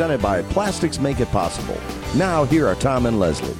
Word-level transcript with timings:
Presented 0.00 0.22
by 0.22 0.40
Plastics 0.40 0.98
Make 0.98 1.20
It 1.20 1.28
Possible. 1.28 1.76
Now, 2.16 2.44
here 2.44 2.66
are 2.66 2.74
Tom 2.74 3.04
and 3.04 3.20
Leslie. 3.20 3.54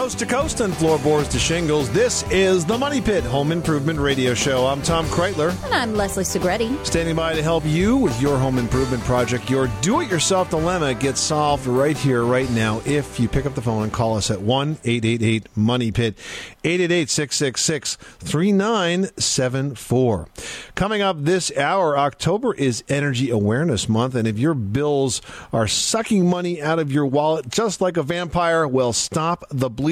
Coast 0.00 0.18
to 0.20 0.24
coast 0.24 0.60
and 0.60 0.72
floorboards 0.74 1.28
to 1.28 1.38
shingles, 1.38 1.90
this 1.90 2.22
is 2.30 2.64
the 2.64 2.78
Money 2.78 3.02
Pit 3.02 3.22
Home 3.24 3.52
Improvement 3.52 3.98
Radio 3.98 4.32
Show. 4.32 4.64
I'm 4.64 4.80
Tom 4.80 5.04
Kraeutler, 5.08 5.50
And 5.66 5.74
I'm 5.74 5.94
Leslie 5.94 6.24
Segrete. 6.24 6.86
standing 6.86 7.14
by 7.14 7.34
to 7.34 7.42
help 7.42 7.66
you 7.66 7.98
with 7.98 8.18
your 8.18 8.38
home 8.38 8.56
improvement 8.56 9.04
project. 9.04 9.50
Your 9.50 9.66
do 9.82 10.00
it 10.00 10.10
yourself 10.10 10.48
dilemma 10.48 10.94
gets 10.94 11.20
solved 11.20 11.66
right 11.66 11.98
here, 11.98 12.24
right 12.24 12.48
now, 12.52 12.80
if 12.86 13.20
you 13.20 13.28
pick 13.28 13.44
up 13.44 13.54
the 13.54 13.60
phone 13.60 13.82
and 13.82 13.92
call 13.92 14.16
us 14.16 14.30
at 14.30 14.40
1 14.40 14.78
888 14.82 15.54
Money 15.54 15.92
Pit, 15.92 16.16
888 16.64 17.10
666 17.10 17.96
3974. 17.96 20.28
Coming 20.76 21.02
up 21.02 21.22
this 21.22 21.54
hour, 21.58 21.98
October 21.98 22.54
is 22.54 22.82
Energy 22.88 23.28
Awareness 23.28 23.86
Month, 23.86 24.14
and 24.14 24.26
if 24.26 24.38
your 24.38 24.54
bills 24.54 25.20
are 25.52 25.68
sucking 25.68 26.26
money 26.26 26.62
out 26.62 26.78
of 26.78 26.90
your 26.90 27.04
wallet 27.04 27.50
just 27.50 27.82
like 27.82 27.98
a 27.98 28.02
vampire, 28.02 28.66
well, 28.66 28.94
stop 28.94 29.44
the 29.50 29.68
bleeding. 29.68 29.89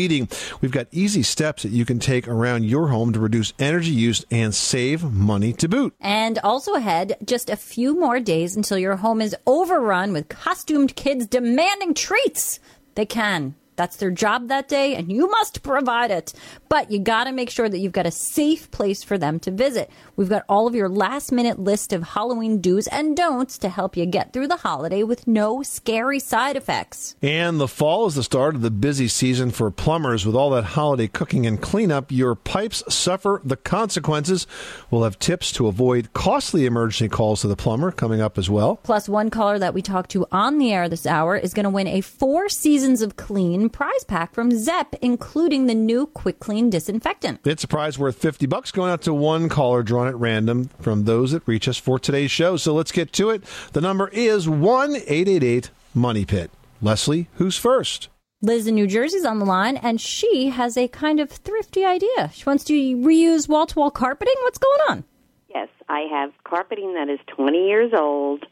We've 0.61 0.71
got 0.71 0.87
easy 0.93 1.23
steps 1.23 1.65
that 1.65 1.73
you 1.73 1.85
can 1.85 1.99
take 1.99 2.29
around 2.29 2.65
your 2.65 2.89
home 2.89 3.13
to 3.13 3.21
reduce 3.21 3.53
energy 3.59 3.91
use 3.91 4.25
and 4.31 4.55
save 4.55 5.03
money 5.03 5.53
to 5.55 5.69
boot. 5.69 5.95
And 6.01 6.39
also 6.39 6.75
ahead, 6.75 7.17
just 7.25 7.51
a 7.51 7.57
few 7.57 7.99
more 7.99 8.21
days 8.21 8.55
until 8.55 8.79
your 8.79 8.97
home 8.97 9.21
is 9.21 9.35
overrun 9.47 10.13
with 10.13 10.29
costumed 10.29 10.95
kids 10.95 11.27
demanding 11.27 11.95
treats. 11.95 12.61
They 12.95 13.07
can. 13.07 13.55
That's 13.79 13.97
their 13.97 14.11
job 14.11 14.49
that 14.49 14.67
day, 14.67 14.97
and 14.97 15.11
you 15.11 15.31
must 15.31 15.63
provide 15.63 16.11
it. 16.11 16.35
But 16.69 16.91
you 16.91 16.99
gotta 16.99 17.31
make 17.31 17.49
sure 17.49 17.69
that 17.69 17.79
you've 17.79 17.93
got 17.93 18.07
a 18.07 18.11
safe 18.11 18.69
place 18.73 19.05
for 19.05 19.17
them 19.17 19.39
to 19.41 19.53
visit. 19.53 19.89
We've 20.17 20.29
got 20.29 20.45
all 20.49 20.67
of 20.67 20.75
your 20.75 20.89
last 20.89 21.31
minute 21.31 21.61
list 21.61 21.93
of 21.93 22.03
Halloween 22.03 22.61
do's 22.61 22.89
and 22.89 23.17
don'ts 23.17 23.57
to 23.59 23.69
help 23.69 23.97
you 23.97 24.05
get 24.05 24.33
through 24.33 24.49
the 24.49 24.57
holiday 24.57 25.05
with 25.05 25.29
no 25.29 25.63
scary 25.63 26.19
side 26.19 26.57
effects. 26.57 27.15
And 27.23 27.61
the 27.61 27.69
fall 27.69 28.07
is 28.07 28.17
the 28.17 28.25
start 28.25 28.57
of 28.57 28.63
the 28.63 28.71
busy 28.73 29.07
season 29.07 29.53
for 29.53 29.71
plumbers. 29.71 30.27
With 30.27 30.35
all 30.35 30.51
that 30.51 30.65
holiday 30.65 31.07
cooking 31.07 31.47
and 31.47 31.63
cleanup, 31.63 32.11
your 32.11 32.35
pipes 32.35 32.83
suffer 32.89 33.41
the 33.45 33.57
consequences. 33.57 34.49
We'll 34.91 35.05
have 35.05 35.21
tips 35.21 35.53
to 35.53 35.69
avoid 35.69 36.13
costly 36.15 36.67
emergency 36.67 37.09
calls 37.09 37.43
to 37.43 37.47
the 37.47 37.55
plumber 37.55 37.93
coming 37.93 38.21
up 38.21 38.39
as 38.39 38.51
well. 38.51 38.75
Plus, 38.83 39.09
one 39.09 39.31
caller 39.31 39.61
that 39.61 39.73
we 39.73 39.83
talked 39.83 40.11
to 40.11 40.27
on 40.33 40.59
the 40.59 40.73
air 40.73 40.89
this 40.89 41.07
hour 41.07 41.37
is 41.37 41.55
going 41.55 41.63
to 41.63 41.71
win 41.71 41.87
a 41.87 42.01
four 42.01 42.49
seasons 42.49 43.03
of 43.03 43.17
clean 43.17 43.68
prize 43.71 44.05
pack 44.05 44.35
from 44.35 44.51
Zep, 44.51 44.95
including 45.03 45.67
the 45.67 45.75
new 45.75 46.07
Quick 46.07 46.41
Clean 46.41 46.71
disinfectant. 46.71 47.41
It's 47.45 47.65
a 47.65 47.69
prize 47.69 47.99
worth 47.99 48.17
50 48.17 48.47
bucks 48.47 48.71
going 48.71 48.91
out 48.91 49.03
to 49.03 49.15
one 49.15 49.49
caller 49.49 49.83
drawn 49.83 50.09
at 50.09 50.17
random 50.17 50.71
from 50.81 51.05
those 51.05 51.33
that 51.33 51.47
reach 51.47 51.69
us 51.69 51.77
for 51.77 51.99
today's 51.99 52.31
show. 52.31 52.57
So 52.57 52.75
let's 52.75 52.93
get 52.93 53.13
to 53.15 53.31
it. 53.31 53.45
The 53.73 53.81
number 53.81 54.09
is 54.09 54.49
1 54.49 54.97
888 54.97 55.71
Money 55.95 56.25
Pit. 56.25 56.51
Leslie, 56.81 57.29
who's 57.35 57.57
first? 57.57 58.09
Liz 58.41 58.69
in 58.69 58.77
New 58.77 58.87
Jersey's 58.87 59.25
on 59.25 59.41
the 59.41 59.45
line, 59.45 59.77
and 59.77 60.01
she 60.01 60.51
has 60.51 60.77
a 60.77 60.87
kind 60.87 61.19
of 61.19 61.29
thrifty 61.29 61.85
idea. 61.85 62.31
She 62.33 62.45
wants 62.45 62.63
to 62.65 62.73
reuse 62.73 63.49
wall 63.49 63.67
to 63.67 63.79
wall 63.79 63.91
carpeting. 63.91 64.35
What's 64.43 64.59
going 64.59 64.81
on? 64.89 65.05
Yes, 65.53 65.69
I 65.89 66.03
have 66.11 66.31
carpeting 66.45 66.95
that 66.95 67.09
is 67.09 67.19
20 67.35 67.67
years 67.67 67.93
old, 67.99 68.47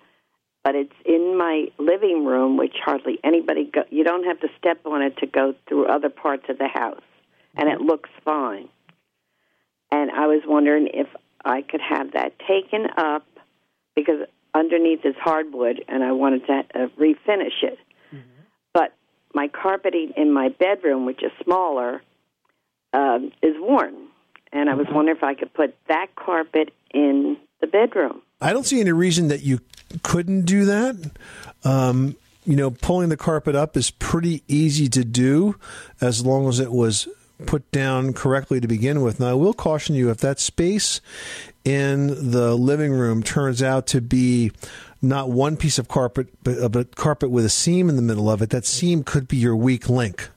but 0.66 0.75
it's 0.75 0.93
in 1.04 1.38
my 1.38 1.66
living 1.78 2.25
room, 2.25 2.56
which 2.56 2.75
hardly 2.84 3.21
anybody 3.22 3.71
go. 3.72 3.84
You 3.88 4.03
don't 4.03 4.25
have 4.25 4.41
to 4.41 4.49
step 4.59 4.84
on 4.84 5.00
it 5.00 5.16
to 5.19 5.27
go 5.27 5.54
through 5.69 5.87
other 5.87 6.09
parts 6.09 6.47
of 6.49 6.59
the 6.59 6.66
house, 6.66 7.04
and 7.54 7.69
it 7.69 7.81
looks 7.81 8.10
fine. 8.25 8.69
And 9.93 10.10
I 10.10 10.26
was 10.26 10.43
wondering 10.44 10.88
if 10.93 11.06
I 11.44 11.62
could 11.62 11.81
have 11.81 12.15
that 12.15 12.32
taken 12.49 12.88
up 12.97 13.25
because 13.94 14.26
underneath 14.56 15.05
is 15.05 15.15
hardwood, 15.21 15.84
and 15.87 16.03
I 16.03 16.10
wanted 16.10 16.44
to 16.49 16.65
uh, 16.75 16.88
refinish 16.99 17.62
it. 17.62 17.78
But 18.75 18.93
my 19.32 19.47
carpeting 19.47 20.15
in 20.16 20.32
my 20.32 20.49
bedroom, 20.49 21.06
which 21.06 21.22
is 21.22 21.31
smaller, 21.44 22.03
um, 22.93 23.31
is 23.41 23.55
worn, 23.56 24.09
and 24.53 24.71
I 24.71 24.75
was 24.75 24.87
wondering 24.91 25.17
if 25.17 25.23
I 25.23 25.34
could 25.34 25.53
put 25.55 25.75
that 25.89 26.15
carpet 26.17 26.73
in 26.93 27.37
the 27.61 27.67
bedroom. 27.67 28.23
I 28.41 28.53
don't 28.53 28.65
see 28.65 28.81
any 28.81 28.93
reason 28.93 29.29
that 29.29 29.43
you 29.43 29.61
couldn't 30.03 30.43
do 30.43 30.65
that. 30.67 31.11
Um, 31.65 32.17
you 32.45 32.56
know, 32.56 32.71
pulling 32.71 33.09
the 33.09 33.17
carpet 33.17 33.55
up 33.55 33.77
is 33.77 33.91
pretty 33.91 34.43
easy 34.47 34.89
to 34.91 35.05
do 35.05 35.56
as 36.01 36.25
long 36.25 36.49
as 36.49 36.61
it 36.61 36.71
was 36.71 37.09
put 37.45 37.71
down 37.71 38.12
correctly 38.12 38.61
to 38.61 38.69
begin 38.69 39.03
with. 39.03 39.21
Now, 39.21 39.31
I 39.31 39.35
will 39.35 39.53
caution 39.53 39.95
you 39.95 40.11
if 40.11 40.19
that 40.19 40.39
space 40.39 41.01
in 41.65 42.31
the 42.31 42.55
living 42.55 42.93
room 42.93 43.23
turns 43.23 43.62
out 43.62 43.87
to 43.89 44.01
be 44.01 44.53
not 45.03 45.31
one 45.31 45.56
piece 45.56 45.79
of 45.79 45.89
carpet, 45.89 46.29
but 46.43 46.59
a 46.59 46.69
but 46.69 46.97
carpet 46.97 47.31
with 47.31 47.45
a 47.45 47.51
seam 47.51 47.89
in 47.89 47.97
the 47.97 48.03
middle 48.03 48.31
of 48.31 48.41
it, 48.41 48.51
that 48.51 48.65
seam 48.65 49.03
could 49.03 49.29
be 49.29 49.37
your 49.37 49.56
weak 49.56 49.89
link. 49.89 50.31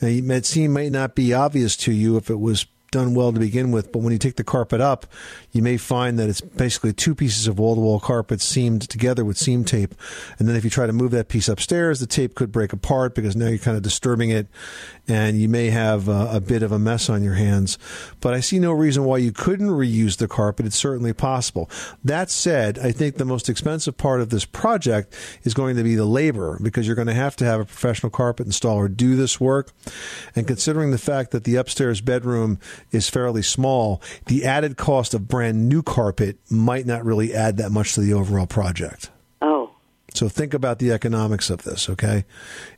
Now, 0.00 0.08
that 0.34 0.46
seam 0.46 0.72
might 0.72 0.92
not 0.92 1.14
be 1.14 1.32
obvious 1.32 1.76
to 1.78 1.92
you 1.92 2.16
if 2.16 2.30
it 2.30 2.40
was 2.40 2.66
done 2.90 3.14
well 3.14 3.32
to 3.32 3.38
begin 3.38 3.70
with, 3.70 3.92
but 3.92 4.00
when 4.00 4.12
you 4.12 4.18
take 4.18 4.36
the 4.36 4.44
carpet 4.44 4.80
up, 4.80 5.06
you 5.52 5.62
may 5.62 5.76
find 5.76 6.18
that 6.18 6.28
it's 6.28 6.40
basically 6.40 6.92
two 6.92 7.14
pieces 7.14 7.46
of 7.46 7.58
wall 7.58 7.74
to 7.74 7.80
wall 7.80 8.00
carpet 8.00 8.40
seamed 8.40 8.88
together 8.88 9.24
with 9.24 9.38
seam 9.38 9.64
tape. 9.64 9.94
And 10.38 10.48
then 10.48 10.56
if 10.56 10.64
you 10.64 10.70
try 10.70 10.86
to 10.86 10.92
move 10.92 11.12
that 11.12 11.28
piece 11.28 11.48
upstairs, 11.48 12.00
the 12.00 12.06
tape 12.06 12.34
could 12.34 12.50
break 12.50 12.72
apart 12.72 13.14
because 13.14 13.36
now 13.36 13.46
you're 13.46 13.58
kind 13.58 13.76
of 13.76 13.82
disturbing 13.82 14.30
it 14.30 14.48
and 15.06 15.40
you 15.40 15.48
may 15.48 15.70
have 15.70 16.08
uh, 16.08 16.28
a 16.30 16.40
bit 16.40 16.62
of 16.62 16.72
a 16.72 16.78
mess 16.78 17.08
on 17.08 17.22
your 17.22 17.34
hands. 17.34 17.78
But 18.20 18.34
I 18.34 18.40
see 18.40 18.58
no 18.58 18.72
reason 18.72 19.04
why 19.04 19.18
you 19.18 19.32
couldn't 19.32 19.68
reuse 19.68 20.16
the 20.16 20.28
carpet. 20.28 20.66
It's 20.66 20.76
certainly 20.76 21.12
possible. 21.12 21.70
That 22.04 22.30
said, 22.30 22.78
I 22.78 22.92
think 22.92 23.16
the 23.16 23.24
most 23.24 23.48
expensive 23.48 23.96
part 23.96 24.20
of 24.20 24.30
this 24.30 24.44
project 24.44 25.16
is 25.42 25.54
going 25.54 25.76
to 25.76 25.82
be 25.82 25.94
the 25.94 26.04
labor 26.04 26.58
because 26.62 26.86
you're 26.86 26.96
going 26.96 27.08
to 27.08 27.14
have 27.14 27.36
to 27.36 27.44
have 27.44 27.60
a 27.60 27.64
professional 27.64 28.10
carpet 28.10 28.48
installer 28.48 28.94
do 28.94 29.16
this 29.16 29.40
work. 29.40 29.72
And 30.34 30.46
considering 30.46 30.90
the 30.90 30.98
fact 30.98 31.30
that 31.32 31.44
the 31.44 31.56
upstairs 31.56 32.00
bedroom 32.00 32.58
is 32.92 33.08
fairly 33.08 33.42
small, 33.42 34.00
the 34.26 34.44
added 34.44 34.76
cost 34.76 35.14
of 35.14 35.28
brand 35.28 35.68
new 35.68 35.82
carpet 35.82 36.38
might 36.50 36.86
not 36.86 37.04
really 37.04 37.34
add 37.34 37.56
that 37.58 37.70
much 37.70 37.94
to 37.94 38.00
the 38.00 38.12
overall 38.12 38.46
project. 38.46 39.10
Oh, 39.42 39.70
So 40.14 40.28
think 40.28 40.54
about 40.54 40.78
the 40.80 40.90
economics 40.92 41.50
of 41.50 41.62
this, 41.62 41.88
okay? 41.88 42.24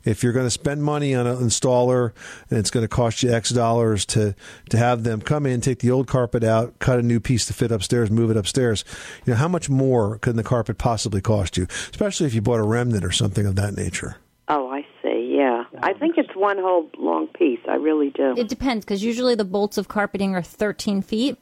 If 0.03 0.21
you're 0.23 0.33
going 0.33 0.45
to 0.45 0.51
spend 0.51 0.83
money 0.83 1.15
on 1.15 1.25
an 1.27 1.37
installer 1.37 2.11
and 2.49 2.59
it's 2.59 2.69
going 2.69 2.83
to 2.83 2.87
cost 2.87 3.23
you 3.23 3.31
X 3.33 3.49
dollars 3.49 4.05
to 4.07 4.35
to 4.69 4.77
have 4.77 5.03
them 5.03 5.19
come 5.21 5.45
in, 5.45 5.59
take 5.59 5.79
the 5.79 5.91
old 5.91 6.07
carpet 6.07 6.43
out, 6.43 6.77
cut 6.79 6.99
a 6.99 7.03
new 7.03 7.19
piece 7.19 7.45
to 7.47 7.53
fit 7.53 7.71
upstairs, 7.71 8.11
move 8.11 8.29
it 8.31 8.37
upstairs, 8.37 8.85
you 9.25 9.33
know, 9.33 9.37
how 9.37 9.47
much 9.47 9.69
more 9.69 10.19
can 10.19 10.35
the 10.35 10.43
carpet 10.43 10.77
possibly 10.77 11.21
cost 11.21 11.57
you? 11.57 11.65
Especially 11.91 12.27
if 12.27 12.33
you 12.35 12.41
bought 12.41 12.59
a 12.59 12.63
remnant 12.77 13.03
or 13.03 13.11
something 13.11 13.45
of 13.45 13.55
that 13.55 13.75
nature. 13.75 14.17
oh, 14.49 14.69
I 14.69 14.81
see. 15.01 15.12
Yeah, 15.33 15.63
I 15.81 15.93
think 15.93 16.19
it's 16.19 16.35
one 16.35 16.59
whole 16.59 16.91
long 16.95 17.25
piece. 17.25 17.59
I 17.67 17.77
really 17.77 18.11
do. 18.11 18.35
It 18.37 18.49
depends 18.49 18.85
because 18.85 19.03
usually 19.03 19.33
the 19.33 19.43
bolts 19.43 19.79
of 19.79 19.87
carpeting 19.87 20.35
are 20.35 20.43
13 20.43 21.01
feet. 21.01 21.39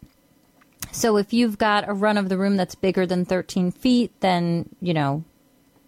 So 0.93 1.17
if 1.17 1.33
you've 1.33 1.57
got 1.57 1.89
a 1.89 1.93
run 1.93 2.17
of 2.17 2.29
the 2.29 2.37
room 2.37 2.55
that's 2.55 2.73
bigger 2.73 3.05
than 3.05 3.25
13 3.25 3.69
feet, 3.69 4.13
then, 4.21 4.69
you 4.79 4.93
know, 4.93 5.25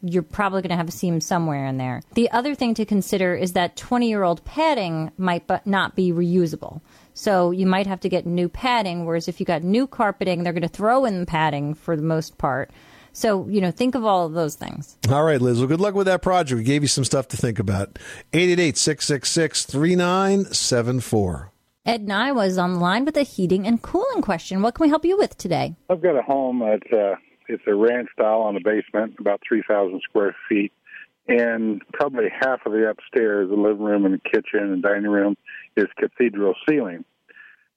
you're 0.02 0.22
probably 0.22 0.62
going 0.62 0.72
to 0.72 0.76
have 0.76 0.90
a 0.90 0.92
seam 0.92 1.22
somewhere 1.22 1.66
in 1.66 1.78
there. 1.78 2.02
The 2.14 2.30
other 2.32 2.56
thing 2.56 2.74
to 2.74 2.84
consider 2.84 3.36
is 3.36 3.54
that 3.54 3.78
20 3.78 4.10
year 4.10 4.24
old 4.24 4.44
padding 4.44 5.12
might 5.18 5.48
but 5.48 5.66
not 5.66 5.96
be 5.96 6.12
reusable. 6.12 6.82
So 7.14 7.52
you 7.52 7.66
might 7.66 7.88
have 7.88 8.02
to 8.02 8.10
get 8.10 8.26
new 8.26 8.50
padding, 8.50 9.06
whereas 9.06 9.30
if 9.30 9.40
you 9.40 9.46
got 9.46 9.64
new 9.64 9.88
carpeting, 9.88 10.44
they're 10.44 10.52
going 10.52 10.64
to 10.64 10.68
throw 10.68 11.06
in 11.06 11.22
the 11.22 11.26
padding 11.26 11.74
for 11.74 11.96
the 11.96 12.02
most 12.02 12.38
part. 12.38 12.70
So, 13.14 13.48
you 13.48 13.62
know, 13.62 13.72
think 13.72 13.96
of 13.96 14.04
all 14.04 14.26
of 14.26 14.34
those 14.34 14.56
things. 14.56 14.98
All 15.10 15.24
right, 15.24 15.40
Liz. 15.40 15.60
Well, 15.60 15.68
good 15.68 15.80
luck 15.80 15.94
with 15.94 16.08
that 16.08 16.22
project. 16.22 16.58
We 16.58 16.64
gave 16.64 16.82
you 16.82 16.88
some 16.88 17.06
stuff 17.06 17.28
to 17.30 17.38
think 17.38 17.60
about. 17.60 18.00
888 18.34 18.76
666 18.76 19.66
3974. 19.66 21.52
Ed 21.86 22.02
and 22.02 22.14
I 22.14 22.32
was 22.32 22.58
on 22.58 22.74
the 22.74 22.80
line 22.80 23.06
with 23.06 23.18
a 23.18 23.24
heating 23.24 23.68
and 23.68 23.82
cooling 23.82 24.22
question. 24.22 24.62
What 24.62 24.76
can 24.76 24.86
we 24.86 24.90
help 24.90 25.06
you 25.06 25.18
with 25.18 25.38
today? 25.38 25.76
I've 25.90 26.02
got 26.02 26.18
a 26.18 26.22
home. 26.22 26.62
It's 26.64 26.92
a 26.92 27.12
uh, 27.12 27.16
it's 27.50 27.64
a 27.68 27.76
ranch 27.76 28.08
style 28.14 28.40
on 28.40 28.54
the 28.54 28.62
basement, 28.62 29.16
about 29.20 29.42
three 29.46 29.64
thousand 29.68 30.02
square 30.02 30.34
feet, 30.48 30.72
and 31.28 31.82
probably 31.92 32.30
half 32.30 32.66
of 32.66 32.72
the 32.72 32.90
upstairs, 32.90 33.50
the 33.50 33.56
living 33.56 33.84
room 33.84 34.06
and 34.06 34.14
the 34.14 34.30
kitchen 34.30 34.72
and 34.72 34.82
dining 34.82 35.12
room, 35.12 35.36
is 35.76 35.88
cathedral 36.00 36.56
ceiling. 36.68 37.04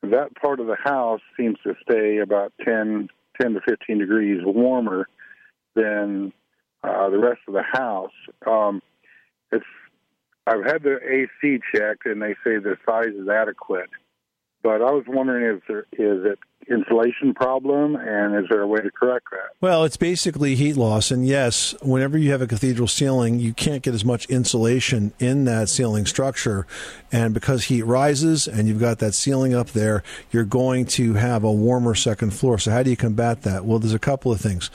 That 0.03 0.37
part 0.37 0.61
of 0.61 0.69
the 0.69 0.77
house 0.83 1.21
seems 1.37 1.57
to 1.65 1.75
stay 1.83 2.19
about 2.19 2.53
10, 2.65 3.09
10 3.41 3.55
to 3.55 3.61
fifteen 3.67 3.99
degrees 3.99 4.41
warmer 4.45 5.09
than 5.77 6.33
uh, 6.83 7.11
the 7.11 7.19
rest 7.19 7.41
of 7.47 7.55
the 7.55 7.63
house. 7.63 8.11
Um, 8.47 8.83
it's 9.53 9.65
I've 10.49 10.65
had 10.65 10.83
the 10.83 10.99
AC 11.03 11.61
checked, 11.75 12.07
and 12.07 12.23
they 12.23 12.35
say 12.45 12.59
the 12.59 12.77
size 12.85 13.15
is 13.17 13.29
adequate. 13.29 13.91
But 14.63 14.83
I 14.83 14.91
was 14.91 15.05
wondering, 15.07 15.57
is 15.57 15.63
there 15.69 15.87
is 15.93 16.25
it 16.25 16.39
insulation 16.69 17.35
problem, 17.35 17.95
and 17.95 18.35
is 18.37 18.49
there 18.51 18.63
a 18.63 18.67
way 18.67 18.81
to 18.81 18.91
correct 18.91 19.27
that? 19.31 19.51
Well, 19.61 19.85
it's 19.85 19.97
basically 19.97 20.55
heat 20.57 20.77
loss. 20.77 21.11
And 21.11 21.27
yes, 21.27 21.75
whenever 21.83 22.19
you 22.19 22.33
have 22.33 22.43
a 22.43 22.47
cathedral 22.47 22.89
ceiling, 22.89 23.39
you 23.39 23.53
can't 23.53 23.83
get 23.83 23.95
as 23.95 24.05
much 24.05 24.27
insulation 24.27 25.13
in 25.19 25.45
that 25.45 25.69
ceiling 25.69 26.07
structure. 26.07 26.67
And 27.13 27.33
because 27.35 27.65
heat 27.65 27.83
rises 27.83 28.49
and 28.49 28.67
you've 28.67 28.81
got 28.81 28.99
that 28.99 29.15
ceiling 29.15 29.55
up 29.55 29.69
there, 29.69 30.03
you're 30.33 30.45
going 30.45 30.87
to 30.87 31.15
have 31.15 31.45
a 31.45 31.53
warmer 31.53 31.95
second 31.95 32.33
floor. 32.33 32.59
So, 32.59 32.73
how 32.73 32.83
do 32.83 32.91
you 32.91 32.97
combat 32.97 33.43
that? 33.43 33.65
Well, 33.65 33.79
there's 33.79 33.95
a 33.95 33.99
couple 33.99 34.33
of 34.33 34.41
things. 34.41 34.71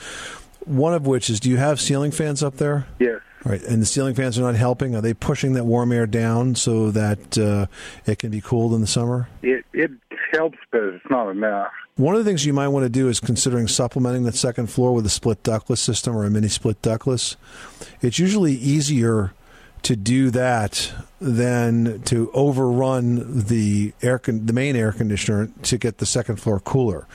One 0.64 0.94
of 0.94 1.06
which 1.06 1.28
is 1.30 1.40
do 1.40 1.50
you 1.50 1.56
have 1.56 1.80
ceiling 1.80 2.10
fans 2.10 2.42
up 2.42 2.56
there? 2.56 2.86
Yes. 2.98 3.20
Right, 3.44 3.62
and 3.64 3.82
the 3.82 3.86
ceiling 3.86 4.14
fans 4.14 4.38
are 4.38 4.42
not 4.42 4.54
helping. 4.54 4.94
Are 4.94 5.00
they 5.00 5.14
pushing 5.14 5.54
that 5.54 5.64
warm 5.64 5.90
air 5.90 6.06
down 6.06 6.54
so 6.54 6.92
that 6.92 7.36
uh, 7.36 7.66
it 8.06 8.20
can 8.20 8.30
be 8.30 8.40
cooled 8.40 8.72
in 8.72 8.80
the 8.80 8.86
summer? 8.86 9.28
It 9.42 9.64
it 9.72 9.90
helps, 10.32 10.58
but 10.70 10.82
it's 10.82 11.04
not 11.10 11.30
enough. 11.30 11.72
One 11.96 12.14
of 12.14 12.24
the 12.24 12.28
things 12.28 12.46
you 12.46 12.52
might 12.52 12.68
want 12.68 12.84
to 12.84 12.88
do 12.88 13.08
is 13.08 13.20
considering 13.20 13.68
supplementing 13.68 14.22
the 14.22 14.32
second 14.32 14.68
floor 14.68 14.94
with 14.94 15.04
a 15.04 15.10
split 15.10 15.42
ductless 15.42 15.80
system 15.80 16.16
or 16.16 16.24
a 16.24 16.30
mini 16.30 16.48
split 16.48 16.80
ductless. 16.82 17.36
It's 18.00 18.18
usually 18.18 18.52
easier 18.52 19.34
to 19.82 19.96
do 19.96 20.30
that 20.30 20.92
than 21.20 22.02
to 22.02 22.30
overrun 22.32 23.44
the 23.44 23.92
air 24.02 24.18
con- 24.18 24.44
the 24.46 24.52
main 24.52 24.74
air 24.74 24.90
conditioner 24.90 25.48
to 25.62 25.78
get 25.78 25.98
the 25.98 26.06
second 26.06 26.36
floor 26.36 26.58
cooler. 26.58 27.06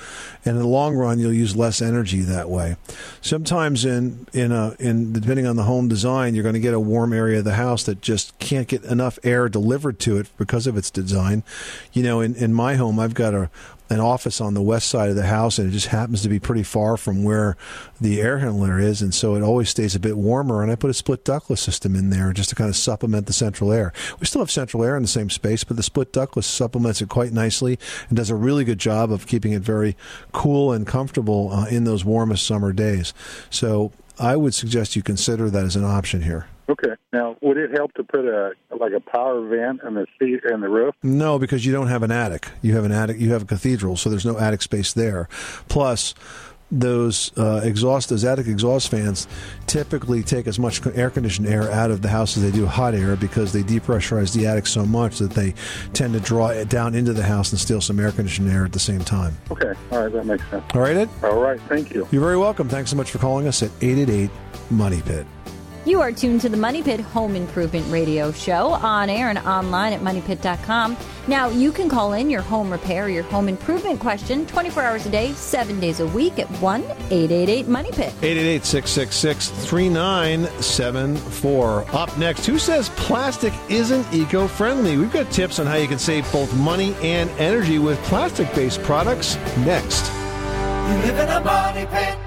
And 0.46 0.56
in 0.56 0.62
the 0.62 0.68
long 0.68 0.96
run, 0.96 1.20
you'll 1.20 1.34
use 1.34 1.56
less 1.56 1.82
energy 1.82 2.22
that 2.22 2.50
way. 2.50 2.78
Sometimes 3.22 3.84
in 3.84 4.28
in 4.32 4.52
a 4.52 4.76
in 4.80 5.12
depending 5.12 5.46
on 5.46 5.58
the 5.58 5.64
home 5.64 5.90
design, 5.90 6.36
you're 6.36 6.44
going 6.44 6.54
to 6.54 6.60
get 6.62 6.74
a 6.74 6.80
warm 6.80 7.12
area 7.12 7.40
of 7.40 7.46
the 7.46 7.56
house 7.56 7.84
that 7.84 8.02
just 8.02 8.38
can't 8.40 8.68
get 8.68 8.84
enough 8.86 9.20
air 9.24 9.50
delivered 9.50 10.00
to 10.00 10.18
it 10.18 10.30
because 10.38 10.68
of 10.68 10.78
its 10.78 10.90
design. 10.90 11.44
You 11.92 12.04
know, 12.04 12.22
in 12.22 12.36
in 12.36 12.54
my 12.54 12.76
home, 12.76 13.00
I've 13.00 13.14
got 13.14 13.34
a 13.34 13.50
an 13.90 14.00
office 14.00 14.42
on 14.42 14.54
the 14.54 14.62
west 14.62 14.90
side 14.90 15.10
of 15.10 15.16
the 15.16 15.28
house, 15.28 15.58
and 15.58 15.68
it 15.68 15.72
just 15.72 15.88
happens 15.88 16.22
to 16.22 16.30
be 16.30 16.40
pretty 16.40 16.64
far 16.64 16.98
from 16.98 17.24
where 17.24 17.56
the 18.02 18.22
air 18.22 18.40
handler 18.40 18.80
is, 18.80 19.02
and 19.02 19.14
so 19.14 19.36
it 19.36 19.42
always 19.42 19.70
stays 19.70 19.96
a 19.96 20.00
bit 20.00 20.18
warmer. 20.18 20.62
And 20.62 20.72
I 20.72 20.76
put 20.76 20.90
a 20.90 20.94
split 20.94 21.24
ductless 21.24 21.62
system 21.62 21.96
in 21.96 22.10
there 22.10 22.34
just 22.34 22.50
to 22.50 22.56
kind 22.56 22.70
of 22.70 22.76
supplement 22.76 23.28
the 23.28 23.34
central 23.34 23.72
air. 23.72 23.94
We 24.20 24.26
still 24.26 24.42
have 24.42 24.52
central 24.52 24.84
air 24.84 24.96
in 24.96 25.04
the 25.04 25.08
same 25.08 25.30
space, 25.30 25.64
but 25.64 25.78
the 25.78 25.84
split 25.84 26.12
ductless 26.12 26.48
supplements 26.48 27.02
it 27.02 27.10
quite 27.10 27.32
nicely 27.32 27.80
and 28.10 28.18
does 28.18 28.30
a 28.30 28.36
really 28.36 28.64
good 28.64 28.80
job 28.80 29.12
of 29.12 29.28
keeping 29.28 29.54
it 29.54 29.62
very 29.62 29.96
cool 30.32 30.72
and 30.72 30.86
comfortable 30.86 31.52
uh, 31.52 31.66
in 31.68 31.84
those 31.84 32.04
warmest 32.04 32.46
summer 32.46 32.74
days. 32.74 33.14
So 33.50 33.92
I 34.20 34.36
would 34.36 34.54
suggest 34.54 34.96
you 34.96 35.04
consider 35.04 35.50
that 35.50 35.64
as 35.64 35.76
an 35.76 35.84
option 35.84 36.24
here. 36.24 36.48
Okay. 36.70 36.94
Now, 37.14 37.38
would 37.42 37.58
it 37.58 37.72
help 37.72 37.94
to 37.94 38.04
put 38.04 38.26
a 38.26 38.52
like 38.78 38.92
a 38.94 39.00
power 39.00 39.46
vent 39.48 39.82
in 39.84 39.94
the 39.94 40.06
seat 40.20 40.42
and 40.44 40.62
the 40.62 40.70
roof? 40.70 40.96
No, 41.02 41.40
because 41.40 41.66
you 41.66 41.72
don't 41.72 41.88
have 41.88 42.04
an 42.04 42.12
attic. 42.12 42.50
You 42.62 42.76
have 42.76 42.84
an 42.84 42.92
attic. 42.92 43.20
You 43.20 43.32
have 43.32 43.44
a 43.44 43.46
cathedral, 43.46 43.96
so 43.96 44.10
there's 44.10 44.26
no 44.26 44.38
attic 44.38 44.62
space 44.62 44.94
there. 44.94 45.30
Plus, 45.70 46.14
those 46.70 47.32
uh, 47.38 47.62
exhaust, 47.64 48.10
those 48.10 48.26
attic 48.26 48.48
exhaust 48.48 48.92
fans, 48.92 49.28
typically 49.68 50.22
take 50.24 50.48
as 50.48 50.60
much 50.60 50.86
air 50.88 51.10
conditioned 51.10 51.48
air 51.48 51.72
out 51.72 51.92
of 51.92 52.02
the 52.02 52.10
house 52.10 52.36
as 52.36 52.44
they 52.44 52.52
do 52.52 52.66
hot 52.66 52.94
air 52.94 53.16
because 53.16 53.54
they 53.54 53.64
depressurize 53.64 54.36
the 54.36 54.46
attic 54.46 54.68
so 54.68 54.86
much 54.86 55.20
that 55.20 55.32
they 55.32 55.54
tend 55.94 56.14
to 56.14 56.20
draw 56.20 56.50
it 56.50 56.68
down 56.68 56.94
into 56.94 57.14
the 57.14 57.24
house 57.24 57.52
and 57.52 57.60
steal 57.62 57.80
some 57.80 58.00
air 58.00 58.12
conditioned 58.12 58.52
air 58.52 58.66
at 58.66 58.74
the 58.74 58.80
same 58.80 59.00
time. 59.00 59.38
Okay. 59.50 59.72
All 59.92 60.04
right, 60.04 60.12
that 60.12 60.26
makes 60.26 60.46
sense. 60.50 60.66
All 60.74 60.82
right, 60.82 60.98
Ed. 60.98 61.10
All 61.24 61.40
right. 61.40 61.62
Thank 61.70 61.94
you. 61.94 62.06
You're 62.12 62.22
very 62.22 62.38
welcome. 62.38 62.68
Thanks 62.68 62.90
so 62.90 62.98
much 62.98 63.12
for 63.12 63.20
calling 63.20 63.48
us 63.48 63.64
at 63.64 63.72
eight 63.80 63.98
eight 63.98 64.10
eight 64.10 64.32
Money 64.70 65.02
Pit. 65.02 65.26
You 65.88 66.02
are 66.02 66.12
tuned 66.12 66.42
to 66.42 66.50
the 66.50 66.58
Money 66.58 66.84
Pit 66.84 67.00
Home 67.00 67.34
Improvement 67.34 67.90
Radio 67.90 68.34
Show 68.34 68.72
on 68.72 69.10
air 69.10 69.30
and 69.30 69.40
online 69.40 69.94
at 69.94 70.02
moneypit.com. 70.02 70.98
Now, 71.30 71.48
you 71.48 71.72
can 71.72 71.88
call 71.88 72.12
in 72.12 72.30
your 72.30 72.42
home 72.42 72.70
repair, 72.70 73.08
your 73.08 73.24
home 73.24 73.48
improvement 73.48 74.02
question 74.02 74.46
24 74.48 74.84
hours 74.84 75.06
a 75.06 75.10
day, 75.10 75.32
seven 75.32 75.80
days 75.80 76.02
a 76.02 76.08
week 76.08 76.40
at 76.40 76.48
1 76.60 76.84
888 76.84 77.70
Money 77.70 77.92
Pit. 77.92 78.14
888 78.22 78.66
666 78.66 79.66
3974. 79.66 81.96
Up 81.96 82.18
next, 82.18 82.46
who 82.46 82.60
says 82.60 82.90
plastic 82.98 83.54
isn't 83.70 84.14
eco 84.14 84.46
friendly? 84.46 84.98
We've 84.98 85.14
got 85.14 85.32
tips 85.32 85.58
on 85.58 85.68
how 85.68 85.76
you 85.76 85.88
can 85.88 86.00
save 86.00 86.30
both 86.34 86.54
money 86.58 86.96
and 86.96 87.30
energy 87.40 87.80
with 87.80 87.98
plastic 88.00 88.54
based 88.54 88.84
products 88.84 89.38
next. 89.60 90.12
You 90.90 90.98
live 90.98 91.18
in 91.18 91.30
a 91.30 91.40
money 91.40 91.86
pit. 91.86 92.27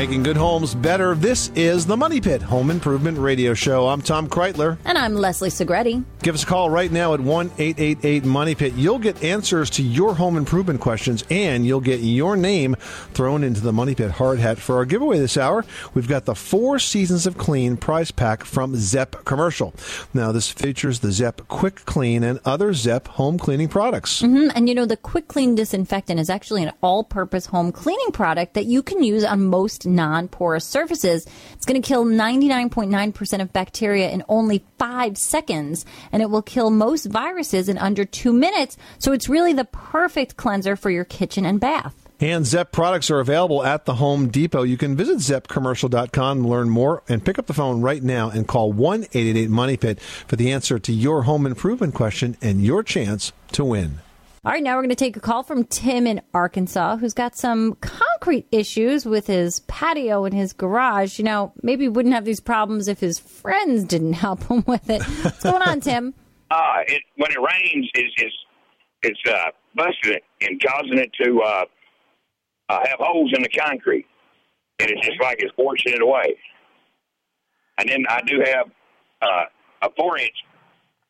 Making 0.00 0.22
good 0.22 0.38
homes 0.38 0.74
better. 0.74 1.14
This 1.14 1.50
is 1.54 1.84
the 1.84 1.94
Money 1.94 2.22
Pit 2.22 2.40
Home 2.40 2.70
Improvement 2.70 3.18
Radio 3.18 3.52
Show. 3.52 3.86
I'm 3.86 4.00
Tom 4.00 4.30
Kraeutler. 4.30 4.78
And 4.86 4.96
I'm 4.96 5.14
Leslie 5.14 5.50
Segrete. 5.50 6.02
Give 6.22 6.34
us 6.34 6.42
a 6.42 6.46
call 6.46 6.70
right 6.70 6.90
now 6.90 7.12
at 7.12 7.20
1 7.20 7.50
888 7.58 8.24
Money 8.24 8.54
Pit. 8.54 8.72
You'll 8.76 8.98
get 8.98 9.22
answers 9.22 9.68
to 9.70 9.82
your 9.82 10.14
home 10.14 10.38
improvement 10.38 10.80
questions 10.80 11.22
and 11.28 11.66
you'll 11.66 11.82
get 11.82 12.00
your 12.00 12.34
name 12.34 12.76
thrown 13.12 13.44
into 13.44 13.60
the 13.60 13.74
Money 13.74 13.94
Pit 13.94 14.12
hard 14.12 14.38
hat. 14.38 14.58
For 14.58 14.76
our 14.76 14.86
giveaway 14.86 15.18
this 15.18 15.36
hour, 15.36 15.66
we've 15.92 16.08
got 16.08 16.24
the 16.24 16.34
Four 16.34 16.78
Seasons 16.78 17.26
of 17.26 17.36
Clean 17.36 17.76
prize 17.76 18.10
pack 18.10 18.44
from 18.44 18.76
Zep 18.76 19.26
Commercial. 19.26 19.74
Now, 20.14 20.32
this 20.32 20.50
features 20.50 21.00
the 21.00 21.12
Zep 21.12 21.42
Quick 21.48 21.84
Clean 21.84 22.24
and 22.24 22.40
other 22.46 22.72
Zep 22.72 23.06
home 23.06 23.36
cleaning 23.36 23.68
products. 23.68 24.22
Mhm, 24.22 24.50
And 24.54 24.66
you 24.66 24.74
know, 24.74 24.86
the 24.86 24.96
Quick 24.96 25.28
Clean 25.28 25.54
Disinfectant 25.54 26.18
is 26.18 26.30
actually 26.30 26.62
an 26.62 26.72
all 26.82 27.04
purpose 27.04 27.46
home 27.46 27.70
cleaning 27.70 28.12
product 28.12 28.54
that 28.54 28.64
you 28.64 28.82
can 28.82 29.02
use 29.02 29.24
on 29.24 29.44
most 29.44 29.89
non 29.90 30.28
porous 30.28 30.64
surfaces. 30.64 31.26
It's 31.52 31.66
going 31.66 31.80
to 31.80 31.86
kill 31.86 32.04
99.9% 32.04 33.40
of 33.40 33.52
bacteria 33.52 34.10
in 34.10 34.24
only 34.28 34.64
five 34.78 35.18
seconds, 35.18 35.84
and 36.12 36.22
it 36.22 36.30
will 36.30 36.42
kill 36.42 36.70
most 36.70 37.06
viruses 37.06 37.68
in 37.68 37.78
under 37.78 38.04
two 38.04 38.32
minutes. 38.32 38.76
So 38.98 39.12
it's 39.12 39.28
really 39.28 39.52
the 39.52 39.64
perfect 39.64 40.36
cleanser 40.36 40.76
for 40.76 40.90
your 40.90 41.04
kitchen 41.04 41.44
and 41.44 41.60
bath. 41.60 41.94
And 42.20 42.44
Zep 42.44 42.70
products 42.70 43.10
are 43.10 43.20
available 43.20 43.64
at 43.64 43.86
the 43.86 43.94
Home 43.94 44.28
Depot. 44.28 44.62
You 44.62 44.76
can 44.76 44.94
visit 44.94 45.18
zepcommercial.com 45.18 46.46
learn 46.46 46.68
more 46.68 47.02
and 47.08 47.24
pick 47.24 47.38
up 47.38 47.46
the 47.46 47.54
phone 47.54 47.80
right 47.80 48.02
now 48.02 48.28
and 48.28 48.46
call 48.46 48.72
1 48.72 49.04
888 49.04 49.48
Money 49.48 49.76
Pit 49.78 50.00
for 50.00 50.36
the 50.36 50.52
answer 50.52 50.78
to 50.78 50.92
your 50.92 51.22
home 51.22 51.46
improvement 51.46 51.94
question 51.94 52.36
and 52.42 52.62
your 52.62 52.82
chance 52.82 53.32
to 53.52 53.64
win. 53.64 54.00
All 54.42 54.50
right, 54.50 54.62
now 54.62 54.76
we're 54.76 54.82
going 54.82 54.88
to 54.88 54.96
take 54.96 55.18
a 55.18 55.20
call 55.20 55.42
from 55.42 55.64
Tim 55.64 56.06
in 56.06 56.22
Arkansas, 56.32 56.96
who's 56.96 57.12
got 57.12 57.36
some 57.36 57.74
concrete 57.74 58.46
issues 58.50 59.04
with 59.04 59.26
his 59.26 59.60
patio 59.60 60.24
and 60.24 60.32
his 60.32 60.54
garage. 60.54 61.18
You 61.18 61.26
know, 61.26 61.52
maybe 61.62 61.88
wouldn't 61.88 62.14
have 62.14 62.24
these 62.24 62.40
problems 62.40 62.88
if 62.88 63.00
his 63.00 63.18
friends 63.18 63.84
didn't 63.84 64.12
help 64.24 64.44
him 64.44 64.64
with 64.66 64.88
it. 64.88 65.02
What's 65.02 65.42
going 65.42 65.60
on, 65.60 65.80
Tim? 65.80 66.14
uh, 66.50 66.78
it 66.86 67.02
when 67.16 67.30
it 67.30 67.38
rains, 67.38 67.90
is 67.94 68.10
is 68.16 68.32
it's 69.02 69.20
uh, 69.28 69.50
busting 69.76 70.14
it 70.14 70.22
and 70.40 70.58
causing 70.62 70.96
it 70.96 71.10
to 71.22 71.42
uh, 71.42 71.64
uh, 72.70 72.78
have 72.88 72.98
holes 72.98 73.32
in 73.36 73.42
the 73.42 73.48
concrete, 73.50 74.06
and 74.78 74.90
it's 74.90 75.06
just 75.06 75.20
like 75.20 75.42
it's 75.42 75.52
forcing 75.54 75.92
it 75.92 76.00
away. 76.00 76.34
And 77.76 77.90
then 77.90 78.06
I 78.08 78.22
do 78.26 78.42
have 78.42 78.70
uh, 79.20 79.44
a 79.82 79.90
four 79.98 80.16
inch 80.16 80.32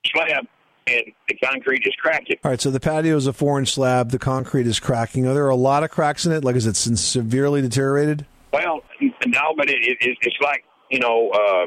slab, 0.07 0.47
and 0.87 1.03
the 1.29 1.35
concrete 1.37 1.87
is 1.87 1.95
cracking. 2.01 2.37
All 2.45 2.51
right, 2.51 2.61
so 2.61 2.71
the 2.71 2.81
patio 2.81 3.17
is 3.17 3.27
a 3.27 3.33
four 3.33 3.59
inch 3.59 3.73
slab. 3.73 4.11
The 4.11 4.19
concrete 4.19 4.67
is 4.67 4.81
cracking. 4.81 5.27
Are 5.27 5.35
there 5.35 5.49
a 5.49 5.57
lot 5.57 5.85
of 5.85 5.91
cracks 5.91 6.27
in 6.27 6.33
it? 6.33 6.45
Like, 6.45 6.57
is 6.57 6.67
it 6.67 6.77
severely 6.77 7.63
deteriorated? 7.63 8.27
Well, 8.53 8.81
no, 9.01 9.55
but 9.57 9.71
it, 9.71 9.79
it, 9.81 10.19
it's 10.21 10.37
like 10.43 10.65
you 10.91 10.99
know, 10.99 11.31
uh, 11.31 11.67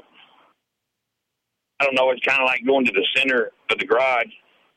I 1.80 1.86
don't 1.86 1.96
know. 1.96 2.12
It's 2.12 2.26
kind 2.26 2.42
of 2.42 2.46
like 2.46 2.66
going 2.66 2.86
to 2.86 2.92
the 2.92 3.06
center 3.16 3.52
of 3.70 3.80
the 3.80 3.86
garage, 3.86 4.32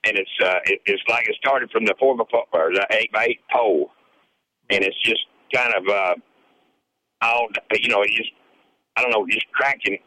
and 0.05 0.17
it's 0.17 0.31
uh, 0.43 0.59
it, 0.65 0.81
it's 0.87 1.03
like 1.09 1.29
it 1.29 1.37
started 1.37 1.71
from 1.71 1.85
the 1.85 1.95
four 1.99 2.17
by 2.17 2.25
four 2.31 2.47
or 2.53 2.73
the 2.73 2.87
eight 2.91 3.13
by 3.13 3.25
eight 3.25 3.41
pole, 3.53 3.91
and 4.71 4.85
it's 4.85 5.01
just 5.03 5.27
kind 5.53 5.75
of 5.75 5.89
uh, 5.89 6.15
all 7.23 7.49
you 7.73 7.89
know, 7.89 8.03
it's 8.03 8.17
just 8.17 8.31
I 8.97 9.03
don't 9.03 9.11
know, 9.11 9.27
just 9.29 9.47
cracking 9.53 9.99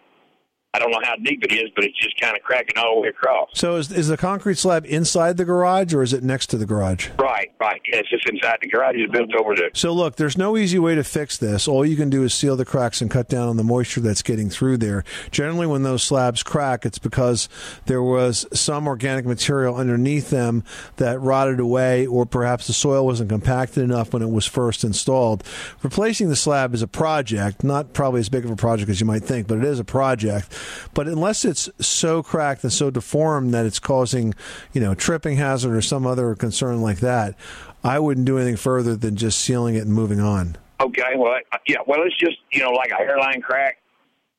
I 0.71 0.77
don't 0.77 0.91
know 0.91 1.01
how 1.03 1.15
deep 1.15 1.43
it 1.43 1.51
is, 1.51 1.71
but 1.73 1.83
it's 1.83 1.97
just 1.97 2.19
kind 2.21 2.37
of 2.37 2.43
cracking 2.43 2.77
all 2.77 2.95
the 2.95 3.01
way 3.01 3.07
across. 3.07 3.49
So 3.55 3.77
is 3.77 3.91
is 3.91 4.07
the 4.07 4.17
concrete 4.17 4.59
slab 4.59 4.85
inside 4.85 5.37
the 5.37 5.45
garage 5.45 5.95
or 5.95 6.03
is 6.03 6.13
it 6.13 6.23
next 6.23 6.47
to 6.51 6.57
the 6.57 6.65
garage? 6.67 7.09
Right, 7.17 7.51
right. 7.59 7.81
Yeah, 7.91 7.97
it's 7.97 8.09
just 8.11 8.29
inside 8.29 8.59
the 8.61 8.69
garage. 8.69 8.93
It's 8.95 9.11
built 9.11 9.33
over 9.33 9.55
the. 9.55 9.71
So 9.73 9.91
look, 9.93 10.17
there's 10.17 10.37
no 10.37 10.57
easy 10.57 10.77
way 10.77 10.93
to 10.93 11.03
fix 11.03 11.39
this. 11.39 11.67
All 11.67 11.83
you 11.83 11.95
can 11.95 12.11
do 12.11 12.23
is 12.23 12.35
seal 12.35 12.55
the 12.55 12.65
cracks 12.65 13.01
and 13.01 13.09
cut 13.09 13.27
down 13.27 13.49
on 13.49 13.57
the 13.57 13.63
moisture 13.63 13.99
that's 13.99 14.21
getting 14.21 14.51
through 14.51 14.77
there. 14.77 15.03
Generally, 15.31 15.65
when 15.65 15.81
those 15.81 16.03
slabs 16.03 16.43
crack, 16.43 16.85
it's 16.85 16.99
because 16.99 17.49
there 17.87 18.03
was 18.03 18.45
some 18.53 18.87
organic 18.87 19.25
material 19.25 19.75
underneath 19.75 20.29
them 20.29 20.63
that 20.97 21.19
rotted 21.19 21.59
away, 21.59 22.05
or 22.05 22.27
perhaps 22.27 22.67
the 22.67 22.73
soil 22.73 23.07
wasn't 23.07 23.31
compacted 23.31 23.83
enough 23.83 24.13
when 24.13 24.21
it 24.21 24.29
was 24.29 24.45
first 24.45 24.83
installed. 24.83 25.43
Replacing 25.81 26.29
the 26.29 26.35
slab 26.35 26.75
is 26.75 26.83
a 26.83 26.87
project, 26.87 27.63
not 27.63 27.93
probably 27.93 28.19
as 28.19 28.29
big 28.29 28.45
of 28.45 28.51
a 28.51 28.55
project 28.55 28.91
as 28.91 28.99
you 28.99 29.07
might 29.07 29.23
think, 29.23 29.47
but 29.47 29.57
it 29.57 29.63
is 29.63 29.79
a 29.79 29.83
project. 29.83 30.57
But 30.93 31.07
unless 31.07 31.45
it's 31.45 31.69
so 31.79 32.21
cracked 32.23 32.63
and 32.63 32.71
so 32.73 32.89
deformed 32.89 33.53
that 33.53 33.65
it's 33.65 33.79
causing, 33.79 34.33
you 34.73 34.81
know, 34.81 34.93
tripping 34.95 35.37
hazard 35.37 35.75
or 35.75 35.81
some 35.81 36.05
other 36.07 36.35
concern 36.35 36.81
like 36.81 36.99
that, 36.99 37.35
I 37.83 37.99
wouldn't 37.99 38.25
do 38.25 38.37
anything 38.37 38.57
further 38.57 38.95
than 38.95 39.15
just 39.15 39.39
sealing 39.39 39.75
it 39.75 39.79
and 39.85 39.93
moving 39.93 40.19
on. 40.19 40.57
Okay, 40.81 41.13
well, 41.15 41.33
I- 41.51 41.57
yeah, 41.67 41.77
well, 41.87 42.01
it's 42.03 42.17
just 42.17 42.37
you 42.51 42.61
know 42.61 42.71
like 42.71 42.91
a 42.91 42.95
hairline 42.95 43.41
crack. 43.41 43.77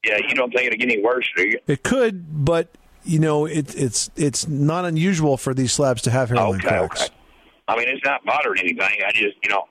Yeah, 0.05 0.17
you 0.27 0.35
don't 0.35 0.51
think 0.51 0.67
it'll 0.67 0.79
get 0.79 0.91
any 0.91 1.03
worse, 1.03 1.29
do 1.37 1.47
you? 1.47 1.59
It 1.67 1.83
could, 1.83 2.45
but 2.45 2.69
you 3.05 3.19
know, 3.19 3.45
it, 3.47 3.75
it's 3.75 4.11
it's 4.17 4.49
not 4.49 4.85
unusual 4.87 5.37
for 5.37 5.53
these 5.53 5.73
slabs 5.73 6.01
to 6.03 6.11
have 6.11 6.29
hairline 6.31 6.55
Okay, 6.57 6.69
cracks. 6.69 7.03
okay. 7.05 7.15
I 7.69 7.77
mean, 7.77 7.89
it's 7.89 8.05
not 8.05 8.25
bothering 8.25 8.61
anything. 8.61 9.01
I 9.07 9.11
just 9.13 9.37
you 9.43 9.51
know 9.51 9.65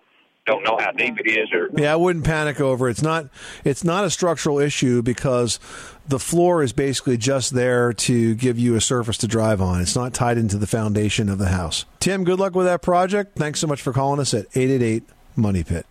don't 0.49 0.63
know 0.63 0.77
how 0.77 0.91
deep 0.91 1.19
it 1.19 1.29
is, 1.29 1.49
or 1.53 1.69
Yeah, 1.77 1.93
I 1.93 1.95
wouldn't 1.95 2.25
panic 2.25 2.59
over 2.59 2.87
it. 2.87 2.91
It's 2.91 3.01
not 3.01 3.27
it's 3.63 3.83
not 3.83 4.03
a 4.03 4.09
structural 4.09 4.59
issue 4.59 5.01
because 5.01 5.59
the 6.07 6.19
floor 6.19 6.63
is 6.63 6.73
basically 6.73 7.17
just 7.17 7.53
there 7.53 7.93
to 7.93 8.33
give 8.35 8.57
you 8.57 8.75
a 8.75 8.81
surface 8.81 9.17
to 9.19 9.27
drive 9.27 9.61
on. 9.61 9.79
It's 9.81 9.95
not 9.95 10.13
tied 10.13 10.37
into 10.37 10.57
the 10.57 10.67
foundation 10.67 11.29
of 11.29 11.37
the 11.37 11.49
house. 11.49 11.85
Tim, 11.99 12.23
good 12.23 12.39
luck 12.39 12.55
with 12.55 12.65
that 12.65 12.81
project. 12.81 13.37
Thanks 13.37 13.59
so 13.59 13.67
much 13.67 13.81
for 13.81 13.93
calling 13.93 14.19
us 14.19 14.33
at 14.33 14.45
888 14.55 15.03
Money 15.35 15.63
Pit. 15.63 15.85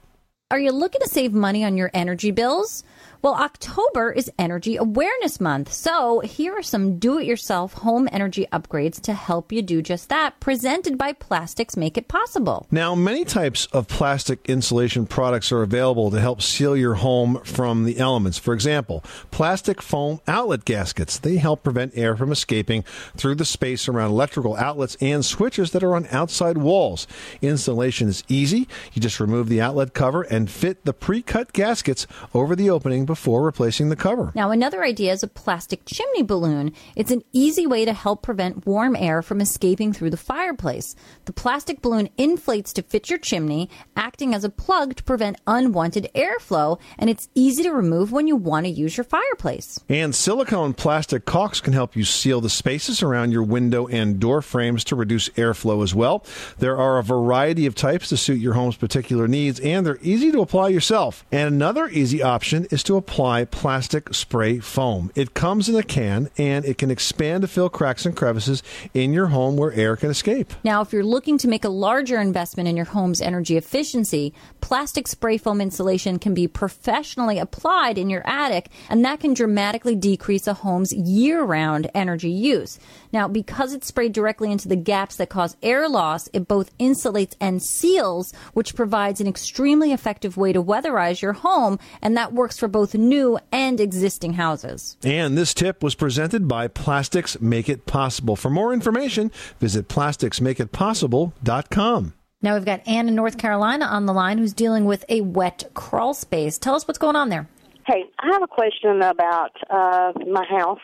Are 0.50 0.58
you 0.58 0.72
looking 0.72 1.00
to 1.02 1.08
save 1.08 1.32
money 1.32 1.62
on 1.64 1.76
your 1.76 1.90
energy 1.94 2.30
bills? 2.30 2.82
Well, 3.20 3.34
October 3.34 4.12
is 4.12 4.30
Energy 4.38 4.76
Awareness 4.76 5.40
Month. 5.40 5.72
So 5.72 6.20
here 6.20 6.56
are 6.56 6.62
some 6.62 7.00
do 7.00 7.18
it 7.18 7.26
yourself 7.26 7.72
home 7.72 8.08
energy 8.12 8.46
upgrades 8.52 9.00
to 9.02 9.12
help 9.12 9.50
you 9.50 9.60
do 9.60 9.82
just 9.82 10.08
that, 10.08 10.38
presented 10.38 10.96
by 10.96 11.14
Plastics 11.14 11.76
Make 11.76 11.98
It 11.98 12.06
Possible. 12.06 12.68
Now, 12.70 12.94
many 12.94 13.24
types 13.24 13.66
of 13.72 13.88
plastic 13.88 14.48
insulation 14.48 15.04
products 15.04 15.50
are 15.50 15.62
available 15.62 16.12
to 16.12 16.20
help 16.20 16.40
seal 16.40 16.76
your 16.76 16.94
home 16.94 17.40
from 17.42 17.86
the 17.86 17.98
elements. 17.98 18.38
For 18.38 18.54
example, 18.54 19.02
plastic 19.32 19.82
foam 19.82 20.20
outlet 20.28 20.64
gaskets. 20.64 21.18
They 21.18 21.38
help 21.38 21.64
prevent 21.64 21.98
air 21.98 22.16
from 22.16 22.30
escaping 22.30 22.84
through 23.16 23.34
the 23.34 23.44
space 23.44 23.88
around 23.88 24.12
electrical 24.12 24.54
outlets 24.54 24.96
and 25.00 25.24
switches 25.24 25.72
that 25.72 25.82
are 25.82 25.96
on 25.96 26.06
outside 26.12 26.58
walls. 26.58 27.08
Installation 27.42 28.06
is 28.06 28.22
easy. 28.28 28.68
You 28.92 29.02
just 29.02 29.18
remove 29.18 29.48
the 29.48 29.60
outlet 29.60 29.92
cover 29.92 30.22
and 30.22 30.48
fit 30.48 30.84
the 30.84 30.92
pre-cut 30.92 31.52
gaskets 31.52 32.06
over 32.32 32.54
the 32.54 32.70
opening 32.70 33.07
before 33.08 33.42
replacing 33.42 33.88
the 33.88 33.96
cover. 33.96 34.30
Now, 34.36 34.52
another 34.52 34.84
idea 34.84 35.12
is 35.12 35.24
a 35.24 35.28
plastic 35.28 35.84
chimney 35.84 36.22
balloon. 36.22 36.72
It's 36.94 37.10
an 37.10 37.24
easy 37.32 37.66
way 37.66 37.84
to 37.84 37.92
help 37.92 38.22
prevent 38.22 38.64
warm 38.64 38.94
air 38.94 39.22
from 39.22 39.40
escaping 39.40 39.92
through 39.92 40.10
the 40.10 40.16
fireplace. 40.16 40.94
The 41.24 41.32
plastic 41.32 41.82
balloon 41.82 42.10
inflates 42.16 42.72
to 42.74 42.82
fit 42.82 43.10
your 43.10 43.18
chimney, 43.18 43.68
acting 43.96 44.34
as 44.34 44.44
a 44.44 44.50
plug 44.50 44.94
to 44.96 45.02
prevent 45.02 45.40
unwanted 45.46 46.10
airflow, 46.14 46.78
and 46.98 47.10
it's 47.10 47.28
easy 47.34 47.64
to 47.64 47.72
remove 47.72 48.12
when 48.12 48.28
you 48.28 48.36
want 48.36 48.66
to 48.66 48.70
use 48.70 48.96
your 48.96 49.04
fireplace. 49.04 49.80
And 49.88 50.14
silicone 50.14 50.74
plastic 50.74 51.24
caulks 51.24 51.60
can 51.60 51.72
help 51.72 51.96
you 51.96 52.04
seal 52.04 52.40
the 52.40 52.50
spaces 52.50 53.02
around 53.02 53.32
your 53.32 53.42
window 53.42 53.86
and 53.88 54.20
door 54.20 54.42
frames 54.42 54.84
to 54.84 54.96
reduce 54.96 55.30
airflow 55.30 55.82
as 55.82 55.94
well. 55.94 56.24
There 56.58 56.76
are 56.76 56.98
a 56.98 57.02
variety 57.02 57.64
of 57.64 57.74
types 57.74 58.10
to 58.10 58.18
suit 58.18 58.38
your 58.38 58.52
home's 58.52 58.76
particular 58.76 59.26
needs, 59.26 59.58
and 59.60 59.86
they're 59.86 59.98
easy 60.02 60.30
to 60.32 60.42
apply 60.42 60.68
yourself. 60.68 61.24
And 61.32 61.48
another 61.48 61.88
easy 61.88 62.22
option 62.22 62.66
is 62.70 62.82
to 62.82 62.97
apply 62.98 63.46
plastic 63.46 64.12
spray 64.12 64.58
foam. 64.58 65.10
It 65.14 65.34
comes 65.34 65.68
in 65.68 65.76
a 65.76 65.82
can 65.82 66.28
and 66.36 66.64
it 66.64 66.78
can 66.78 66.90
expand 66.90 67.42
to 67.42 67.48
fill 67.48 67.70
cracks 67.70 68.04
and 68.04 68.16
crevices 68.16 68.62
in 68.92 69.12
your 69.12 69.28
home 69.28 69.56
where 69.56 69.72
air 69.72 69.96
can 69.96 70.10
escape. 70.10 70.52
Now, 70.64 70.82
if 70.82 70.92
you're 70.92 71.04
looking 71.04 71.38
to 71.38 71.48
make 71.48 71.64
a 71.64 71.68
larger 71.68 72.20
investment 72.20 72.68
in 72.68 72.76
your 72.76 72.86
home's 72.86 73.20
energy 73.20 73.56
efficiency, 73.56 74.34
plastic 74.60 75.08
spray 75.08 75.38
foam 75.38 75.60
insulation 75.60 76.18
can 76.18 76.34
be 76.34 76.46
professionally 76.46 77.38
applied 77.38 77.96
in 77.98 78.10
your 78.10 78.26
attic, 78.28 78.68
and 78.88 79.04
that 79.04 79.20
can 79.20 79.34
dramatically 79.34 79.96
decrease 79.96 80.46
a 80.46 80.54
home's 80.54 80.92
year 80.92 81.42
round 81.42 81.90
energy 81.94 82.30
use. 82.30 82.78
Now, 83.12 83.28
because 83.28 83.72
it's 83.72 83.86
sprayed 83.86 84.12
directly 84.12 84.52
into 84.52 84.68
the 84.68 84.76
gaps 84.76 85.16
that 85.16 85.30
cause 85.30 85.56
air 85.62 85.88
loss, 85.88 86.28
it 86.32 86.48
both 86.48 86.76
insulates 86.78 87.34
and 87.40 87.62
seals, 87.62 88.32
which 88.52 88.74
provides 88.74 89.20
an 89.20 89.26
extremely 89.26 89.92
effective 89.92 90.36
way 90.36 90.52
to 90.52 90.62
weatherize 90.62 91.22
your 91.22 91.32
home, 91.32 91.78
and 92.02 92.16
that 92.16 92.32
works 92.32 92.58
for 92.58 92.68
both 92.68 92.87
new 92.94 93.38
and 93.52 93.78
existing 93.80 94.34
houses. 94.34 94.96
And 95.04 95.36
this 95.36 95.52
tip 95.52 95.82
was 95.82 95.94
presented 95.94 96.48
by 96.48 96.68
Plastics 96.68 97.38
Make 97.40 97.68
It 97.68 97.84
Possible. 97.86 98.36
For 98.36 98.50
more 98.50 98.72
information, 98.72 99.30
visit 99.58 99.88
plasticsmakeitpossible.com. 99.88 102.14
Now 102.40 102.54
we've 102.54 102.64
got 102.64 102.86
Ann 102.86 103.08
in 103.08 103.16
North 103.16 103.36
Carolina 103.36 103.86
on 103.86 104.06
the 104.06 104.12
line 104.12 104.38
who's 104.38 104.52
dealing 104.52 104.84
with 104.84 105.04
a 105.08 105.22
wet 105.22 105.64
crawl 105.74 106.14
space. 106.14 106.56
Tell 106.56 106.76
us 106.76 106.86
what's 106.86 106.98
going 106.98 107.16
on 107.16 107.30
there. 107.30 107.48
Hey, 107.86 108.04
I 108.20 108.28
have 108.32 108.42
a 108.42 108.46
question 108.46 109.02
about 109.02 109.56
uh, 109.68 110.12
my 110.30 110.44
house. 110.44 110.78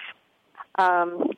Um, 0.76 1.30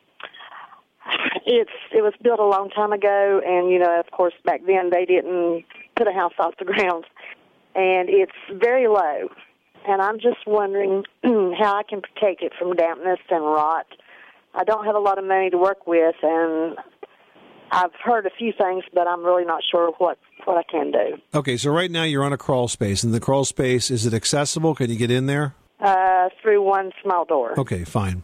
it's 1.45 1.71
it 1.93 2.03
was 2.03 2.15
built 2.23 2.41
a 2.41 2.47
long 2.47 2.71
time 2.71 2.93
ago, 2.93 3.41
and 3.45 3.71
you 3.71 3.79
know, 3.79 4.01
of 4.01 4.11
course, 4.11 4.35
back 4.45 4.63
then 4.67 4.91
they 4.91 5.05
didn't 5.05 5.65
put 5.97 6.09
a 6.09 6.13
house 6.13 6.33
off 6.39 6.55
the 6.59 6.65
ground, 6.65 7.05
and 7.75 8.09
it's 8.09 8.33
very 8.53 8.89
low. 8.89 9.29
And 9.89 10.03
I'm 10.03 10.19
just 10.19 10.47
wondering 10.47 11.05
how 11.23 11.77
I 11.77 11.83
can 11.89 12.01
protect 12.01 12.43
it 12.43 12.53
from 12.59 12.75
dampness 12.75 13.21
and 13.31 13.45
rot. 13.45 13.87
I 14.55 14.65
don't 14.65 14.85
have 14.85 14.97
a 14.97 15.01
lot 15.01 15.19
of 15.19 15.25
money 15.25 15.51
to 15.51 15.59
work 15.59 15.87
with, 15.87 16.17
and 16.23 16.77
I've 17.71 17.93
heard 18.03 18.27
a 18.27 18.31
few 18.31 18.53
things, 18.59 18.85
but 18.93 19.07
I'm 19.07 19.25
really 19.25 19.45
not 19.45 19.63
sure 19.71 19.93
what 19.99 20.19
what 20.45 20.57
I 20.57 20.63
can 20.71 20.93
do. 20.93 21.17
Okay, 21.35 21.57
so 21.57 21.71
right 21.71 21.91
now 21.91 22.05
you're 22.05 22.25
on 22.25 22.33
a 22.33 22.39
crawl 22.39 22.69
space, 22.69 23.05
and 23.05 23.13
the 23.13 23.21
crawl 23.21 23.45
space 23.45 23.91
is 23.91 24.07
it 24.07 24.15
accessible? 24.15 24.75
Can 24.75 24.91
you 24.91 24.97
get 24.97 25.11
in 25.11 25.27
there? 25.27 25.55
Uh, 25.79 26.31
through 26.41 26.63
one 26.63 26.91
small 27.03 27.27
door. 27.27 27.53
Okay, 27.61 27.85
fine. 27.85 28.23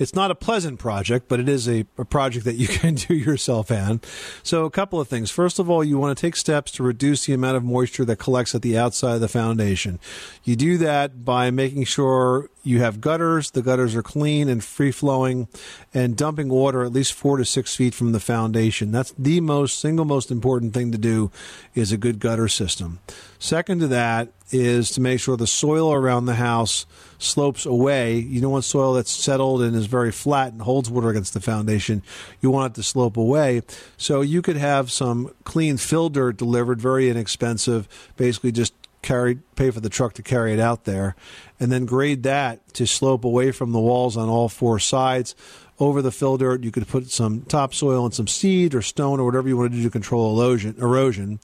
It's 0.00 0.16
not 0.16 0.32
a 0.32 0.34
pleasant 0.34 0.80
project, 0.80 1.28
but 1.28 1.38
it 1.38 1.48
is 1.48 1.68
a, 1.68 1.86
a 1.96 2.04
project 2.04 2.44
that 2.44 2.56
you 2.56 2.66
can 2.80 2.96
do 2.96 3.14
yourself, 3.14 3.70
Anne. 3.70 4.00
So, 4.42 4.64
a 4.64 4.70
couple 4.70 5.00
of 5.00 5.06
things. 5.06 5.30
First 5.30 5.60
of 5.60 5.70
all, 5.70 5.84
you 5.84 5.96
want 5.96 6.18
to 6.18 6.20
take 6.20 6.34
steps 6.34 6.72
to 6.72 6.82
reduce 6.82 7.26
the 7.26 7.34
amount 7.34 7.56
of 7.56 7.62
moisture 7.62 8.04
that 8.06 8.16
collects 8.16 8.52
at 8.52 8.62
the 8.62 8.76
outside 8.76 9.14
of 9.14 9.20
the 9.20 9.28
foundation. 9.28 10.00
You 10.42 10.56
do 10.56 10.76
that 10.78 11.24
by 11.24 11.52
making 11.52 11.84
sure 11.84 12.50
you 12.68 12.80
have 12.80 13.00
gutters, 13.00 13.52
the 13.52 13.62
gutters 13.62 13.96
are 13.96 14.02
clean 14.02 14.46
and 14.50 14.62
free 14.62 14.92
flowing, 14.92 15.48
and 15.94 16.14
dumping 16.14 16.50
water 16.50 16.84
at 16.84 16.92
least 16.92 17.14
four 17.14 17.38
to 17.38 17.44
six 17.44 17.74
feet 17.74 17.94
from 17.94 18.12
the 18.12 18.20
foundation. 18.20 18.92
That's 18.92 19.14
the 19.18 19.40
most, 19.40 19.80
single 19.80 20.04
most 20.04 20.30
important 20.30 20.74
thing 20.74 20.92
to 20.92 20.98
do 20.98 21.30
is 21.74 21.92
a 21.92 21.96
good 21.96 22.20
gutter 22.20 22.46
system. 22.46 22.98
Second 23.38 23.80
to 23.80 23.86
that 23.88 24.28
is 24.50 24.90
to 24.90 25.00
make 25.00 25.18
sure 25.18 25.36
the 25.36 25.46
soil 25.46 25.94
around 25.94 26.26
the 26.26 26.34
house 26.34 26.84
slopes 27.18 27.64
away. 27.64 28.16
You 28.16 28.42
don't 28.42 28.52
want 28.52 28.64
soil 28.64 28.92
that's 28.92 29.10
settled 29.10 29.62
and 29.62 29.74
is 29.74 29.86
very 29.86 30.12
flat 30.12 30.52
and 30.52 30.60
holds 30.60 30.90
water 30.90 31.08
against 31.08 31.32
the 31.32 31.40
foundation. 31.40 32.02
You 32.42 32.50
want 32.50 32.74
it 32.74 32.76
to 32.76 32.82
slope 32.82 33.16
away. 33.16 33.62
So 33.96 34.20
you 34.20 34.42
could 34.42 34.56
have 34.56 34.90
some 34.90 35.32
clean 35.44 35.78
fill 35.78 36.10
dirt 36.10 36.36
delivered, 36.36 36.82
very 36.82 37.08
inexpensive, 37.08 37.88
basically 38.16 38.52
just 38.52 38.74
carry 39.02 39.36
pay 39.56 39.70
for 39.70 39.80
the 39.80 39.88
truck 39.88 40.14
to 40.14 40.22
carry 40.22 40.52
it 40.52 40.60
out 40.60 40.84
there 40.84 41.14
and 41.60 41.70
then 41.70 41.86
grade 41.86 42.22
that 42.24 42.74
to 42.74 42.86
slope 42.86 43.24
away 43.24 43.50
from 43.52 43.72
the 43.72 43.80
walls 43.80 44.16
on 44.16 44.28
all 44.28 44.48
four 44.48 44.78
sides. 44.78 45.34
Over 45.80 46.02
the 46.02 46.10
fill 46.10 46.36
dirt 46.36 46.64
you 46.64 46.70
could 46.70 46.88
put 46.88 47.08
some 47.10 47.42
topsoil 47.42 48.04
and 48.04 48.14
some 48.14 48.26
seed 48.26 48.74
or 48.74 48.82
stone 48.82 49.20
or 49.20 49.24
whatever 49.24 49.48
you 49.48 49.56
want 49.56 49.70
to 49.72 49.76
do 49.76 49.84
to 49.84 49.90
control 49.90 50.40
erosion. 50.40 51.40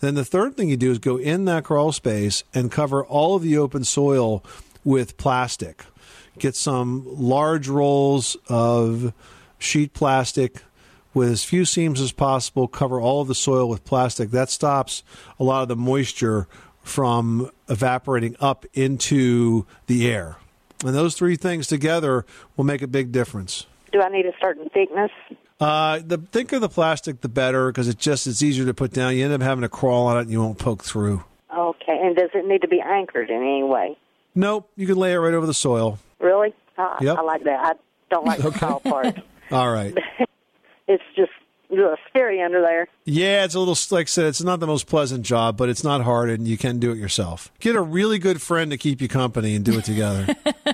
Then 0.00 0.14
the 0.14 0.24
third 0.24 0.56
thing 0.56 0.68
you 0.68 0.76
do 0.76 0.90
is 0.90 0.98
go 0.98 1.16
in 1.16 1.44
that 1.44 1.64
crawl 1.64 1.92
space 1.92 2.42
and 2.52 2.72
cover 2.72 3.04
all 3.04 3.36
of 3.36 3.42
the 3.42 3.56
open 3.56 3.84
soil 3.84 4.44
with 4.84 5.16
plastic. 5.16 5.84
Get 6.38 6.56
some 6.56 7.04
large 7.06 7.68
rolls 7.68 8.36
of 8.48 9.12
sheet 9.58 9.94
plastic 9.94 10.62
with 11.14 11.30
as 11.30 11.44
few 11.44 11.64
seams 11.64 11.98
as 11.98 12.12
possible, 12.12 12.68
cover 12.68 13.00
all 13.00 13.22
of 13.22 13.28
the 13.28 13.34
soil 13.34 13.68
with 13.70 13.84
plastic. 13.84 14.30
That 14.32 14.50
stops 14.50 15.02
a 15.38 15.44
lot 15.44 15.62
of 15.62 15.68
the 15.68 15.76
moisture 15.76 16.46
from 16.86 17.50
evaporating 17.68 18.36
up 18.40 18.64
into 18.74 19.66
the 19.86 20.08
air. 20.10 20.36
And 20.84 20.94
those 20.94 21.14
three 21.14 21.36
things 21.36 21.66
together 21.66 22.24
will 22.56 22.64
make 22.64 22.82
a 22.82 22.86
big 22.86 23.10
difference. 23.12 23.66
Do 23.92 24.00
I 24.00 24.08
need 24.08 24.26
a 24.26 24.32
certain 24.40 24.68
thickness? 24.68 25.10
Uh, 25.58 26.00
the 26.04 26.18
thicker 26.18 26.58
the 26.58 26.68
plastic, 26.68 27.22
the 27.22 27.28
better, 27.28 27.72
because 27.72 27.88
it 27.88 27.98
just 27.98 28.26
it's 28.26 28.42
easier 28.42 28.66
to 28.66 28.74
put 28.74 28.92
down. 28.92 29.16
You 29.16 29.24
end 29.24 29.32
up 29.32 29.40
having 29.40 29.62
to 29.62 29.68
crawl 29.68 30.06
on 30.06 30.18
it, 30.18 30.22
and 30.22 30.30
you 30.30 30.40
won't 30.40 30.58
poke 30.58 30.84
through. 30.84 31.24
Okay, 31.56 31.98
and 32.02 32.14
does 32.14 32.30
it 32.34 32.46
need 32.46 32.60
to 32.60 32.68
be 32.68 32.80
anchored 32.80 33.30
in 33.30 33.36
any 33.36 33.62
way? 33.62 33.96
Nope, 34.34 34.70
you 34.76 34.86
can 34.86 34.96
lay 34.96 35.12
it 35.12 35.16
right 35.16 35.32
over 35.32 35.46
the 35.46 35.54
soil. 35.54 35.98
Really? 36.20 36.54
I, 36.76 36.98
Yep. 37.00 37.16
I 37.18 37.22
like 37.22 37.44
that. 37.44 37.64
I 37.64 37.72
don't 38.10 38.26
like 38.26 38.40
the 38.40 38.50
tall 38.58 38.80
part. 38.80 39.16
All 39.50 39.70
right. 39.70 39.96
It's 40.88 41.02
just 41.16 41.32
scary 42.08 42.40
under 42.42 42.60
there. 42.60 42.88
Yeah, 43.04 43.44
it's 43.44 43.54
a 43.54 43.58
little 43.58 43.76
like 43.90 44.06
I 44.06 44.10
said, 44.10 44.26
it's 44.26 44.42
not 44.42 44.60
the 44.60 44.66
most 44.66 44.86
pleasant 44.86 45.24
job, 45.24 45.56
but 45.56 45.68
it's 45.68 45.84
not 45.84 46.02
hard, 46.02 46.30
and 46.30 46.46
you 46.46 46.56
can 46.58 46.78
do 46.78 46.90
it 46.92 46.98
yourself. 46.98 47.50
Get 47.60 47.76
a 47.76 47.80
really 47.82 48.18
good 48.18 48.40
friend 48.42 48.70
to 48.70 48.78
keep 48.78 49.00
you 49.00 49.08
company 49.08 49.54
and 49.54 49.64
do 49.64 49.78
it 49.78 49.84
together. 49.84 50.26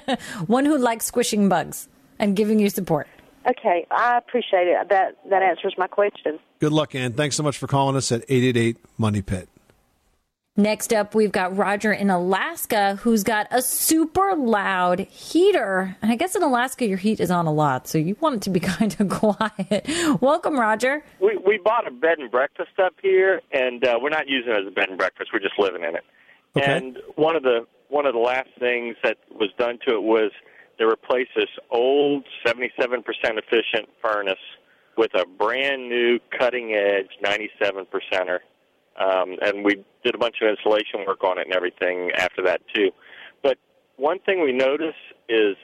One 0.47 0.65
who 0.65 0.79
likes 0.79 1.07
squishing 1.07 1.49
bugs 1.49 1.89
and 2.19 2.37
giving 2.37 2.59
you 2.59 2.69
support. 2.71 3.09
Okay, 3.47 3.87
I 3.91 4.19
appreciate 4.19 4.69
it. 4.69 4.89
That 4.89 5.17
that 5.31 5.43
answers 5.43 5.75
my 5.77 5.89
question. 5.89 6.39
good 6.61 6.73
luck, 6.73 6.95
Ann. 6.95 7.13
Thanks 7.13 7.37
so 7.37 7.43
much 7.43 7.59
for 7.59 7.67
calling 7.67 7.97
us 7.97 8.13
at 8.13 8.25
eight 8.29 8.45
eight 8.45 8.57
eight 8.57 8.77
Money 8.99 9.21
Pit. 9.23 9.49
Next 10.57 10.93
up, 10.93 11.15
we've 11.15 11.33
got 11.33 11.57
Roger 11.57 11.95
in 11.95 12.11
Alaska 12.11 12.97
who's 12.97 13.25
got 13.25 13.47
a 13.51 13.63
super 13.63 14.35
loud 14.37 15.01
heater. 15.01 15.97
And 16.03 16.13
I 16.13 16.17
guess 16.17 16.37
in 16.37 16.43
Alaska, 16.43 16.87
your 16.87 16.99
heat 16.99 17.21
is 17.21 17.31
on 17.31 17.47
a 17.47 17.53
lot, 17.53 17.89
so 17.89 17.97
you 17.97 18.19
want 18.21 18.37
it 18.37 18.43
to 18.43 18.51
be 18.51 18.61
kind 18.61 18.95
of 19.01 19.09
quiet. 19.09 19.89
Welcome, 20.21 20.61
Roger. 20.61 21.03
We 21.21 21.39
we 21.39 21.57
bought 21.57 21.89
a 21.89 21.91
bed 21.91 22.19
and 22.19 22.31
breakfast 22.31 22.73
up 22.79 22.93
here, 23.01 23.41
and 23.51 23.83
uh, 23.83 23.99
we're 24.03 24.11
not 24.11 24.29
using 24.29 24.53
it 24.53 24.61
as 24.61 24.67
a 24.67 24.71
bed 24.71 24.91
and 24.91 24.99
breakfast. 24.99 25.31
We're 25.33 25.41
just 25.41 25.59
living 25.59 25.85
in 25.85 25.97
it. 25.97 26.05
Okay. 26.55 26.71
And 26.71 26.99
one 27.17 27.35
of 27.35 27.43
the 27.45 27.67
one 27.89 28.05
of 28.05 28.13
the 28.13 28.21
last 28.21 28.51
things 28.59 28.97
that 29.03 29.17
was 29.31 29.49
done 29.57 29.79
to 29.89 29.95
it 29.95 30.03
was 30.03 30.33
they 30.79 30.85
replaced 30.85 31.31
this 31.35 31.49
old 31.71 32.25
77% 32.47 33.05
efficient 33.07 33.89
furnace 34.03 34.35
with 34.99 35.15
a 35.15 35.25
brand 35.25 35.89
new 35.89 36.19
cutting 36.39 36.75
edge 36.75 37.09
97 37.23 37.87
percenter. 37.87 38.41
Um, 39.03 39.37
and 39.43 39.65
we 39.65 39.85
did 40.05 40.15
a 40.15 40.19
bunch 40.19 40.37
of 40.43 40.49
installation 40.49 41.05
work 41.07 41.25
on 41.25 41.39
it 41.39 41.47
and 41.47 41.55
everything 41.55 42.11
after 42.17 42.43
that 42.45 42.61
too. 42.75 42.91
But 43.43 43.59
one 43.97 44.19
thing 44.21 44.43
we 44.43 44.53
notice 44.53 45.01
is 45.29 45.57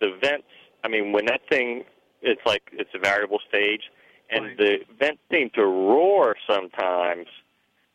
the 0.00 0.16
vents. 0.22 0.46
I 0.84 0.88
mean, 0.88 1.12
when 1.12 1.26
that 1.26 1.42
thing, 1.50 1.84
it's 2.22 2.40
like 2.46 2.62
it's 2.72 2.90
a 2.94 2.98
variable 2.98 3.38
stage, 3.48 3.82
and 4.30 4.56
the 4.58 4.78
vents 4.98 5.20
seem 5.30 5.50
to 5.54 5.64
roar 5.64 6.36
sometimes 6.48 7.26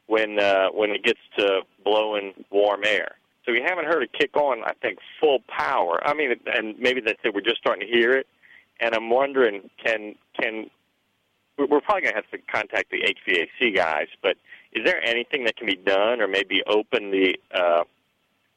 when 0.08 0.40
uh, 0.40 0.68
when 0.74 0.92
it 0.92 1.04
gets 1.04 1.20
to 1.38 1.62
blowing 1.84 2.34
warm 2.52 2.82
air. 2.86 3.16
So 3.46 3.52
we 3.52 3.62
haven't 3.62 3.86
heard 3.86 4.04
it 4.04 4.12
kick 4.14 4.36
on. 4.38 4.64
I 4.64 4.72
think 4.82 5.00
full 5.20 5.40
power. 5.48 6.00
I 6.06 6.14
mean, 6.14 6.34
and 6.46 6.78
maybe 6.80 7.02
that's 7.02 7.20
it. 7.24 7.34
We're 7.34 7.42
just 7.42 7.58
starting 7.58 7.86
to 7.86 7.94
hear 7.94 8.14
it, 8.14 8.28
and 8.80 8.96
I'm 8.96 9.10
wondering, 9.10 9.70
can 9.84 10.16
can 10.40 10.70
we're 11.58 11.82
probably 11.82 12.02
going 12.02 12.16
to 12.16 12.22
have 12.22 12.30
to 12.32 12.38
contact 12.52 12.92
the 12.92 13.02
HVAC 13.02 13.76
guys, 13.76 14.08
but 14.22 14.38
is 14.72 14.84
there 14.86 15.04
anything 15.04 15.46
that 15.46 15.56
can 15.56 15.68
be 15.68 15.76
done, 15.76 16.22
or 16.22 16.28
maybe 16.28 16.64
open 16.68 17.12
the 17.12 17.36
uh, 17.54 17.84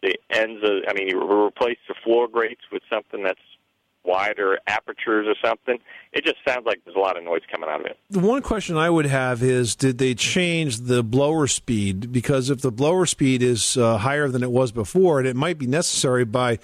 the 0.02 0.18
ends 0.30 0.62
of? 0.64 0.82
I 0.88 0.94
mean, 0.94 1.14
replace 1.16 1.78
the 1.88 1.94
floor 2.02 2.28
grates 2.28 2.62
with 2.72 2.82
something 2.90 3.22
that's 3.22 3.38
wider 4.06 4.58
apertures 4.66 5.26
or 5.26 5.34
something. 5.44 5.78
It 6.12 6.24
just 6.24 6.36
sounds 6.46 6.64
like 6.64 6.80
there's 6.84 6.96
a 6.96 7.00
lot 7.00 7.18
of 7.18 7.24
noise 7.24 7.42
coming 7.50 7.68
out 7.68 7.80
of 7.80 7.86
it. 7.86 7.98
The 8.10 8.20
one 8.20 8.40
question 8.40 8.76
I 8.76 8.88
would 8.88 9.06
have 9.06 9.42
is 9.42 9.76
did 9.76 9.98
they 9.98 10.14
change 10.14 10.78
the 10.80 11.02
blower 11.02 11.46
speed? 11.46 12.12
Because 12.12 12.48
if 12.48 12.60
the 12.62 12.72
blower 12.72 13.06
speed 13.06 13.42
is 13.42 13.76
uh, 13.76 13.98
higher 13.98 14.28
than 14.28 14.42
it 14.42 14.50
was 14.50 14.72
before, 14.72 15.18
and 15.18 15.28
it 15.28 15.36
might 15.36 15.58
be 15.58 15.66
necessary 15.66 16.24
by 16.24 16.58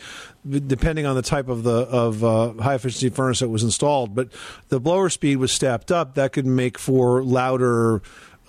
depending 0.48 1.06
on 1.06 1.14
the 1.14 1.22
type 1.22 1.48
of 1.48 1.62
the 1.62 1.72
of 1.72 2.24
uh, 2.24 2.52
high 2.54 2.74
efficiency 2.74 3.10
furnace 3.10 3.40
that 3.40 3.48
was 3.48 3.62
installed, 3.62 4.14
but 4.14 4.28
the 4.68 4.80
blower 4.80 5.08
speed 5.08 5.36
was 5.36 5.52
stepped 5.52 5.92
up, 5.92 6.14
that 6.14 6.32
could 6.32 6.46
make 6.46 6.78
for 6.78 7.22
louder 7.22 8.02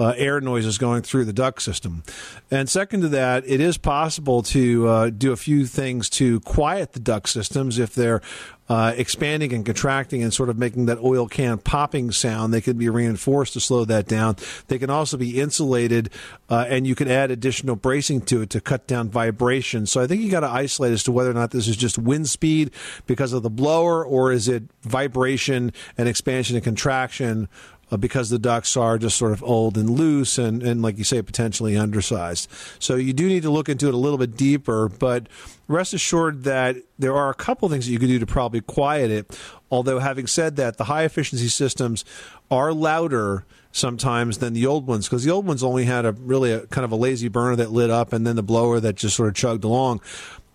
uh, 0.03 0.13
air 0.17 0.41
noises 0.41 0.77
going 0.77 1.01
through 1.01 1.24
the 1.24 1.31
duct 1.31 1.62
system. 1.62 2.03
And 2.51 2.69
second 2.69 3.01
to 3.01 3.07
that, 3.10 3.43
it 3.48 3.62
is 3.62 3.77
possible 3.77 4.43
to 4.43 4.88
uh, 4.88 5.10
do 5.10 5.31
a 5.31 5.38
few 5.38 5.65
things 5.65 6.10
to 6.12 6.41
quiet 6.41 6.91
the 6.91 7.00
duct 7.00 7.29
systems 7.29 7.79
if 7.79 7.95
they're 7.95 8.22
uh, 8.69 8.93
expanding 8.98 9.53
and 9.53 9.65
contracting 9.65 10.24
and 10.24 10.33
sort 10.33 10.50
of 10.50 10.57
making 10.57 10.86
that 10.88 10.98
oil 11.00 11.27
can 11.27 11.57
popping 11.57 12.12
sound. 12.12 12.53
They 12.53 12.62
can 12.62 12.77
be 12.77 12.89
reinforced 12.89 13.53
to 13.53 13.60
slow 13.60 13.86
that 13.86 14.07
down. 14.07 14.36
They 14.67 14.77
can 14.77 14.89
also 14.89 15.15
be 15.15 15.39
insulated, 15.39 16.10
uh, 16.50 16.65
and 16.67 16.88
you 16.88 16.95
can 16.95 17.10
add 17.10 17.31
additional 17.31 17.75
bracing 17.75 18.22
to 18.22 18.41
it 18.41 18.50
to 18.51 18.62
cut 18.62 18.88
down 18.88 19.10
vibration. 19.10 19.86
So 19.86 20.01
I 20.01 20.07
think 20.07 20.22
you 20.22 20.31
got 20.31 20.41
to 20.41 20.50
isolate 20.50 20.93
as 20.93 21.03
to 21.03 21.12
whether 21.12 21.31
or 21.31 21.33
not 21.33 21.51
this 21.51 21.67
is 21.67 21.77
just 21.77 21.98
wind 21.98 22.29
speed 22.29 22.72
because 23.05 23.31
of 23.31 23.44
the 23.44 23.50
blower, 23.50 24.03
or 24.03 24.31
is 24.31 24.48
it 24.48 24.63
vibration 24.81 25.72
and 25.98 26.09
expansion 26.09 26.55
and 26.55 26.63
contraction 26.63 27.50
uh, 27.94 27.98
because 27.98 28.32
the 28.32 28.40
ducts 28.40 28.75
are 28.75 28.98
just 28.98 29.16
sort 29.18 29.32
of 29.32 29.44
old 29.44 29.77
and 29.77 29.88
loose 29.88 30.40
and, 30.40 30.64
and, 30.64 30.82
like 30.82 30.98
you 30.98 31.03
say, 31.03 31.22
potentially 31.22 31.77
undersized. 31.77 32.50
So 32.79 32.96
you 32.96 33.14
do 33.14 33.27
need 33.27 33.44
to 33.44 33.51
look 33.51 33.70
into 33.70 33.88
it 33.88 33.94
a 33.94 33.98
little 33.98 34.18
bit 34.18 34.36
deeper, 34.36 34.90
but 34.90 35.27
rest 35.68 35.94
assured 35.94 36.44
that 36.46 36.77
there 36.98 37.16
are 37.16 37.29
a 37.29 37.36
couple 37.36 37.70
things 37.70 37.86
that 37.86 37.92
you 37.92 38.00
could 38.00 38.08
do 38.08 38.18
to 38.18 38.25
probably 38.25 38.62
quiet 38.62 39.12
it. 39.12 39.40
Although, 39.70 40.00
having 40.00 40.25
said 40.25 40.56
that, 40.56 40.77
the 40.77 40.86
high 40.86 41.03
efficiency 41.03 41.50
systems 41.50 42.03
are 42.50 42.74
louder 42.74 43.46
sometimes 43.72 44.40
than 44.40 44.53
the 44.53 44.66
old 44.66 44.88
ones 44.88 45.08
because 45.08 45.24
the 45.24 45.32
old 45.32 45.46
ones 45.46 45.64
only 45.64 45.86
had 45.86 46.06
a 46.06 46.14
really 46.14 46.51
a 46.51 46.66
kind 46.68 46.86
of 46.86 46.92
a 46.92 46.96
lazy 46.96 47.27
burner 47.27 47.56
that 47.56 47.72
lit 47.72 47.90
up 47.90 48.14
and 48.14 48.25
then 48.25 48.36
the 48.36 48.44
blower 48.44 48.79
that 48.79 48.96
just 48.96 49.16
sort 49.16 49.27
of 49.27 49.34
chugged 49.34 49.64
along 49.64 50.00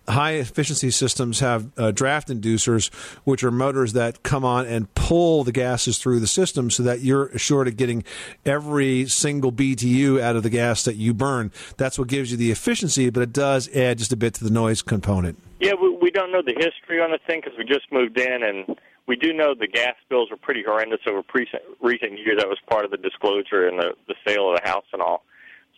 high 0.09 0.33
efficiency 0.33 0.91
systems 0.91 1.39
have 1.39 1.71
uh, 1.77 1.91
draft 1.91 2.29
inducers, 2.29 2.93
which 3.23 3.43
are 3.43 3.51
motors 3.51 3.93
that 3.93 4.23
come 4.23 4.43
on 4.43 4.65
and 4.65 4.93
pull 4.95 5.43
the 5.43 5.51
gases 5.51 5.97
through 5.97 6.19
the 6.19 6.27
system 6.27 6.69
so 6.69 6.83
that 6.83 7.01
you're 7.01 7.27
assured 7.27 7.67
of 7.67 7.77
getting 7.77 8.03
every 8.45 9.05
single 9.07 9.51
BTU 9.51 10.19
out 10.21 10.35
of 10.35 10.43
the 10.43 10.49
gas 10.49 10.83
that 10.83 10.95
you 10.95 11.13
burn. 11.13 11.51
That's 11.77 11.97
what 11.97 12.07
gives 12.07 12.31
you 12.31 12.37
the 12.37 12.51
efficiency, 12.51 13.09
but 13.09 13.23
it 13.23 13.33
does 13.33 13.73
add 13.75 13.97
just 13.97 14.11
a 14.11 14.17
bit 14.17 14.33
to 14.35 14.43
the 14.43 14.49
noise 14.49 14.81
component. 14.81 15.37
Yeah, 15.59 15.73
we, 15.79 15.95
we 16.01 16.11
don't 16.11 16.31
know 16.31 16.41
the 16.41 16.55
history 16.57 17.01
on 17.01 17.11
the 17.11 17.19
thing 17.27 17.41
because 17.43 17.57
we 17.57 17.65
just 17.65 17.91
moved 17.91 18.17
in, 18.17 18.43
and 18.43 18.77
we 19.07 19.15
do 19.15 19.33
know 19.33 19.53
the 19.53 19.67
gas 19.67 19.95
bills 20.09 20.29
were 20.31 20.37
pretty 20.37 20.63
horrendous 20.65 20.99
over 21.07 21.21
recent, 21.33 21.61
recent 21.81 22.17
years. 22.19 22.37
That 22.37 22.47
was 22.47 22.59
part 22.69 22.85
of 22.85 22.91
the 22.91 22.97
disclosure 22.97 23.67
and 23.67 23.79
the, 23.79 23.93
the 24.07 24.15
sale 24.25 24.53
of 24.53 24.61
the 24.61 24.69
house 24.69 24.85
and 24.93 25.01
all. 25.01 25.23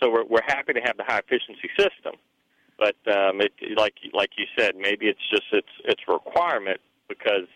So 0.01 0.09
we're, 0.09 0.25
we're 0.25 0.45
happy 0.47 0.73
to 0.73 0.81
have 0.81 0.97
the 0.97 1.03
high 1.03 1.19
efficiency 1.19 1.69
system. 1.77 2.19
But 2.81 2.97
um, 3.13 3.41
it, 3.41 3.53
like 3.77 3.93
like 4.11 4.31
you 4.39 4.45
said, 4.57 4.71
maybe 4.75 5.05
it's 5.05 5.21
just 5.29 5.43
its 5.51 5.67
its 5.85 6.01
requirement 6.07 6.81
because 7.07 7.47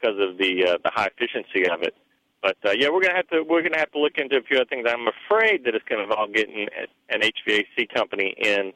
because 0.00 0.16
of 0.18 0.38
the 0.38 0.64
uh, 0.64 0.78
the 0.82 0.90
high 0.94 1.10
efficiency 1.14 1.68
of 1.68 1.82
it. 1.82 1.94
But 2.40 2.56
uh, 2.64 2.70
yeah, 2.72 2.88
we're 2.88 3.02
gonna 3.02 3.16
have 3.16 3.28
to 3.28 3.42
we're 3.42 3.60
gonna 3.60 3.78
have 3.78 3.92
to 3.92 3.98
look 3.98 4.16
into 4.16 4.38
a 4.38 4.42
few 4.42 4.56
other 4.56 4.64
things. 4.64 4.86
I'm 4.88 5.06
afraid 5.06 5.64
that 5.66 5.74
it's 5.74 5.84
gonna 5.86 6.04
involve 6.04 6.32
getting 6.32 6.66
an 7.10 7.20
HVAC 7.20 7.92
company 7.94 8.34
in 8.38 8.72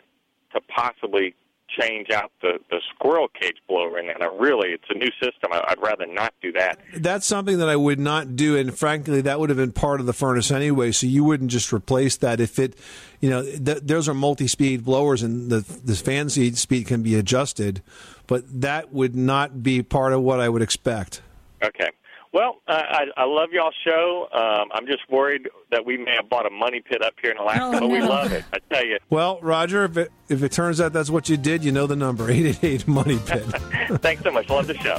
to 0.52 0.60
possibly 0.68 1.34
change 1.68 2.10
out 2.10 2.32
the 2.42 2.58
the 2.70 2.80
squirrel 2.94 3.28
cage 3.28 3.56
blower. 3.68 4.00
Now, 4.02 4.36
really, 4.36 4.70
it's 4.70 4.84
a 4.90 4.94
new 4.94 5.10
system. 5.22 5.52
I, 5.52 5.62
I'd 5.68 5.82
rather 5.82 6.06
not 6.06 6.34
do 6.42 6.52
that. 6.52 6.78
That's 6.96 7.26
something 7.26 7.58
that 7.58 7.68
I 7.68 7.76
would 7.76 7.98
not 7.98 8.36
do, 8.36 8.56
and 8.56 8.76
frankly, 8.76 9.20
that 9.22 9.38
would 9.40 9.50
have 9.50 9.58
been 9.58 9.72
part 9.72 10.00
of 10.00 10.06
the 10.06 10.12
furnace 10.12 10.50
anyway. 10.50 10.92
So 10.92 11.06
you 11.06 11.24
wouldn't 11.24 11.50
just 11.50 11.72
replace 11.72 12.16
that 12.18 12.40
if 12.40 12.58
it, 12.58 12.76
you 13.20 13.30
know, 13.30 13.42
th- 13.42 13.82
those 13.82 14.08
are 14.08 14.14
multi-speed 14.14 14.84
blowers, 14.84 15.22
and 15.22 15.50
the 15.50 15.60
the 15.84 15.94
fan 15.94 16.28
seat 16.28 16.56
speed 16.56 16.86
can 16.86 17.02
be 17.02 17.14
adjusted, 17.14 17.82
but 18.26 18.44
that 18.60 18.92
would 18.92 19.14
not 19.14 19.62
be 19.62 19.82
part 19.82 20.12
of 20.12 20.22
what 20.22 20.40
I 20.40 20.48
would 20.48 20.62
expect. 20.62 21.22
Okay. 21.62 21.90
Well, 22.32 22.56
uh, 22.68 22.72
I, 22.72 23.04
I 23.16 23.24
love 23.24 23.50
y'all 23.52 23.72
show. 23.84 24.28
Um, 24.32 24.68
I'm 24.72 24.86
just 24.86 25.08
worried 25.10 25.48
that 25.70 25.84
we 25.86 25.96
may 25.96 26.14
have 26.16 26.28
bought 26.28 26.46
a 26.46 26.50
money 26.50 26.80
pit 26.80 27.02
up 27.02 27.14
here 27.22 27.30
in 27.30 27.38
Alaska, 27.38 27.64
Oh, 27.76 27.80
but 27.80 27.88
we 27.90 28.00
love 28.00 28.32
it. 28.32 28.44
I 28.52 28.58
tell 28.72 28.84
you. 28.84 28.98
Well, 29.10 29.38
Roger, 29.42 29.84
if 29.84 29.96
it 29.96 30.12
if 30.28 30.42
it 30.42 30.52
turns 30.52 30.80
out 30.80 30.92
that's 30.92 31.10
what 31.10 31.28
you 31.28 31.36
did, 31.36 31.64
you 31.64 31.72
know 31.72 31.86
the 31.86 31.96
number 31.96 32.30
eight 32.30 32.44
eight 32.46 32.64
eight 32.64 32.88
Money 32.88 33.18
Pit. 33.26 33.42
Thanks 34.02 34.22
so 34.22 34.30
much. 34.30 34.48
Love 34.50 34.66
the 34.66 34.74
show. 34.78 34.98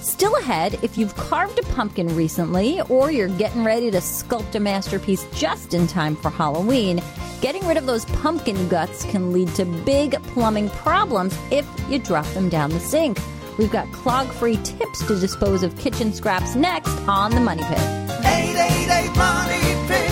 Still 0.00 0.36
ahead, 0.36 0.78
if 0.82 0.96
you've 0.98 1.14
carved 1.16 1.58
a 1.58 1.62
pumpkin 1.74 2.14
recently 2.14 2.80
or 2.82 3.10
you're 3.10 3.28
getting 3.36 3.64
ready 3.64 3.90
to 3.90 3.98
sculpt 3.98 4.54
a 4.54 4.60
masterpiece 4.60 5.26
just 5.34 5.72
in 5.74 5.86
time 5.86 6.14
for 6.14 6.30
Halloween, 6.30 7.02
getting 7.40 7.66
rid 7.66 7.76
of 7.78 7.86
those 7.86 8.04
pumpkin 8.06 8.68
guts 8.68 9.04
can 9.06 9.32
lead 9.32 9.48
to 9.54 9.64
big 9.64 10.12
plumbing 10.24 10.68
problems 10.70 11.36
if 11.50 11.66
you 11.88 11.98
drop 11.98 12.26
them 12.28 12.48
down 12.48 12.70
the 12.70 12.80
sink. 12.80 13.18
We've 13.58 13.70
got 13.70 13.90
clog 13.92 14.26
free 14.32 14.56
tips 14.58 15.06
to 15.06 15.18
dispose 15.18 15.62
of 15.62 15.78
kitchen 15.78 16.12
scraps 16.12 16.56
next 16.56 16.90
on 17.06 17.30
The 17.30 17.40
Money 17.40 17.62
Pit. 17.62 17.78
888 17.78 19.16
Money 19.16 19.60
Pit. 19.86 20.10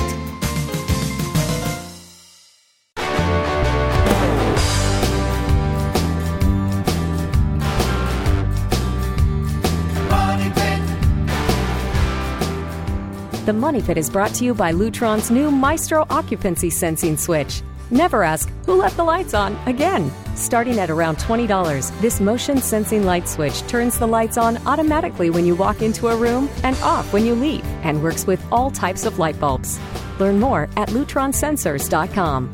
The 13.44 13.52
Money 13.52 13.82
Pit 13.82 13.98
is 13.98 14.08
brought 14.08 14.32
to 14.34 14.44
you 14.44 14.54
by 14.54 14.72
Lutron's 14.72 15.32
new 15.32 15.50
Maestro 15.50 16.06
occupancy 16.10 16.70
sensing 16.70 17.16
switch. 17.16 17.62
Never 17.90 18.22
ask, 18.22 18.48
who 18.66 18.74
left 18.74 18.96
the 18.96 19.02
lights 19.02 19.34
on 19.34 19.58
again? 19.66 20.12
Starting 20.34 20.78
at 20.78 20.90
around 20.90 21.16
$20, 21.18 22.00
this 22.00 22.20
motion 22.20 22.58
sensing 22.58 23.04
light 23.04 23.28
switch 23.28 23.60
turns 23.68 23.98
the 23.98 24.06
lights 24.06 24.36
on 24.38 24.56
automatically 24.66 25.30
when 25.30 25.44
you 25.44 25.54
walk 25.54 25.82
into 25.82 26.08
a 26.08 26.16
room 26.16 26.48
and 26.62 26.76
off 26.76 27.12
when 27.12 27.26
you 27.26 27.34
leave 27.34 27.64
and 27.84 28.02
works 28.02 28.26
with 28.26 28.44
all 28.50 28.70
types 28.70 29.04
of 29.04 29.18
light 29.18 29.38
bulbs. 29.38 29.78
Learn 30.18 30.40
more 30.40 30.68
at 30.76 30.88
lutronsensors.com. 30.88 32.50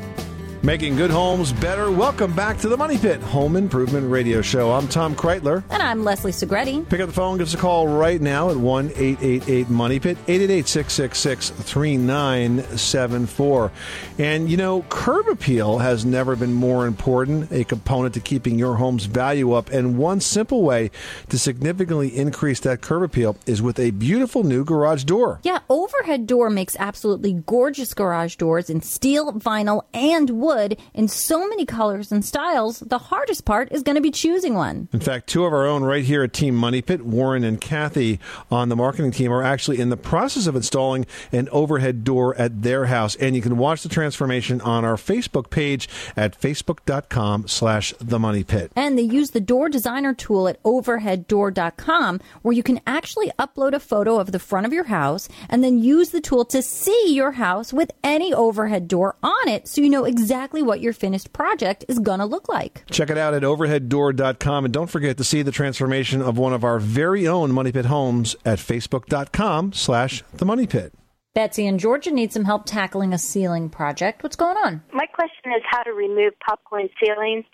Making 0.64 0.96
good 0.96 1.12
homes 1.12 1.52
better. 1.52 1.88
Welcome 1.88 2.34
back 2.34 2.58
to 2.58 2.68
the 2.68 2.76
Money 2.76 2.98
Pit 2.98 3.20
Home 3.20 3.54
Improvement 3.54 4.10
Radio 4.10 4.42
Show. 4.42 4.72
I'm 4.72 4.88
Tom 4.88 5.14
Kraeutler. 5.14 5.62
And 5.70 5.80
I'm 5.80 6.02
Leslie 6.02 6.32
Segrete. 6.32 6.88
Pick 6.88 6.98
up 6.98 7.06
the 7.06 7.12
phone, 7.12 7.38
give 7.38 7.46
us 7.46 7.54
a 7.54 7.58
call 7.58 7.86
right 7.86 8.20
now 8.20 8.50
at 8.50 8.56
1 8.56 8.90
888 8.96 9.70
Money 9.70 10.00
Pit, 10.00 10.18
888 10.26 10.66
666 10.66 11.50
3974. 11.50 13.70
And 14.18 14.50
you 14.50 14.56
know, 14.56 14.82
curb 14.88 15.28
appeal 15.28 15.78
has 15.78 16.04
never 16.04 16.34
been 16.34 16.54
more 16.54 16.88
important, 16.88 17.52
a 17.52 17.62
component 17.62 18.14
to 18.14 18.20
keeping 18.20 18.58
your 18.58 18.74
home's 18.74 19.04
value 19.04 19.52
up. 19.52 19.70
And 19.70 19.96
one 19.96 20.20
simple 20.20 20.64
way 20.64 20.90
to 21.28 21.38
significantly 21.38 22.16
increase 22.16 22.58
that 22.60 22.80
curb 22.80 23.04
appeal 23.04 23.36
is 23.46 23.62
with 23.62 23.78
a 23.78 23.92
beautiful 23.92 24.42
new 24.42 24.64
garage 24.64 25.04
door. 25.04 25.38
Yeah, 25.44 25.60
Overhead 25.68 26.26
Door 26.26 26.50
makes 26.50 26.74
absolutely 26.80 27.34
gorgeous 27.46 27.94
garage 27.94 28.34
doors 28.34 28.68
in 28.68 28.82
steel, 28.82 29.32
vinyl, 29.34 29.82
and 29.94 30.30
wood 30.30 30.47
in 30.94 31.08
so 31.08 31.48
many 31.48 31.66
colors 31.66 32.10
and 32.10 32.24
styles. 32.24 32.80
The 32.80 32.98
hardest 32.98 33.44
part 33.44 33.70
is 33.70 33.82
going 33.82 33.96
to 33.96 34.02
be 34.02 34.10
choosing 34.10 34.54
one. 34.54 34.88
In 34.92 35.00
fact, 35.00 35.28
two 35.28 35.44
of 35.44 35.52
our 35.52 35.66
own 35.66 35.84
right 35.84 36.04
here 36.04 36.22
at 36.22 36.32
Team 36.32 36.54
Money 36.54 36.80
Pit, 36.80 37.04
Warren 37.04 37.44
and 37.44 37.60
Kathy 37.60 38.18
on 38.50 38.68
the 38.68 38.76
marketing 38.76 39.10
team, 39.10 39.32
are 39.32 39.42
actually 39.42 39.78
in 39.78 39.90
the 39.90 39.96
process 39.96 40.46
of 40.46 40.56
installing 40.56 41.06
an 41.32 41.48
overhead 41.50 42.02
door 42.02 42.34
at 42.36 42.62
their 42.62 42.86
house. 42.86 43.14
And 43.16 43.36
you 43.36 43.42
can 43.42 43.58
watch 43.58 43.82
the 43.82 43.88
transformation 43.88 44.60
on 44.62 44.84
our 44.84 44.96
Facebook 44.96 45.50
page 45.50 45.88
at 46.16 46.40
facebook.com 46.40 47.46
slash 47.46 47.92
the 48.00 48.18
money 48.18 48.44
pit. 48.44 48.72
And 48.74 48.98
they 48.98 49.02
use 49.02 49.30
the 49.30 49.40
door 49.40 49.68
designer 49.68 50.14
tool 50.14 50.48
at 50.48 50.58
overheaddoor.com 50.64 52.20
where 52.42 52.54
you 52.54 52.62
can 52.62 52.80
actually 52.86 53.30
upload 53.38 53.74
a 53.74 53.80
photo 53.80 54.18
of 54.18 54.32
the 54.32 54.38
front 54.38 54.66
of 54.66 54.72
your 54.72 54.84
house 54.84 55.28
and 55.48 55.62
then 55.62 55.78
use 55.78 56.10
the 56.10 56.20
tool 56.20 56.44
to 56.46 56.62
see 56.62 57.14
your 57.14 57.32
house 57.32 57.72
with 57.72 57.90
any 58.02 58.32
overhead 58.32 58.88
door 58.88 59.16
on 59.22 59.48
it 59.48 59.68
so 59.68 59.80
you 59.80 59.90
know 59.90 60.04
exactly 60.04 60.37
what 60.46 60.80
your 60.80 60.92
finished 60.92 61.32
project 61.32 61.84
is 61.88 61.98
going 61.98 62.20
to 62.20 62.24
look 62.26 62.48
like. 62.48 62.84
Check 62.90 63.10
it 63.10 63.18
out 63.18 63.34
at 63.34 63.44
overheaddoor.com. 63.44 64.64
And 64.64 64.72
don't 64.72 64.86
forget 64.88 65.16
to 65.18 65.24
see 65.24 65.42
the 65.42 65.50
transformation 65.52 66.22
of 66.22 66.38
one 66.38 66.52
of 66.52 66.64
our 66.64 66.78
very 66.78 67.26
own 67.26 67.52
Money 67.52 67.72
Pit 67.72 67.86
homes 67.86 68.36
at 68.44 68.58
facebook.com 68.58 69.72
slash 69.72 70.22
the 70.34 70.44
money 70.44 70.66
pit. 70.66 70.92
Betsy 71.34 71.66
and 71.66 71.78
Georgia 71.78 72.10
need 72.10 72.32
some 72.32 72.44
help 72.44 72.64
tackling 72.66 73.12
a 73.12 73.18
ceiling 73.18 73.68
project. 73.68 74.22
What's 74.22 74.36
going 74.36 74.56
on? 74.56 74.82
My 74.92 75.06
question 75.06 75.52
is 75.56 75.62
how 75.68 75.82
to 75.82 75.92
remove 75.92 76.32
popcorn 76.40 76.88
ceilings. 77.04 77.44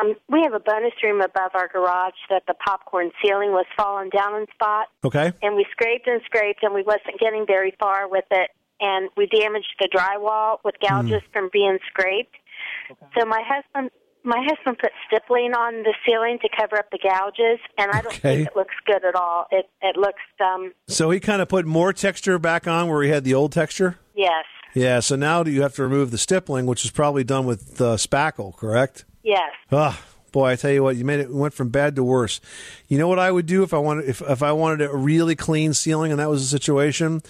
Um, 0.00 0.14
we 0.30 0.40
have 0.42 0.54
a 0.54 0.58
bonus 0.60 0.92
room 1.02 1.20
above 1.20 1.50
our 1.54 1.68
garage 1.68 2.14
that 2.30 2.44
the 2.48 2.54
popcorn 2.54 3.10
ceiling 3.22 3.50
was 3.52 3.66
falling 3.76 4.08
down 4.08 4.40
in 4.40 4.46
spot, 4.54 4.86
Okay. 5.04 5.32
and 5.42 5.54
we 5.54 5.66
scraped 5.70 6.06
and 6.06 6.22
scraped, 6.24 6.62
and 6.62 6.72
we 6.72 6.82
wasn't 6.82 7.20
getting 7.20 7.44
very 7.46 7.76
far 7.78 8.08
with 8.08 8.24
it, 8.30 8.50
and 8.82 9.08
we 9.16 9.26
damaged 9.26 9.72
the 9.80 9.88
drywall 9.88 10.58
with 10.64 10.74
gouges 10.86 11.22
from 11.32 11.48
being 11.52 11.78
scraped. 11.88 12.34
So 13.18 13.24
my 13.24 13.40
husband, 13.46 13.90
my 14.24 14.44
husband 14.46 14.78
put 14.78 14.90
stippling 15.06 15.52
on 15.54 15.82
the 15.82 15.94
ceiling 16.06 16.38
to 16.42 16.48
cover 16.58 16.76
up 16.78 16.90
the 16.90 16.98
gouges, 16.98 17.58
and 17.78 17.90
I 17.90 18.02
don't 18.02 18.14
Okay. 18.16 18.36
think 18.36 18.48
it 18.48 18.56
looks 18.56 18.74
good 18.86 19.04
at 19.04 19.14
all. 19.14 19.46
It 19.50 19.66
it 19.80 19.96
looks 19.96 20.22
um 20.44 20.72
So 20.88 21.10
he 21.10 21.20
kind 21.20 21.40
of 21.40 21.48
put 21.48 21.64
more 21.66 21.92
texture 21.92 22.38
back 22.38 22.66
on 22.68 22.88
where 22.88 23.02
he 23.02 23.08
had 23.10 23.24
the 23.24 23.34
old 23.34 23.52
texture? 23.52 23.98
yes 24.14 24.44
Yeah, 24.74 25.00
so 25.00 25.16
now 25.16 25.44
you 25.44 25.62
have 25.62 25.74
to 25.76 25.82
remove 25.82 26.10
the 26.10 26.18
stippling, 26.18 26.66
which 26.66 26.84
is 26.84 26.90
probably 26.90 27.24
done 27.24 27.46
with 27.46 27.80
uh, 27.80 27.96
spackle, 27.96 28.54
correct? 28.56 29.04
yes. 29.22 29.50
Ah, 29.70 30.00
boy, 30.32 30.50
I 30.52 30.56
tell 30.56 30.70
you 30.70 30.82
what, 30.82 30.96
you 30.96 31.04
made 31.04 31.20
it 31.20 31.24
it 31.30 31.34
went 31.34 31.54
from 31.54 31.68
bad 31.70 31.94
to 31.96 32.04
worse. 32.04 32.40
You 32.88 32.98
know 32.98 33.08
what 33.08 33.18
I 33.18 33.30
would 33.30 33.46
do 33.46 33.62
if 33.62 33.72
I 33.74 33.78
wanted 33.78 34.08
if 34.08 34.20
if 34.22 34.42
I 34.42 34.52
wanted 34.52 34.82
a 34.82 34.96
really 34.96 35.34
clean 35.36 35.72
ceiling 35.74 36.10
and 36.12 36.20
that 36.20 36.28
was 36.30 36.42
the 36.42 36.48
situation? 36.58 37.22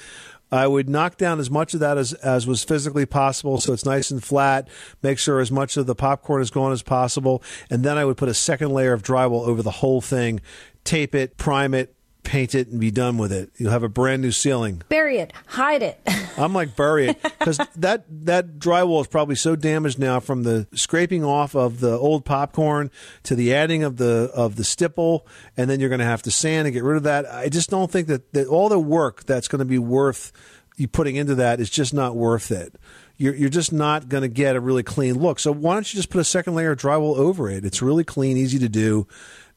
I 0.53 0.67
would 0.67 0.89
knock 0.89 1.17
down 1.17 1.41
as 1.41 1.51
much 1.51 1.73
of 1.73 1.81
that 1.81 1.97
as, 1.97 2.13
as 2.13 2.47
was 2.47 2.63
physically 2.63 3.07
possible 3.07 3.59
so 3.59 3.73
it's 3.73 3.87
nice 3.87 4.11
and 4.11 4.23
flat, 4.23 4.69
make 5.03 5.19
sure 5.19 5.41
as 5.41 5.51
much 5.51 5.77
of 5.79 5.87
the 5.87 5.95
popcorn 5.95 6.43
is 6.43 6.51
gone 6.51 6.73
as 6.73 6.83
possible, 6.83 7.43
and 7.71 7.83
then 7.83 7.97
I 7.97 8.05
would 8.05 8.19
put 8.19 8.29
a 8.29 8.35
second 8.35 8.71
layer 8.71 8.93
of 8.93 9.03
drywall 9.03 9.49
over 9.49 9.63
the 9.63 9.71
whole 9.71 10.03
thing, 10.03 10.41
tape 10.85 11.15
it, 11.15 11.39
prime 11.39 11.73
it, 11.73 11.95
paint 12.23 12.55
it, 12.55 12.69
and 12.69 12.79
be 12.79 12.91
done 12.91 13.17
with 13.17 13.33
it. 13.33 13.51
You'll 13.57 13.73
have 13.73 13.83
a 13.83 13.89
brand 13.89 14.23
new 14.23 14.31
ceiling. 14.31 14.83
Bury 14.89 15.19
it, 15.19 15.33
hide 15.47 15.83
it. 15.83 16.01
I'm 16.37 16.53
like 16.53 16.77
bury 16.77 17.09
it 17.09 17.23
because 17.23 17.59
that 17.77 18.05
that 18.27 18.59
drywall 18.59 19.01
is 19.01 19.07
probably 19.07 19.35
so 19.35 19.57
damaged 19.57 19.99
now 19.99 20.21
from 20.21 20.43
the 20.43 20.67
scraping 20.75 21.25
off 21.25 21.55
of 21.55 21.81
the 21.81 21.93
old 21.93 22.25
popcorn 22.25 22.91
to 23.25 23.35
the 23.35 23.55
adding 23.55 23.83
of 23.83 23.97
the 23.97 24.31
of 24.35 24.57
the 24.57 24.65
stipple, 24.65 25.27
and 25.57 25.69
then 25.69 25.81
you're 25.81 25.89
going 25.89 25.99
to 25.99 26.05
have 26.05 26.23
to 26.23 26.31
sand 26.31 26.67
and 26.67 26.75
get 26.75 26.85
rid 26.85 26.97
of 26.97 27.03
that. 27.05 27.27
I 27.33 27.49
just 27.49 27.71
don't 27.71 27.91
think 27.91 28.09
that, 28.09 28.33
that 28.33 28.47
all 28.47 28.69
the 28.69 28.79
work 28.79 29.25
that's 29.25 29.49
going 29.49 29.61
to 29.61 29.65
be 29.65 29.79
worth 29.79 30.33
you 30.77 30.89
putting 30.89 31.17
into 31.17 31.35
that 31.37 31.61
is 31.61 31.71
just 31.71 31.93
not 31.93 32.17
worth 32.17 32.51
it. 32.51 32.75
You're 33.17 33.35
you're 33.35 33.51
just 33.51 33.73
not 33.73 34.09
going 34.09 34.23
to 34.23 34.29
get 34.29 34.57
a 34.57 34.61
really 34.61 34.83
clean 34.83 35.19
look. 35.19 35.39
So 35.39 35.53
why 35.53 35.75
don't 35.75 35.93
you 35.93 35.99
just 35.99 36.11
put 36.11 36.21
a 36.21 36.25
second 36.25 36.55
layer 36.55 36.73
of 36.73 36.79
drywall 36.79 37.17
over 37.17 37.49
it? 37.51 37.65
It's 37.65 37.83
really 37.83 38.05
clean, 38.05 38.37
easy 38.37 38.59
to 38.59 38.69
do, 38.69 39.07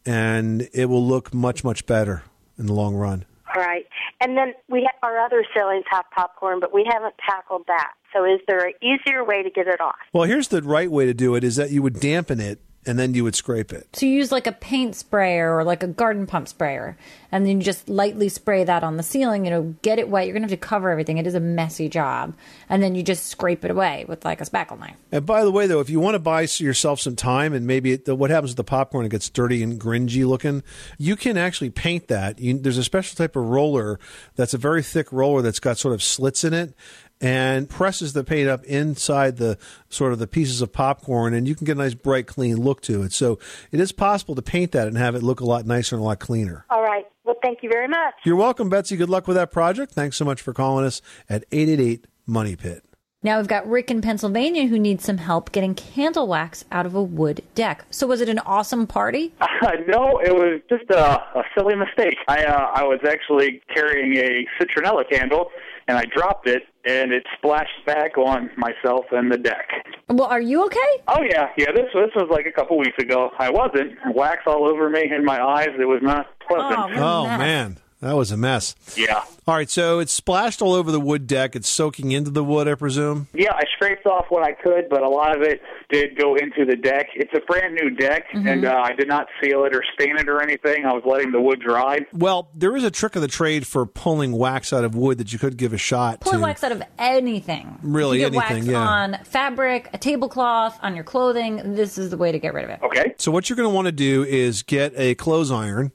and 0.05 0.67
it 0.73 0.85
will 0.85 1.05
look 1.05 1.33
much 1.33 1.63
much 1.63 1.85
better 1.85 2.23
in 2.57 2.65
the 2.65 2.73
long 2.73 2.95
run. 2.95 3.25
Right. 3.55 3.85
And 4.21 4.37
then 4.37 4.53
we 4.69 4.81
have 4.81 4.95
our 5.01 5.19
other 5.19 5.45
ceilings 5.55 5.85
have 5.89 6.05
popcorn, 6.13 6.59
but 6.59 6.73
we 6.73 6.87
haven't 6.89 7.15
tackled 7.25 7.63
that. 7.67 7.93
So 8.13 8.25
is 8.25 8.41
there 8.47 8.65
an 8.67 8.73
easier 8.81 9.23
way 9.23 9.43
to 9.43 9.49
get 9.49 9.67
it 9.67 9.79
off? 9.79 9.95
Well, 10.13 10.23
here's 10.23 10.49
the 10.49 10.61
right 10.61 10.91
way 10.91 11.05
to 11.05 11.13
do 11.13 11.35
it: 11.35 11.43
is 11.43 11.55
that 11.55 11.71
you 11.71 11.81
would 11.81 11.99
dampen 11.99 12.39
it 12.39 12.59
and 12.85 12.99
then 12.99 13.13
you 13.13 13.23
would 13.23 13.35
scrape 13.35 13.73
it. 13.73 13.87
So 13.93 14.05
you 14.05 14.13
use 14.13 14.31
like 14.31 14.47
a 14.47 14.51
paint 14.51 14.95
sprayer 14.95 15.55
or 15.55 15.63
like 15.63 15.83
a 15.83 15.87
garden 15.87 16.27
pump 16.27 16.47
sprayer, 16.47 16.97
and 17.31 17.45
then 17.45 17.57
you 17.57 17.63
just 17.63 17.89
lightly 17.89 18.29
spray 18.29 18.63
that 18.63 18.83
on 18.83 18.97
the 18.97 19.03
ceiling. 19.03 19.45
You 19.45 19.51
know, 19.51 19.75
get 19.81 19.99
it 19.99 20.09
wet. 20.09 20.25
You're 20.25 20.33
gonna 20.33 20.43
have 20.43 20.51
to 20.51 20.57
cover 20.57 20.89
everything. 20.89 21.17
It 21.17 21.27
is 21.27 21.35
a 21.35 21.39
messy 21.39 21.89
job, 21.89 22.33
and 22.69 22.81
then 22.81 22.95
you 22.95 23.03
just 23.03 23.27
scrape 23.27 23.65
it 23.65 23.71
away 23.71 24.05
with 24.07 24.25
like 24.25 24.41
a 24.41 24.45
spackle 24.45 24.79
knife. 24.79 24.97
And 25.11 25.25
by 25.25 25.43
the 25.43 25.51
way, 25.51 25.67
though, 25.67 25.79
if 25.79 25.89
you 25.89 25.99
want 25.99 26.15
to 26.15 26.19
buy 26.19 26.47
yourself 26.57 26.99
some 26.99 27.15
time 27.15 27.53
and 27.53 27.65
maybe 27.65 27.93
it, 27.93 28.05
the, 28.05 28.15
what 28.15 28.29
happens 28.29 28.51
with 28.51 28.57
the 28.57 28.63
popcorn, 28.63 29.05
it 29.05 29.09
gets 29.09 29.29
dirty 29.29 29.63
and 29.63 29.79
gringy 29.79 30.25
looking, 30.25 30.63
you 30.97 31.15
can 31.15 31.37
actually 31.37 31.69
paint 31.69 32.07
that. 32.07 32.39
You, 32.39 32.57
there's 32.57 32.77
a 32.77 32.83
special 32.83 33.15
type 33.15 33.35
of 33.35 33.45
roller 33.45 33.99
that's 34.35 34.53
a 34.53 34.57
very 34.57 34.83
thick 34.83 35.11
roller 35.11 35.41
that's 35.41 35.59
got 35.59 35.77
sort 35.77 35.93
of 35.93 36.03
slits 36.03 36.43
in 36.43 36.53
it 36.53 36.73
and 37.21 37.69
presses 37.69 38.13
the 38.13 38.23
paint 38.23 38.49
up 38.49 38.63
inside 38.65 39.37
the 39.37 39.57
sort 39.89 40.11
of 40.11 40.19
the 40.19 40.27
pieces 40.27 40.61
of 40.61 40.71
popcorn 40.73 41.33
and 41.33 41.47
you 41.47 41.55
can 41.55 41.65
get 41.65 41.77
a 41.77 41.79
nice 41.79 41.93
bright 41.93 42.27
clean 42.27 42.57
look 42.57 42.81
to 42.81 43.03
it 43.03 43.11
so 43.13 43.39
it 43.71 43.79
is 43.79 43.91
possible 43.91 44.35
to 44.35 44.41
paint 44.41 44.71
that 44.73 44.87
and 44.87 44.97
have 44.97 45.15
it 45.15 45.23
look 45.23 45.39
a 45.39 45.45
lot 45.45 45.65
nicer 45.65 45.95
and 45.95 46.01
a 46.01 46.05
lot 46.05 46.19
cleaner 46.19 46.65
All 46.69 46.83
right. 46.83 47.05
Well, 47.23 47.37
thank 47.41 47.63
you 47.63 47.69
very 47.69 47.87
much. 47.87 48.13
you're 48.25 48.35
welcome 48.35 48.69
betsy 48.69 48.97
good 48.97 49.09
luck 49.09 49.27
with 49.27 49.37
that 49.37 49.51
project 49.51 49.93
thanks 49.93 50.17
so 50.17 50.25
much 50.25 50.41
for 50.41 50.53
calling 50.53 50.85
us 50.85 51.01
at 51.29 51.45
888 51.51 52.05
money 52.27 52.55
pit 52.55 52.83
Now 53.23 53.37
we've 53.37 53.47
got 53.47 53.67
Rick 53.67 53.89
in 53.91 54.01
Pennsylvania 54.01 54.67
who 54.67 54.77
needs 54.77 55.03
some 55.05 55.17
help 55.19 55.51
getting 55.51 55.73
candle 55.73 56.27
wax 56.27 56.65
out 56.71 56.85
of 56.85 56.93
a 56.95 57.01
wood 57.01 57.41
deck. 57.55 57.85
So 57.89 58.05
was 58.07 58.19
it 58.21 58.29
an 58.29 58.39
awesome 58.39 58.85
party? 58.87 59.33
Uh, 59.41 59.47
no, 59.87 60.19
it 60.19 60.33
was 60.35 60.61
just 60.69 60.89
a, 60.91 61.21
a 61.39 61.43
silly 61.57 61.75
mistake. 61.75 62.17
I 62.27 62.43
uh, 62.43 62.71
I 62.73 62.83
was 62.83 62.99
actually 63.07 63.61
carrying 63.73 64.15
a 64.17 64.45
citronella 64.59 65.09
candle, 65.09 65.49
and 65.87 65.97
I 65.97 66.05
dropped 66.05 66.47
it, 66.47 66.63
and 66.85 67.11
it 67.11 67.23
splashed 67.37 67.85
back 67.85 68.17
on 68.17 68.49
myself 68.57 69.05
and 69.11 69.31
the 69.31 69.37
deck. 69.37 69.69
Well, 70.09 70.27
are 70.27 70.41
you 70.41 70.65
okay? 70.65 70.79
Oh 71.07 71.21
yeah, 71.21 71.49
yeah. 71.57 71.71
This 71.73 71.87
this 71.93 72.11
was 72.15 72.27
like 72.29 72.45
a 72.45 72.51
couple 72.51 72.77
weeks 72.77 72.97
ago. 72.99 73.31
I 73.39 73.49
wasn't 73.49 73.93
wax 74.13 74.43
all 74.45 74.67
over 74.67 74.89
me 74.89 75.09
and 75.11 75.25
my 75.25 75.41
eyes. 75.41 75.69
It 75.79 75.85
was 75.85 76.01
not 76.01 76.27
pleasant. 76.47 76.97
oh 76.97 77.25
man 77.25 77.77
oh, 77.77 77.84
that 78.01 78.13
was 78.15 78.31
a 78.31 78.37
mess 78.37 78.75
Yeah. 78.95 79.23
all 79.47 79.55
right 79.55 79.69
so 79.69 79.99
it's 79.99 80.13
splashed 80.13 80.61
all 80.61 80.73
over 80.73 80.91
the 80.91 80.99
wood 80.99 81.27
deck 81.27 81.55
it's 81.55 81.69
soaking 81.69 82.11
into 82.11 82.29
the 82.31 82.43
wood 82.43 82.67
i 82.67 82.75
presume 82.75 83.27
Yeah, 83.33 83.53
I 83.53 83.63
scraped 83.75 84.05
off 84.05 84.25
what 84.29 84.43
I 84.43 84.53
could, 84.53 84.89
but 84.89 85.01
a 85.01 85.09
lot 85.09 85.35
of 85.35 85.41
it 85.41 85.61
did 85.91 86.17
go 86.17 86.35
into 86.35 86.65
the 86.65 86.75
deck. 86.75 87.07
It's 87.15 87.31
a 87.35 87.39
brand 87.41 87.75
new 87.75 87.89
deck, 87.91 88.25
and 88.33 88.65
uh, 88.65 88.81
I 88.83 88.93
did 88.93 89.07
not 89.07 89.27
seal 89.41 89.65
it 89.65 89.75
or 89.75 89.83
stain 89.93 90.17
it 90.17 90.27
or 90.27 90.41
anything. 90.41 90.85
I 90.85 90.93
was 90.93 91.03
letting 91.05 91.31
the 91.31 91.39
wood 91.41 91.59
dry. 91.59 91.99
Well, 92.13 92.49
there 92.55 92.75
is 92.75 92.83
a 92.83 92.89
trick 92.91 93.15
of 93.15 93.21
the 93.21 93.27
trade 93.27 93.67
for 93.67 93.85
pulling 93.85 94.31
wax 94.31 94.73
out 94.73 94.83
of 94.83 94.95
wood 94.95 95.17
that 95.19 95.31
you 95.33 95.37
could 95.39 95.57
give 95.57 95.73
a 95.73 95.77
shot 95.77 96.21
Pull 96.21 96.33
to. 96.33 96.39
wax 96.39 96.63
out 96.63 96.71
of 96.71 96.81
anything. 96.97 97.77
Really 97.83 98.19
you 98.21 98.25
can 98.25 98.33
get 98.33 98.51
anything, 98.51 98.73
wax 98.73 98.73
yeah. 98.73 98.87
on 98.87 99.17
fabric, 99.25 99.89
a 99.93 99.97
tablecloth, 99.97 100.77
on 100.81 100.95
your 100.95 101.03
clothing. 101.03 101.75
This 101.75 101.97
is 101.97 102.09
the 102.09 102.17
way 102.17 102.31
to 102.31 102.39
get 102.39 102.53
rid 102.53 102.63
of 102.65 102.69
it. 102.71 102.79
Okay. 102.83 103.13
So 103.17 103.31
what 103.31 103.49
you're 103.49 103.57
going 103.57 103.69
to 103.69 103.75
want 103.75 103.85
to 103.87 103.91
do 103.91 104.23
is 104.23 104.63
get 104.63 104.93
a 104.95 105.15
clothes 105.15 105.51
iron 105.51 105.91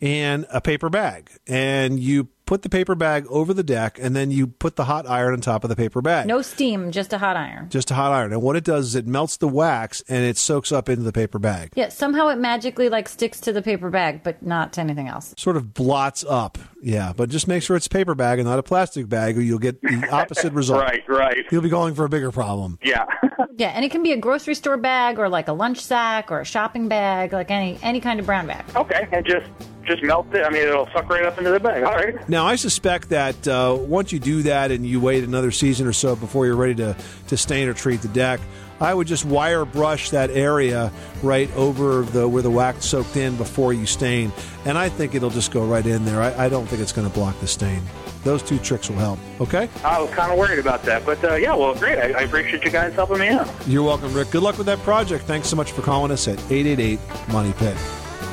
and 0.00 0.46
a 0.50 0.60
paper 0.60 0.88
bag, 0.90 1.30
and 1.46 1.98
you 1.98 2.28
put 2.46 2.62
the 2.62 2.68
paper 2.68 2.94
bag 2.94 3.26
over 3.28 3.52
the 3.52 3.62
deck, 3.64 3.98
and 4.00 4.14
then 4.14 4.30
you 4.30 4.46
put 4.46 4.76
the 4.76 4.84
hot 4.84 5.08
iron 5.08 5.34
on 5.34 5.40
top 5.40 5.64
of 5.64 5.70
the 5.70 5.76
paper 5.76 6.00
bag. 6.00 6.26
No 6.26 6.42
steam, 6.42 6.92
just 6.92 7.12
a 7.12 7.18
hot 7.18 7.36
iron. 7.36 7.68
Just 7.68 7.90
a 7.90 7.94
hot 7.94 8.12
iron. 8.12 8.32
And 8.32 8.40
what 8.40 8.56
it 8.56 8.64
does 8.64 8.86
is 8.86 8.94
it 8.94 9.06
melts 9.06 9.36
the 9.36 9.48
wax 9.48 10.02
and 10.08 10.24
it 10.24 10.38
soaks 10.38 10.70
up 10.70 10.88
into 10.88 11.02
the 11.02 11.12
paper 11.12 11.38
bag. 11.38 11.72
Yeah, 11.74 11.88
somehow 11.88 12.28
it 12.28 12.36
magically 12.36 12.88
like 12.88 13.08
sticks 13.08 13.40
to 13.40 13.52
the 13.52 13.62
paper 13.62 13.90
bag, 13.90 14.22
but 14.22 14.42
not 14.42 14.72
to 14.74 14.80
anything 14.80 15.08
else. 15.08 15.34
Sort 15.36 15.56
of 15.56 15.74
blots 15.74 16.24
up. 16.28 16.58
Yeah, 16.86 17.12
but 17.16 17.30
just 17.30 17.48
make 17.48 17.64
sure 17.64 17.76
it's 17.76 17.88
a 17.88 17.90
paper 17.90 18.14
bag 18.14 18.38
and 18.38 18.46
not 18.46 18.60
a 18.60 18.62
plastic 18.62 19.08
bag, 19.08 19.36
or 19.36 19.40
you'll 19.40 19.58
get 19.58 19.82
the 19.82 20.08
opposite 20.12 20.52
result. 20.52 20.82
Right, 20.82 21.02
right. 21.08 21.44
You'll 21.50 21.62
be 21.62 21.68
going 21.68 21.96
for 21.96 22.04
a 22.04 22.08
bigger 22.08 22.30
problem. 22.30 22.78
Yeah. 22.80 23.04
Yeah, 23.58 23.68
and 23.68 23.86
it 23.86 23.90
can 23.90 24.02
be 24.02 24.12
a 24.12 24.18
grocery 24.18 24.54
store 24.54 24.76
bag 24.76 25.18
or 25.18 25.30
like 25.30 25.48
a 25.48 25.52
lunch 25.54 25.80
sack 25.80 26.30
or 26.30 26.40
a 26.40 26.44
shopping 26.44 26.88
bag, 26.88 27.32
like 27.32 27.50
any 27.50 27.78
any 27.82 28.00
kind 28.00 28.20
of 28.20 28.26
brown 28.26 28.46
bag. 28.46 28.66
Okay, 28.76 29.08
and 29.12 29.24
just 29.24 29.46
just 29.86 30.02
melt 30.02 30.26
it. 30.34 30.44
I 30.44 30.50
mean, 30.50 30.60
it'll 30.60 30.86
suck 30.88 31.08
right 31.08 31.24
up 31.24 31.38
into 31.38 31.50
the 31.50 31.60
bag. 31.60 31.82
All 31.82 31.94
right. 31.94 32.28
Now, 32.28 32.44
I 32.44 32.56
suspect 32.56 33.08
that 33.10 33.48
uh, 33.48 33.74
once 33.78 34.12
you 34.12 34.18
do 34.18 34.42
that 34.42 34.72
and 34.72 34.84
you 34.86 35.00
wait 35.00 35.24
another 35.24 35.50
season 35.50 35.86
or 35.86 35.94
so 35.94 36.14
before 36.14 36.44
you're 36.44 36.54
ready 36.54 36.74
to, 36.74 36.94
to 37.28 37.36
stain 37.38 37.66
or 37.66 37.72
treat 37.72 38.02
the 38.02 38.08
deck, 38.08 38.40
I 38.80 38.92
would 38.92 39.06
just 39.06 39.24
wire 39.24 39.64
brush 39.64 40.10
that 40.10 40.30
area 40.30 40.92
right 41.22 41.50
over 41.56 42.02
the 42.02 42.28
where 42.28 42.42
the 42.42 42.50
wax 42.50 42.84
soaked 42.84 43.16
in 43.16 43.36
before 43.36 43.72
you 43.72 43.86
stain, 43.86 44.32
and 44.64 44.76
I 44.76 44.88
think 44.88 45.14
it'll 45.14 45.30
just 45.30 45.50
go 45.50 45.64
right 45.64 45.86
in 45.86 46.04
there. 46.04 46.20
I, 46.20 46.46
I 46.46 46.48
don't 46.48 46.66
think 46.66 46.82
it's 46.82 46.92
going 46.92 47.08
to 47.08 47.14
block 47.14 47.38
the 47.40 47.46
stain. 47.46 47.82
Those 48.24 48.42
two 48.42 48.58
tricks 48.58 48.90
will 48.90 48.96
help. 48.96 49.18
Okay. 49.40 49.68
I 49.84 50.00
was 50.00 50.10
kind 50.10 50.32
of 50.32 50.38
worried 50.38 50.58
about 50.58 50.82
that, 50.82 51.06
but 51.06 51.22
uh, 51.22 51.34
yeah, 51.36 51.54
well, 51.54 51.74
great. 51.74 51.98
I, 51.98 52.18
I 52.18 52.22
appreciate 52.22 52.64
you 52.64 52.70
guys 52.70 52.92
helping 52.94 53.18
me 53.20 53.28
out. 53.28 53.48
You're 53.68 53.84
welcome, 53.84 54.12
Rick. 54.12 54.32
Good 54.32 54.42
luck 54.42 54.58
with 54.58 54.66
that 54.66 54.80
project. 54.80 55.24
Thanks 55.24 55.48
so 55.48 55.56
much 55.56 55.72
for 55.72 55.82
calling 55.82 56.10
us 56.10 56.26
at 56.26 56.38
888 56.50 56.98
Money 57.28 57.52
Pit. 57.52 57.76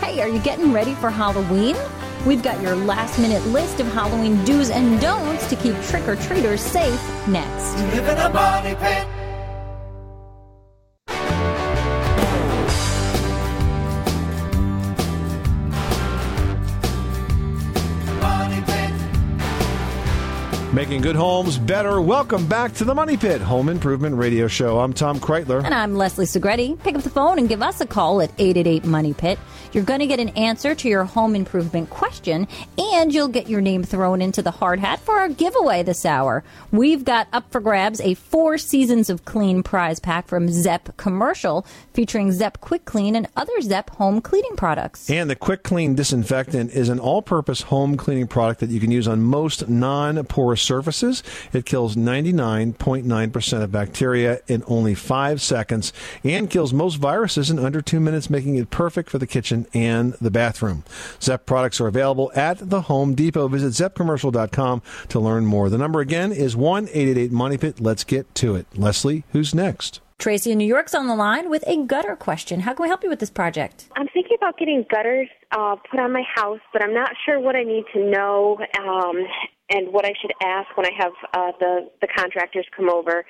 Hey, 0.02 0.20
are 0.22 0.28
you 0.28 0.40
getting 0.40 0.74
ready 0.74 0.96
for 0.96 1.12
Halloween? 1.12 1.76
We've 2.26 2.42
got 2.42 2.62
your 2.62 2.76
last 2.76 3.20
minute 3.20 3.46
list 3.48 3.80
of 3.80 3.88
Halloween 3.94 4.44
do's 4.46 4.70
and 4.70 5.00
don'ts 5.00 5.48
to 5.50 5.56
keep 5.58 5.76
trick 5.84 6.08
or 6.08 6.16
treaters 6.16 6.62
safe 6.62 7.02
next. 7.28 7.76
Live 7.94 8.08
in 8.08 8.18
a 8.18 8.30
money 8.30 8.76
pit. 8.76 9.08
Making 20.84 21.00
good 21.00 21.16
homes 21.16 21.58
better. 21.58 22.02
Welcome 22.02 22.46
back 22.46 22.74
to 22.74 22.84
the 22.84 22.94
Money 22.94 23.16
Pit 23.16 23.40
Home 23.40 23.70
Improvement 23.70 24.18
Radio 24.18 24.50
Show. 24.50 24.82
I'm 24.82 24.92
Tom 24.92 25.18
Kraeutler. 25.18 25.64
And 25.64 25.74
I'm 25.74 25.96
Leslie 25.96 26.26
Segrete. 26.26 26.78
Pick 26.84 26.96
up 26.96 27.04
the 27.04 27.10
phone 27.10 27.40
and 27.40 27.48
give 27.48 27.62
us 27.62 27.80
a 27.80 27.86
call 27.86 28.22
at 28.22 28.32
888 28.38 28.84
Money 28.84 29.14
Pit. 29.14 29.40
You're 29.72 29.86
going 29.86 30.02
to 30.02 30.08
get 30.08 30.20
an 30.20 30.30
answer 30.30 30.76
to 30.76 30.90
your 30.90 31.06
home 31.06 31.36
improvement 31.36 31.90
question, 31.90 32.50
and 32.78 33.14
you'll 33.14 33.30
get 33.30 33.48
your 33.48 33.62
name 33.62 33.84
thrown 33.84 34.22
into 34.22 34.42
the 34.42 34.52
hard 34.52 34.80
hat 34.80 35.00
for 35.00 35.16
our 35.16 35.30
giveaway 35.30 35.84
this 35.84 36.06
hour. 36.06 36.44
We've 36.72 37.06
got 37.06 37.28
up 37.32 37.50
for 37.52 37.62
grabs 37.62 38.02
a 38.02 38.14
four 38.14 38.58
seasons 38.58 39.10
of 39.10 39.24
clean 39.24 39.64
prize 39.64 40.00
pack 40.02 40.28
from 40.28 40.50
Zep 40.50 40.96
Commercial 40.98 41.66
featuring 41.94 42.34
Zep 42.34 42.60
Quick 42.60 42.84
Clean 42.84 43.16
and 43.16 43.28
other 43.38 43.62
Zep 43.62 43.90
home 43.92 44.20
cleaning 44.22 44.58
products. 44.58 45.10
And 45.10 45.30
the 45.30 45.36
Quick 45.36 45.64
Clean 45.64 45.96
Disinfectant 45.96 46.72
is 46.72 46.90
an 46.90 47.00
all 47.00 47.22
purpose 47.22 47.62
home 47.62 47.96
cleaning 47.96 48.28
product 48.28 48.60
that 48.60 48.70
you 48.70 48.82
can 48.82 48.92
use 48.92 49.08
on 49.08 49.22
most 49.22 49.70
non 49.70 50.24
porous 50.26 50.62
surfaces. 50.74 51.22
It 51.54 51.66
kills 51.66 51.96
99.9% 51.96 53.62
of 53.62 53.72
bacteria 53.72 54.42
in 54.48 54.64
only 54.66 54.96
five 54.96 55.40
seconds 55.40 55.94
and 56.24 56.50
kills 56.50 56.74
most 56.74 56.96
viruses 56.96 57.52
in 57.52 57.60
under 57.60 57.82
two 57.82 58.00
minutes, 58.00 58.28
making 58.28 58.56
it 58.56 58.72
perfect 58.72 59.12
for 59.12 59.20
the 59.20 59.28
kitchen 59.28 59.68
and 59.74 60.14
the 60.14 60.32
bathroom. 60.32 60.84
Zep 61.22 61.46
products 61.46 61.80
are 61.80 61.88
available 61.88 62.32
at 62.36 62.58
the 62.70 62.82
Home 62.82 63.14
Depot. 63.14 63.48
Visit 63.48 63.74
zepcommercial.com 63.74 64.82
to 65.10 65.20
learn 65.20 65.46
more. 65.46 65.70
The 65.70 65.78
number 65.78 66.00
again 66.00 66.32
is 66.32 66.56
1 66.56 66.86
888 66.88 67.32
Money 67.32 67.58
Pit. 67.58 67.80
Let's 67.80 68.04
get 68.04 68.34
to 68.36 68.56
it. 68.56 68.66
Leslie, 68.76 69.26
who's 69.32 69.54
next? 69.54 70.02
Tracy 70.24 70.52
in 70.52 70.58
New 70.58 70.66
York's 70.66 70.96
on 70.96 71.08
the 71.08 71.16
line 71.16 71.50
with 71.50 71.64
a 71.68 71.84
gutter 71.86 72.16
question. 72.16 72.62
How 72.62 72.74
can 72.74 72.84
we 72.84 72.88
help 72.88 73.04
you 73.04 73.10
with 73.10 73.20
this 73.20 73.30
project? 73.30 73.90
I'm 73.96 74.08
thinking 74.08 74.38
about 74.38 74.58
getting 74.58 74.86
gutters 74.90 75.28
uh, 75.52 75.76
put 75.92 76.00
on 76.00 76.14
my 76.14 76.24
house, 76.34 76.62
but 76.72 76.82
I'm 76.82 76.94
not 76.94 77.12
sure 77.26 77.42
what 77.42 77.58
I 77.58 77.64
need 77.64 77.84
to 77.94 78.10
know 78.10 78.58
um, 78.80 79.26
and 79.70 79.94
what 79.94 80.06
I 80.06 80.14
should 80.22 80.32
ask 80.44 80.76
when 80.76 80.86
I 80.86 80.92
have 80.98 81.12
uh, 81.34 81.52
the 81.60 81.90
the 82.02 82.08
contractors 82.16 82.66
come 82.76 82.90
over 82.90 83.26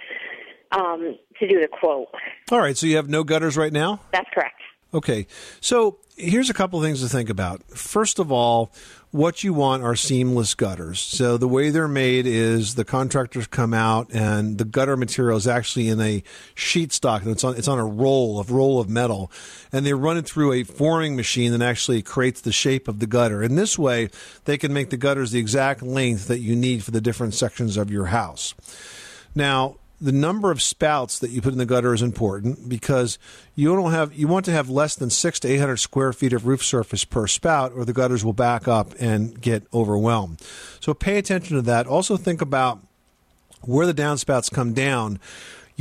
um, 0.72 1.17
to 1.39 1.48
do 1.48 1.60
the 1.60 1.67
quote. 1.67 2.08
All 2.52 2.60
right, 2.60 2.78
so 2.78 2.88
you 2.88 2.96
have 2.96 3.10
no 3.10 3.24
gutters 3.24 3.58
right 3.58 3.74
now? 3.74 4.02
That's 4.12 4.30
correct. 4.34 4.60
Okay, 4.93 5.25
so 5.60 5.97
here's 6.17 6.49
a 6.49 6.53
couple 6.53 6.79
things 6.82 7.01
to 7.01 7.10
think 7.10 7.29
about. 7.29 7.63
First 7.71 8.19
of 8.19 8.32
all, 8.32 8.71
what 9.10 9.43
you 9.43 9.53
want 9.53 9.84
are 9.84 9.95
seamless 9.95 10.56
gutters. 10.56 10.99
So 10.99 11.38
the 11.38 11.47
way 11.47 11.69
they're 11.69 11.88
made 11.88 12.25
is 12.25 12.75
the 12.75 12.86
contractors 12.86 13.47
come 13.47 13.73
out 13.73 14.12
and 14.12 14.58
the 14.58 14.65
gutter 14.65 14.97
material 14.97 15.38
is 15.38 15.47
actually 15.47 15.89
in 15.89 16.01
a 16.01 16.23
sheet 16.56 16.91
stock 16.91 17.21
and 17.21 17.32
it's 17.32 17.43
on 17.43 17.56
it's 17.56 17.67
on 17.67 17.77
a 17.77 17.86
roll 17.86 18.39
of 18.39 18.51
roll 18.51 18.79
of 18.79 18.89
metal 18.89 19.32
and 19.71 19.86
they 19.86 19.93
run 19.93 20.17
it 20.17 20.25
through 20.25 20.53
a 20.53 20.63
forming 20.63 21.15
machine 21.15 21.51
that 21.51 21.62
actually 21.62 22.01
creates 22.01 22.41
the 22.41 22.51
shape 22.51 22.88
of 22.88 22.99
the 22.99 23.08
gutter. 23.08 23.43
And 23.43 23.58
this 23.58 23.77
way 23.77 24.10
they 24.45 24.58
can 24.58 24.73
make 24.73 24.89
the 24.89 24.97
gutters 24.97 25.32
the 25.32 25.39
exact 25.39 25.84
length 25.84 26.27
that 26.27 26.39
you 26.39 26.56
need 26.56 26.84
for 26.84 26.91
the 26.91 27.01
different 27.01 27.34
sections 27.34 27.77
of 27.77 27.91
your 27.91 28.08
house. 28.08 28.56
Now, 29.36 29.77
the 30.04 30.12
number 30.12 30.52
of 30.52 30.62
spouts 30.62 31.20
that 31.20 31.32
you 31.32 31.42
put 31.42 31.54
in 31.54 31.58
the 31.58 31.66
gutter 31.66 31.94
is 31.94 32.02
important 32.02 32.68
because 32.68 33.18
you 33.56 33.74
don't 33.74 33.92
have 33.92 34.13
you 34.13 34.28
want 34.28 34.44
to 34.46 34.52
have 34.52 34.70
less 34.70 34.96
than 34.96 35.10
six 35.10 35.39
to 35.39 35.48
eight 35.48 35.60
hundred 35.60 35.78
square 35.78 36.12
feet 36.12 36.34
of 36.34 36.46
roof 36.46 36.62
surface 36.62 37.06
per 37.06 37.26
spout, 37.26 37.72
or 37.74 37.86
the 37.86 37.94
gutters 37.94 38.26
will 38.26 38.34
back 38.34 38.68
up 38.68 38.94
and 39.00 39.39
get 39.39 39.63
overwhelmed. 39.74 40.42
So 40.82 40.94
pay 40.94 41.18
attention 41.18 41.56
to 41.56 41.62
that. 41.63 41.88
Also 41.88 42.18
think 42.18 42.42
about 42.42 42.80
where 43.62 43.86
the 43.86 43.94
downspouts 43.94 44.52
come 44.52 44.74
down. 44.74 45.20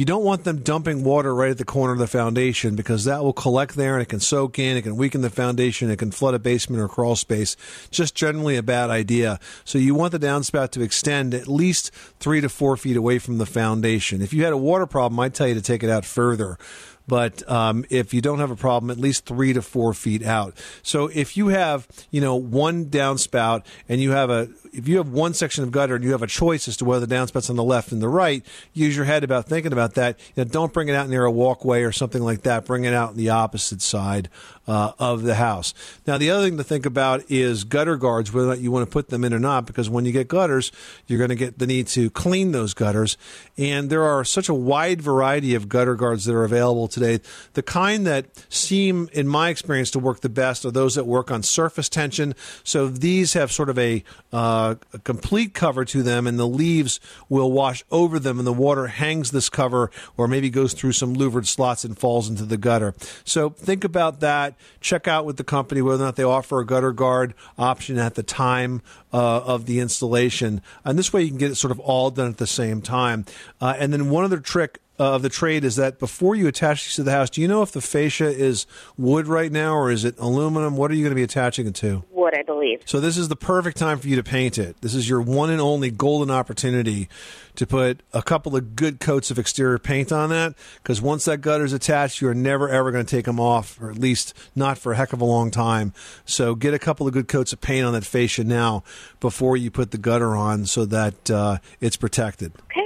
You 0.03 0.07
don't 0.07 0.25
want 0.25 0.43
them 0.43 0.65
dumping 0.65 1.05
water 1.05 1.33
right 1.33 1.53
at 1.53 1.59
the 1.59 1.65
corner 1.65 1.93
of 1.93 2.01
the 2.01 2.09
foundation 2.09 2.75
because 2.75 3.05
that 3.05 3.23
will 3.23 3.33
collect 3.33 3.77
there 3.77 3.93
and 3.95 4.03
it 4.03 4.09
can 4.09 4.19
soak 4.19 4.59
in, 4.59 4.77
it 4.77 4.83
can 4.83 4.97
weaken 4.97 5.21
the 5.21 5.31
foundation, 5.31 5.93
it 5.93 6.01
can 6.01 6.11
flood 6.11 6.35
a 6.35 6.41
basement 6.41 6.83
or 6.83 6.89
crawl 6.89 7.15
space. 7.15 7.57
Just 7.93 8.17
generally 8.17 8.57
a 8.57 8.65
bad 8.65 8.91
idea. 8.91 9.39
So 9.65 9.79
you 9.79 9.95
want 9.95 10.11
the 10.11 10.19
downspout 10.19 10.73
to 10.73 10.83
extend 10.83 11.35
at 11.35 11.47
least 11.47 11.93
three 12.19 12.41
to 12.41 12.49
four 12.49 12.77
feet 12.77 12.97
away 12.97 13.21
from 13.21 13.39
the 13.39 13.47
foundation. 13.47 14.23
If 14.23 14.33
you 14.33 14.43
had 14.43 14.53
a 14.53 14.57
water 14.57 14.87
problem, 14.87 15.21
I'd 15.21 15.35
tell 15.35 15.47
you 15.47 15.55
to 15.55 15.63
take 15.63 15.85
it 15.85 15.89
out 15.89 16.05
further. 16.05 16.59
But 17.07 17.49
um, 17.49 17.85
if 17.89 18.13
you 18.13 18.21
don't 18.21 18.41
have 18.41 18.51
a 18.51 18.57
problem, 18.57 18.91
at 18.91 18.99
least 18.99 19.25
three 19.25 19.53
to 19.53 19.63
four 19.63 19.95
feet 19.95 20.25
out. 20.25 20.55
So 20.83 21.11
if 21.15 21.37
you 21.37 21.49
have, 21.49 21.87
you 22.11 22.21
know, 22.21 22.35
one 22.35 22.87
downspout 22.87 23.65
and 23.89 24.01
you 24.01 24.11
have 24.11 24.31
a, 24.31 24.49
if 24.73 24.89
you 24.89 24.97
have 24.97 25.11
one 25.11 25.35
section 25.35 25.63
of 25.63 25.71
gutter 25.71 25.97
and 25.97 26.05
you 26.05 26.13
have 26.13 26.23
a 26.23 26.27
choice 26.27 26.67
as 26.67 26.77
to 26.79 26.85
whether 26.85 27.05
the 27.05 27.15
downspouts 27.15 27.51
on 27.51 27.57
the 27.57 27.65
left 27.65 27.93
and 27.93 28.01
the 28.01 28.09
right, 28.09 28.45
use 28.73 28.97
your 28.97 29.05
head 29.05 29.23
about 29.23 29.47
thinking 29.47 29.73
about 29.73 29.95
that. 29.95 30.19
You 30.35 30.45
know, 30.45 30.51
don't 30.51 30.73
bring 30.73 30.89
it 30.89 30.95
out 30.95 31.09
near 31.09 31.25
a 31.25 31.31
walkway 31.31 31.83
or 31.83 31.93
something 31.93 32.23
like 32.23 32.43
that. 32.43 32.65
Bring 32.65 32.85
it 32.85 32.95
out 32.95 33.11
on 33.11 33.17
the 33.17 33.29
opposite 33.29 33.83
side 33.83 34.31
uh, 34.67 34.93
of 34.99 35.23
the 35.23 35.35
house. 35.35 35.75
Now, 36.07 36.17
the 36.19 36.31
other 36.31 36.47
thing 36.47 36.57
to 36.57 36.65
think 36.65 36.87
about 36.87 37.31
is 37.31 37.65
gutter 37.65 37.97
guards, 37.97 38.33
whether 38.33 38.55
you 38.55 38.71
want 38.71 38.87
to 38.87 38.91
put 38.91 39.09
them 39.09 39.25
in 39.25 39.35
or 39.35 39.39
not, 39.39 39.67
because 39.67 39.91
when 39.91 40.05
you 40.05 40.13
get 40.13 40.29
gutters, 40.29 40.73
you're 41.07 41.19
going 41.19 41.31
to 41.31 41.37
get 41.37 41.59
the 41.59 41.67
need 41.67 41.89
to 41.89 42.09
clean 42.11 42.53
those 42.53 42.73
gutters. 42.73 43.19
And 43.59 43.91
there 43.91 44.05
are 44.05 44.25
such 44.25 44.49
a 44.49 44.55
wide 44.55 45.03
variety 45.03 45.55
of 45.55 45.69
gutter 45.69 45.97
guards 45.97 46.25
that 46.25 46.35
are 46.35 46.45
available 46.45 46.89
today. 46.89 47.21
The 47.55 47.63
kind 47.63 48.07
that 48.07 48.27
seem, 48.49 49.11
in 49.13 49.29
my 49.29 49.51
experience, 49.51 49.91
to 49.91 49.99
work 49.99 50.21
the 50.21 50.29
best 50.29 50.65
are 50.65 50.71
those 50.71 50.95
that 50.95 51.05
work 51.05 51.31
on 51.31 51.43
surface 51.43 51.89
tension. 51.89 52.35
So 52.65 52.89
these 52.89 53.35
have 53.35 53.53
sort 53.53 53.69
of 53.69 53.79
a, 53.79 54.05
uh, 54.33 54.62
a 54.71 54.99
complete 54.99 55.55
cover 55.55 55.85
to 55.85 56.03
them, 56.03 56.27
and 56.27 56.39
the 56.39 56.47
leaves 56.47 57.01
will 57.29 57.53
wash 57.53 57.85
over 57.91 58.19
them, 58.19 58.39
and 58.39 58.47
the 58.47 58.53
water 58.53 58.87
hangs 58.87 59.31
this 59.31 59.49
cover 59.49 59.91
or 60.17 60.29
maybe 60.29 60.51
goes 60.51 60.73
through 60.73 60.93
some 60.93 61.15
louvered 61.15 61.47
slots 61.47 61.85
and 61.85 61.99
falls 61.99 62.29
into 62.29 62.45
the 62.45 62.57
gutter. 62.57 62.95
So 63.25 63.51
think 63.51 63.85
about 63.85 64.21
that. 64.21 64.55
Check 64.81 65.09
out 65.09 65.25
with 65.25 65.37
the 65.37 65.45
company 65.45 65.83
whether 65.83 66.03
or 66.03 66.07
not 66.07 66.17
they 66.17 66.23
offer 66.23 66.61
a 66.61 66.67
gutter 66.67 66.93
guard 66.93 67.35
option 67.59 67.99
at 67.99 68.15
the 68.15 68.23
time 68.23 68.83
uh, 69.13 69.43
of 69.43 69.67
the 69.67 69.81
installation. 69.81 70.63
And 70.85 70.99
this 70.99 71.13
way 71.13 71.23
you 71.23 71.29
can 71.29 71.39
get 71.39 71.51
it 71.51 71.57
sort 71.57 71.71
of 71.71 71.81
all 71.81 72.11
done 72.11 72.29
at 72.29 72.39
the 72.39 72.47
same 72.47 72.83
time. 72.83 73.27
Uh, 73.61 73.75
and 73.79 73.93
then 73.93 74.11
one 74.11 74.25
other 74.25 74.39
trick 74.39 74.81
uh, 75.03 75.17
of 75.17 75.23
the 75.23 75.29
trade 75.29 75.65
is 75.65 75.75
that 75.77 75.99
before 75.99 76.37
you 76.37 76.47
attach 76.47 76.85
these 76.85 76.95
to 76.95 77.03
the 77.03 77.11
house, 77.11 77.29
do 77.29 77.41
you 77.41 77.49
know 77.49 77.63
if 77.63 77.73
the 77.73 77.81
fascia 77.81 78.29
is 78.29 78.67
wood 78.97 79.27
right 79.27 79.51
now 79.51 79.75
or 79.75 79.91
is 79.91 80.05
it 80.05 80.15
aluminum? 80.19 80.77
What 80.77 80.93
are 80.93 80.95
you 80.95 81.03
going 81.03 81.11
to 81.11 81.17
be 81.17 81.25
attaching 81.25 81.67
it 81.67 81.75
to? 81.77 82.05
Wood, 82.11 82.35
I 82.39 82.43
believe. 82.43 82.83
So 82.85 83.01
this 83.01 83.19
is 83.19 83.27
the 83.29 83.35
perfect 83.35 83.77
time 83.77 83.99
for 83.99 84.07
you 84.07 84.15
to 84.15 84.23
paint 84.23 84.59
it. 84.59 84.81
This 84.81 84.95
is 84.95 85.09
your 85.09 85.21
one 85.21 85.51
and 85.51 85.61
only 85.61 85.91
golden 85.91 86.31
opportunity 86.31 87.09
to 87.57 87.67
put 87.67 88.01
a 88.13 88.23
couple 88.23 88.57
of 88.57 88.77
good 88.77 89.01
coats 89.01 89.31
of 89.31 89.39
exterior 89.39 89.79
paint 89.79 90.11
on 90.13 90.31
that 90.31 90.55
because 90.83 91.03
once 91.03 91.25
that 91.25 91.39
gutter's 91.39 91.73
attached, 91.73 92.21
you're 92.21 92.33
never 92.33 92.69
ever 92.69 92.91
going 92.93 93.05
to 93.05 93.11
take 93.17 93.27
them 93.27 93.41
off, 93.41 93.81
or 93.81 93.91
at 93.91 93.99
least 93.99 94.35
not 94.55 94.79
for 94.79 94.93
a 94.93 94.97
heck 94.97 95.13
of 95.13 95.21
a 95.21 95.25
long 95.25 95.51
time. 95.51 95.93
So 96.25 96.55
get 96.55 96.75
a 96.75 96.79
couple 96.79 97.07
of 97.07 97.13
good 97.13 97.29
coats 97.29 97.53
of 97.53 97.61
paint 97.61 97.85
on 97.85 97.93
that 97.93 98.05
fascia 98.05 98.45
now 98.45 98.85
before 99.21 99.57
you 99.57 99.71
put 99.71 99.91
the 99.91 99.99
gutter 99.99 100.37
on 100.37 100.65
so 100.65 100.85
that 100.87 101.31
uh, 101.31 101.59
it's 101.81 101.97
protected. 101.97 102.53
Okay, 102.71 102.82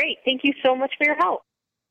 great. 0.00 0.18
Thank 0.24 0.42
you 0.44 0.52
so 0.64 0.74
much 0.74 0.92
for 0.96 1.04
your 1.04 1.16
help. 1.16 1.42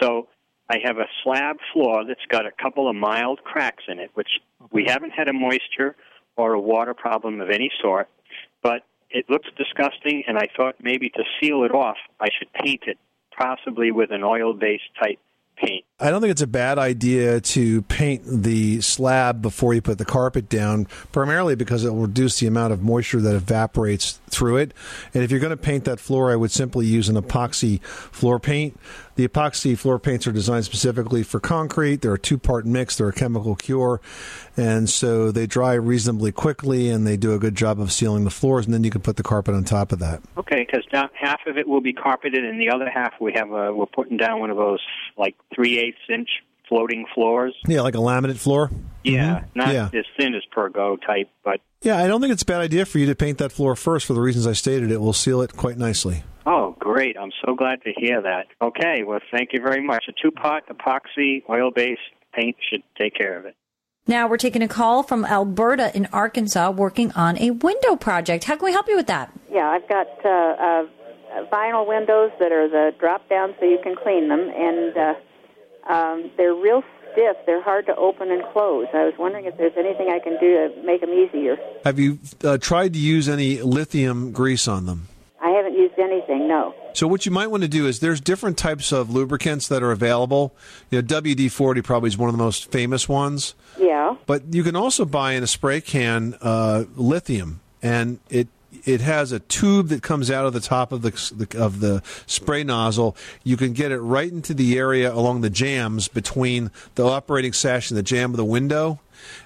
So 0.03 0.29
I 0.71 0.77
have 0.85 0.99
a 0.99 1.07
slab 1.23 1.57
floor 1.73 2.05
that's 2.07 2.25
got 2.31 2.45
a 2.45 2.51
couple 2.51 2.89
of 2.89 2.97
mild 2.97 3.45
cracks 3.45 3.85
in 3.89 3.99
it, 3.99 4.11
which 4.15 4.31
we 4.73 4.85
haven't 4.87 5.11
had 5.11 5.29
a 5.29 5.35
moisture 5.35 5.97
or 6.37 6.53
a 6.53 6.61
water 6.61 6.95
problem 6.95 7.41
of 7.41 7.51
any 7.51 7.71
sort, 7.83 8.09
but 8.63 8.83
it 9.11 9.29
looks 9.29 9.49
disgusting, 9.57 10.23
and 10.27 10.39
I 10.39 10.49
thought 10.57 10.77
maybe 10.81 11.11
to 11.11 11.25
seal 11.41 11.65
it 11.65 11.73
off, 11.73 11.97
I 12.21 12.29
should 12.39 12.53
paint 12.53 12.83
it, 12.87 12.99
possibly 13.37 13.91
with 13.91 14.11
an 14.11 14.23
oil 14.23 14.55
based 14.55 14.85
type 15.01 15.19
paint. 15.57 15.85
I 15.99 16.11
don't 16.11 16.21
think 16.21 16.31
it's 16.31 16.43
a 16.43 16.47
bad 16.47 16.79
idea 16.79 17.41
to 17.41 17.83
paint 17.83 18.23
the 18.25 18.81
slab 18.81 19.43
before 19.43 19.75
you 19.75 19.83
put 19.83 19.99
the 19.99 20.05
carpet 20.05 20.49
down, 20.49 20.87
primarily 21.13 21.55
because 21.55 21.85
it 21.85 21.91
will 21.91 22.07
reduce 22.07 22.41
the 22.41 22.47
amount 22.47 22.73
of 22.73 22.83
moisture 22.83 23.21
that 23.21 23.35
evaporates 23.35 24.21
through 24.31 24.57
it. 24.59 24.73
And 25.13 25.23
if 25.23 25.31
you're 25.31 25.41
going 25.41 25.51
to 25.51 25.57
paint 25.57 25.85
that 25.85 26.01
floor, 26.01 26.33
I 26.33 26.37
would 26.37 26.51
simply 26.51 26.87
use 26.87 27.09
an 27.09 27.17
epoxy 27.17 27.83
floor 27.83 28.41
paint. 28.41 28.79
The 29.21 29.29
epoxy 29.29 29.77
floor 29.77 29.99
paints 29.99 30.27
are 30.27 30.33
designed 30.33 30.65
specifically 30.65 31.23
for 31.23 31.41
concrete. 31.41 32.01
They're 32.01 32.15
a 32.15 32.19
two 32.19 32.39
part 32.39 32.65
mix, 32.65 32.97
they're 32.97 33.11
a 33.11 33.13
chemical 33.13 33.55
cure. 33.55 34.01
And 34.57 34.89
so 34.89 35.31
they 35.31 35.47
dry 35.47 35.75
reasonably 35.75 36.33
quickly 36.33 36.89
and 36.89 37.07
they 37.07 37.19
do 37.19 37.35
a 37.35 37.39
good 37.39 37.55
job 37.55 37.83
of 37.83 37.93
sealing 37.93 38.25
the 38.25 38.31
floors. 38.31 38.65
And 38.65 38.73
then 38.73 38.83
you 38.83 38.91
can 38.91 39.03
put 39.03 39.19
the 39.19 39.23
carpet 39.23 39.55
on 39.55 39.65
top 39.65 39.93
of 39.93 39.99
that. 39.99 40.23
Okay, 40.39 40.65
because 40.65 40.87
half 41.13 41.41
of 41.47 41.59
it 41.59 41.69
will 41.69 41.83
be 41.83 41.93
carpeted, 41.93 42.47
and 42.47 42.59
the 42.59 42.71
other 42.71 42.89
half 42.89 43.13
we 43.21 43.35
have 43.35 43.51
a, 43.51 43.75
we're 43.75 43.85
putting 43.85 44.17
down 44.17 44.41
one 44.41 44.49
of 44.49 44.57
those 44.57 44.81
like 45.19 45.37
three 45.55 45.79
eighths 45.79 45.99
inch 46.09 46.31
floating 46.71 47.05
floors. 47.15 47.55
Yeah, 47.69 47.83
like 47.83 47.95
a 47.95 47.99
laminate 47.99 48.39
floor. 48.39 48.71
Yeah, 49.05 49.45
not 49.55 49.69
Mm-hmm. 49.69 49.95
Yeah. 49.95 50.01
as 50.01 50.07
thin 50.19 50.35
as 50.35 50.43
Pergo 50.57 50.97
type, 51.07 51.29
but 51.45 51.61
Yeah, 51.83 51.99
I 51.99 52.07
don't 52.07 52.21
think 52.23 52.33
it's 52.33 52.43
a 52.43 52.47
bad 52.47 52.61
idea 52.63 52.87
for 52.87 52.99
you 52.99 53.07
to 53.07 53.15
paint 53.15 53.37
that 53.39 53.53
floor 53.53 53.77
first 53.77 54.07
for 54.07 54.15
the 54.15 54.21
reasons 54.23 54.47
I 54.47 54.53
stated. 54.53 54.91
It 54.91 55.01
will 55.03 55.13
seal 55.13 55.43
it 55.43 55.55
quite 55.57 55.77
nicely. 55.77 56.23
oh, 56.47 56.75
great! 56.79 57.17
I'm 57.19 57.33
so 57.45 57.55
glad 57.55 57.83
to 57.83 57.93
hear 57.97 58.23
that. 58.23 58.47
Okay, 58.63 59.03
well, 59.05 59.21
thank 59.31 59.51
you 59.53 59.61
very 59.61 59.83
much. 59.83 60.05
A 60.09 60.13
two 60.23 60.31
pot 60.31 60.63
epoxy 60.69 61.43
oil 61.51 61.71
based 61.71 62.01
paint 62.33 62.57
should 62.71 62.83
take 62.99 63.15
care 63.15 63.39
of 63.39 63.45
it. 63.45 63.55
Now 64.07 64.27
we're 64.29 64.39
taking 64.39 64.63
a 64.63 64.69
call 64.69 65.03
from 65.03 65.25
Alberta 65.25 65.95
in 65.97 66.07
Arkansas 66.13 66.71
working 66.71 67.13
on 67.13 67.37
a 67.39 67.51
window 67.51 67.97
project. 67.97 68.45
How 68.45 68.57
can 68.57 68.65
we 68.65 68.73
help 68.73 68.89
you 68.89 68.97
with 68.97 69.07
that? 69.09 69.31
Yeah, 69.53 69.69
I've 69.69 69.89
got 69.89 70.07
uh, 70.25 70.29
uh, 70.29 71.45
vinyl 71.53 71.87
windows 71.87 72.31
that 72.41 72.51
are 72.53 72.69
the 72.69 72.93
drop 72.99 73.29
down 73.29 73.55
so 73.61 73.67
you 73.67 73.79
can 73.83 73.95
clean 73.97 74.29
them, 74.29 74.41
and 74.41 74.97
uh, 74.97 75.15
um, 75.91 76.31
they're 76.37 76.55
real 76.55 76.83
stiff. 77.13 77.37
They're 77.47 77.63
hard 77.63 77.87
to 77.87 77.97
open 77.97 78.31
and 78.31 78.43
close. 78.53 78.87
I 78.95 79.05
was 79.05 79.15
wondering 79.19 79.47
if 79.47 79.57
there's 79.57 79.77
anything 79.77 80.11
I 80.11 80.21
can 80.21 80.39
do 80.39 80.69
to 80.69 80.83
make 80.85 81.01
them 81.01 81.11
easier. 81.11 81.57
Have 81.85 81.99
you 81.99 82.19
uh, 82.45 82.59
tried 82.59 82.93
to 82.93 82.99
use 82.99 83.29
any 83.29 83.61
lithium 83.61 84.33
grease 84.33 84.69
on 84.69 84.87
them? 84.87 85.09
I 85.43 85.51
haven't 85.51 85.75
used 85.75 85.99
anything, 85.99 86.49
no. 86.49 86.75
So 86.93 87.09
what 87.09 87.25
you 87.25 87.33
might 87.33 87.47
want 87.47 87.63
to 87.63 87.69
do 87.69 87.87
is 87.87 88.01
there's 88.01 88.21
different 88.21 88.59
types 88.59 88.93
of 88.93 89.11
lubricants 89.11 89.69
that 89.69 89.83
are 89.83 89.91
available. 89.91 90.55
You 90.91 91.01
know, 91.01 91.07
WD-40 91.09 91.83
probably 91.83 92.09
is 92.09 92.19
one 92.19 92.29
of 92.29 92.37
the 92.37 92.43
most 92.43 92.71
famous 92.71 93.09
ones. 93.09 93.55
Yeah. 93.79 94.17
But 94.27 94.55
you 94.55 94.63
can 94.63 94.77
also 94.77 95.07
buy 95.07 95.33
in 95.33 95.43
a 95.43 95.47
spray 95.47 95.81
can 95.81 96.37
uh, 96.43 96.85
lithium, 96.95 97.61
and 97.83 98.19
it 98.29 98.49
it 98.85 99.01
has 99.01 99.33
a 99.33 99.41
tube 99.41 99.89
that 99.89 100.03
comes 100.03 100.31
out 100.31 100.47
of 100.47 100.53
the 100.53 100.61
top 100.61 100.93
of 100.93 101.03
the, 101.03 101.11
the 101.35 101.59
of 101.59 101.81
the 101.81 102.03
spray 102.27 102.65
nozzle. 102.65 103.17
You 103.45 103.57
can 103.57 103.73
get 103.73 103.93
it 103.93 104.01
right 104.01 104.31
into 104.31 104.55
the 104.55 104.79
area 104.79 105.13
along 105.13 105.41
the 105.41 105.51
jambs 105.51 106.09
between 106.09 106.71
the 106.95 107.05
operating 107.05 107.53
sash 107.53 107.91
and 107.91 107.99
the 107.99 108.03
jamb 108.03 108.31
of 108.31 108.37
the 108.37 108.45
window. 108.45 109.01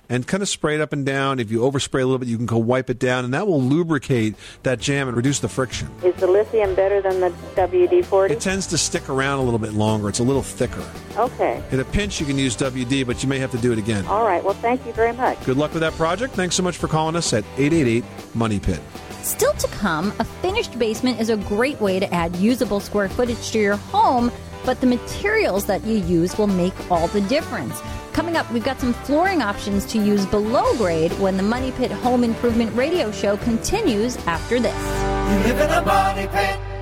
And 0.09 0.25
kind 0.25 0.41
of 0.41 0.49
spray 0.49 0.77
it 0.77 0.81
up 0.81 0.93
and 0.93 1.05
down. 1.05 1.41
If 1.41 1.51
you 1.51 1.61
overspray 1.61 2.03
a 2.03 2.05
little 2.05 2.19
bit, 2.19 2.29
you 2.29 2.37
can 2.37 2.47
go 2.47 2.59
wipe 2.59 2.91
it 2.91 3.01
down, 3.01 3.25
and 3.25 3.35
that 3.35 3.49
will 3.49 3.61
lubricate 3.61 4.37
that 4.63 4.79
jamb 4.79 5.09
and 5.09 5.17
reduce 5.17 5.41
the 5.41 5.49
friction. 5.49 5.91
Is 6.05 6.15
the 6.17 6.29
lithium 6.29 6.77
better 6.77 7.01
than 7.01 7.19
the 7.19 7.31
WD 7.57 8.05
40? 8.05 8.35
It 8.35 8.41
tends 8.41 8.69
to 8.69 8.79
stick 8.79 9.09
around 9.09 9.41
a 9.41 9.43
little 9.43 9.59
bit 9.59 9.73
longer. 9.73 10.09
It's 10.09 10.21
a 10.21 10.23
little 10.23 10.43
thicker. 10.43 10.85
Okay. 11.17 11.61
In 11.73 11.81
a 11.81 11.85
pinch, 11.85 12.21
you 12.21 12.27
can 12.27 12.39
use 12.39 12.57
WD, 12.57 13.05
but 13.05 13.25
you 13.25 13.29
may 13.29 13.41
have 13.41 13.51
to 13.51 13.59
do 13.59 13.73
it 13.73 13.79
again. 13.79 14.07
All 14.07 14.25
right. 14.25 14.45
Well, 14.45 14.55
thank 14.55 14.87
you 14.87 14.93
very 14.93 15.13
much. 15.13 15.43
Good 15.45 15.57
luck 15.57 15.73
with 15.73 15.81
that 15.81 15.95
project. 15.95 16.35
Thanks 16.35 16.55
so 16.55 16.63
much 16.63 16.77
for 16.77 16.87
calling 16.87 17.17
us 17.17 17.33
at 17.33 17.43
888 17.57 18.05
Money 18.35 18.61
Pit. 18.61 18.81
Still 19.25 19.55
to 19.55 19.69
come, 19.69 20.13
a 20.19 20.25
finished 20.25 20.79
basement 20.79 21.19
is 21.19 21.31
a 21.31 21.39
great 21.39 21.81
way 21.81 21.99
to 21.99 22.13
add 22.13 22.37
usable 22.37 22.79
square 22.79 23.09
footage 23.09 23.53
to 23.53 23.59
your 23.59 23.77
home, 23.77 24.31
but 24.67 24.83
the 24.83 24.87
materials 24.87 25.65
that 25.65 25.83
you 25.85 25.97
use 25.97 26.37
will 26.37 26.47
make 26.47 26.75
all 26.91 27.09
the 27.09 27.23
difference. 27.23 27.81
Coming 28.13 28.37
up, 28.37 28.53
we've 28.53 28.63
got 28.63 28.79
some 28.79 28.93
flooring 28.93 29.41
options 29.41 29.87
to 29.87 29.99
use 29.99 30.27
below 30.27 30.77
grade 30.77 31.11
when 31.13 31.39
the 31.39 31.43
Money 31.43 31.73
Pit 31.73 31.91
Home 31.91 32.23
Improvement 32.23 32.77
Radio 32.77 33.11
Show 33.11 33.39
continues 33.39 34.19
after 34.27 34.61
this. 34.61 34.77
You 34.77 35.55
live 35.55 35.59
in 35.59 35.71
a 35.71 35.83
money 35.87 36.29
pit. 36.29 36.74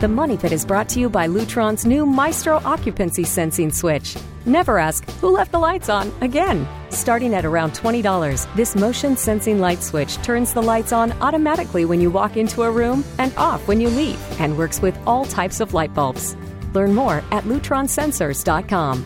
The 0.00 0.06
Money 0.06 0.36
Pit 0.36 0.52
is 0.52 0.64
brought 0.64 0.88
to 0.90 1.00
you 1.00 1.10
by 1.10 1.26
Lutron's 1.26 1.84
new 1.84 2.06
Maestro 2.06 2.60
occupancy 2.64 3.24
sensing 3.24 3.72
switch. 3.72 4.16
Never 4.46 4.78
ask, 4.78 5.10
who 5.20 5.28
left 5.30 5.50
the 5.50 5.58
lights 5.58 5.88
on 5.88 6.12
again? 6.20 6.68
Starting 6.90 7.34
at 7.34 7.44
around 7.44 7.72
$20, 7.72 8.54
this 8.54 8.76
motion 8.76 9.16
sensing 9.16 9.58
light 9.58 9.82
switch 9.82 10.14
turns 10.18 10.54
the 10.54 10.62
lights 10.62 10.92
on 10.92 11.10
automatically 11.20 11.84
when 11.84 12.00
you 12.00 12.12
walk 12.12 12.36
into 12.36 12.62
a 12.62 12.70
room 12.70 13.02
and 13.18 13.34
off 13.36 13.66
when 13.66 13.80
you 13.80 13.88
leave 13.88 14.20
and 14.40 14.56
works 14.56 14.80
with 14.80 14.96
all 15.04 15.24
types 15.24 15.58
of 15.58 15.74
light 15.74 15.92
bulbs. 15.94 16.36
Learn 16.74 16.94
more 16.94 17.16
at 17.32 17.42
lutronsensors.com. 17.42 19.04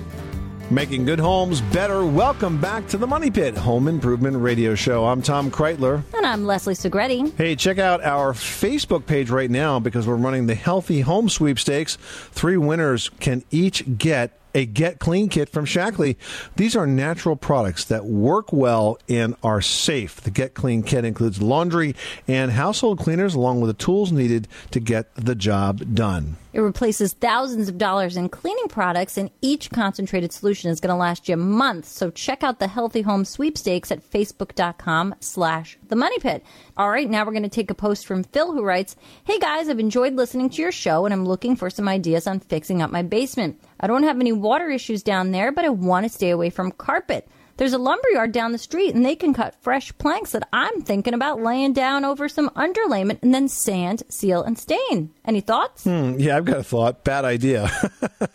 Making 0.73 1.05
good 1.05 1.19
homes 1.19 1.61
better. 1.61 2.03
Welcome 2.07 2.59
back 2.59 2.89
to 2.89 2.97
the 2.97 3.07
Money 3.07 3.31
Pit 3.31 3.59
Home 3.59 3.89
Improvement 3.89 4.39
Radio 4.39 4.75
Show. 4.75 5.05
I'm 5.05 5.21
Tom 5.21 5.51
Kraeutler. 5.51 6.03
And 6.15 6.25
I'm 6.25 6.47
Leslie 6.47 6.73
Segrete. 6.73 7.37
Hey, 7.37 7.57
check 7.57 7.79
out 7.79 8.03
our 8.03 8.33
Facebook 8.33 9.05
page 9.05 9.29
right 9.29 9.51
now 9.51 9.79
because 9.81 10.07
we're 10.07 10.17
running 10.17 10.47
the 10.47 10.55
Healthy 10.55 11.03
Home 11.03 11.29
Sweepstakes. 11.29 11.97
Three 12.31 12.57
winners 12.57 13.11
can 13.21 13.45
each 13.51 13.99
get 13.99 14.41
a 14.55 14.65
Get 14.65 14.99
Clean 14.99 15.29
kit 15.29 15.51
from 15.51 15.67
Shaklee. 15.67 16.17
These 16.57 16.75
are 16.75 16.87
natural 16.87 17.37
products 17.37 17.85
that 17.87 18.07
work 18.07 18.51
well 18.51 18.99
and 19.11 19.35
are 19.43 19.61
safe. 19.61 20.21
The 20.23 20.31
Get 20.31 20.55
Clean 20.55 20.83
kit 20.83 21.05
includes 21.05 21.43
laundry 21.43 21.95
and 22.27 22.51
household 22.51 22.99
cleaners 22.99 23.35
along 23.35 23.61
with 23.61 23.69
the 23.69 23.85
tools 23.85 24.11
needed 24.11 24.49
to 24.71 24.81
get 24.81 25.15
the 25.17 25.35
job 25.35 25.95
done. 25.95 26.37
It 26.53 26.61
replaces 26.61 27.15
thousands 27.15 27.69
of 27.69 27.79
dollars 27.79 28.17
in 28.17 28.29
cleaning 28.29 28.69
products, 28.69 29.17
and 29.17 29.31
each 29.41 29.71
concentrated 29.71 30.33
solution 30.33 30.71
is 30.71 30.81
going 30.81 30.93
to 30.93 30.97
last 30.97 31.29
you 31.29 31.37
months. 31.37 31.89
So 31.89 32.11
check 32.11 32.43
out 32.43 32.59
the 32.59 32.69
Healthy 32.69 33.03
Home 33.03 33.25
Sweepstakes 33.25 33.91
at 33.91 34.09
facebook.com 34.09 35.15
slash 35.21 35.79
the 35.89 35.97
money 35.97 36.19
pit. 36.19 36.45
All 36.77 36.91
right, 36.91 37.09
now 37.09 37.25
we're 37.25 37.33
going 37.33 37.43
to 37.43 37.49
take 37.49 37.71
a 37.71 37.75
post 37.75 38.07
from 38.07 38.25
Phil 38.25 38.53
who 38.53 38.63
writes, 38.63 38.97
Hey 39.25 39.39
guys, 39.39 39.69
I've 39.69 39.79
enjoyed 39.79 40.15
listening 40.15 40.51
to 40.51 40.63
your 40.63 40.73
show 40.73 41.05
and 41.05 41.15
I'm 41.15 41.25
looking 41.25 41.57
for 41.57 41.71
some 41.71 41.89
ideas 41.89 42.27
on 42.27 42.41
fixing 42.41 42.83
up 42.83 42.91
my 42.91 43.03
basement. 43.03 43.61
I 43.81 43.87
don't 43.87 44.03
have 44.03 44.21
any 44.21 44.33
water 44.33 44.69
issues 44.69 45.03
down 45.03 45.31
there, 45.31 45.53
but 45.53 45.65
I 45.65 45.71
want 45.71 46.05
to 46.05 46.11
stay 46.11 46.31
away 46.31 46.51
from 46.51 46.73
carpet. 46.73 47.29
There's 47.57 47.73
a 47.73 47.79
lumberyard 47.79 48.33
down 48.33 48.53
the 48.53 48.59
street 48.59 48.95
and 48.95 49.05
they 49.05 49.15
can 49.15 49.35
cut 49.35 49.55
fresh 49.63 49.97
planks 49.99 50.33
that 50.33 50.49
I'm 50.53 50.83
thinking 50.83 51.15
about 51.15 51.43
laying 51.43 51.73
down 51.73 52.05
over 52.05 52.29
some 52.29 52.49
underlayment 52.51 53.19
and 53.23 53.35
then 53.35 53.49
sand, 53.49 54.03
seal, 54.09 54.43
and 54.43 54.59
stain. 54.59 55.11
Any 55.25 55.41
thoughts? 55.41 55.85
Hmm, 55.85 56.19
yeah, 56.19 56.37
I've 56.37 56.45
got 56.45 56.59
a 56.59 56.65
thought. 56.65 57.05
Bad 57.05 57.25
idea. 57.25 57.71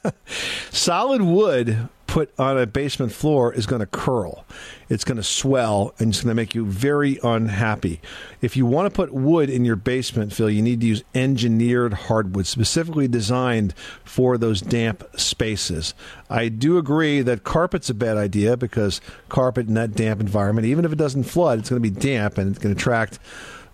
Solid 0.71 1.21
wood 1.21 1.89
put 2.17 2.33
on 2.39 2.57
a 2.57 2.65
basement 2.65 3.11
floor 3.11 3.53
is 3.53 3.67
going 3.67 3.79
to 3.79 3.85
curl. 3.85 4.43
It's 4.89 5.03
going 5.03 5.17
to 5.17 5.23
swell 5.23 5.93
and 5.99 6.09
it's 6.09 6.23
going 6.23 6.31
to 6.31 6.35
make 6.35 6.55
you 6.55 6.65
very 6.65 7.19
unhappy. 7.21 8.01
If 8.41 8.57
you 8.57 8.65
want 8.65 8.87
to 8.87 8.89
put 8.89 9.13
wood 9.13 9.51
in 9.51 9.63
your 9.63 9.75
basement, 9.75 10.33
Phil, 10.33 10.49
you 10.49 10.63
need 10.63 10.81
to 10.81 10.87
use 10.87 11.03
engineered 11.13 11.93
hardwood, 11.93 12.47
specifically 12.47 13.07
designed 13.07 13.75
for 14.03 14.39
those 14.39 14.61
damp 14.61 15.03
spaces. 15.15 15.93
I 16.27 16.49
do 16.49 16.79
agree 16.79 17.21
that 17.21 17.43
carpet's 17.43 17.91
a 17.91 17.93
bad 17.93 18.17
idea 18.17 18.57
because 18.57 18.99
carpet 19.29 19.67
in 19.67 19.75
that 19.75 19.93
damp 19.93 20.19
environment, 20.19 20.65
even 20.65 20.85
if 20.85 20.91
it 20.91 20.97
doesn't 20.97 21.25
flood, 21.25 21.59
it's 21.59 21.69
going 21.69 21.83
to 21.83 21.87
be 21.87 21.95
damp 21.95 22.39
and 22.39 22.49
it's 22.49 22.57
going 22.57 22.73
to 22.73 22.81
attract 22.81 23.19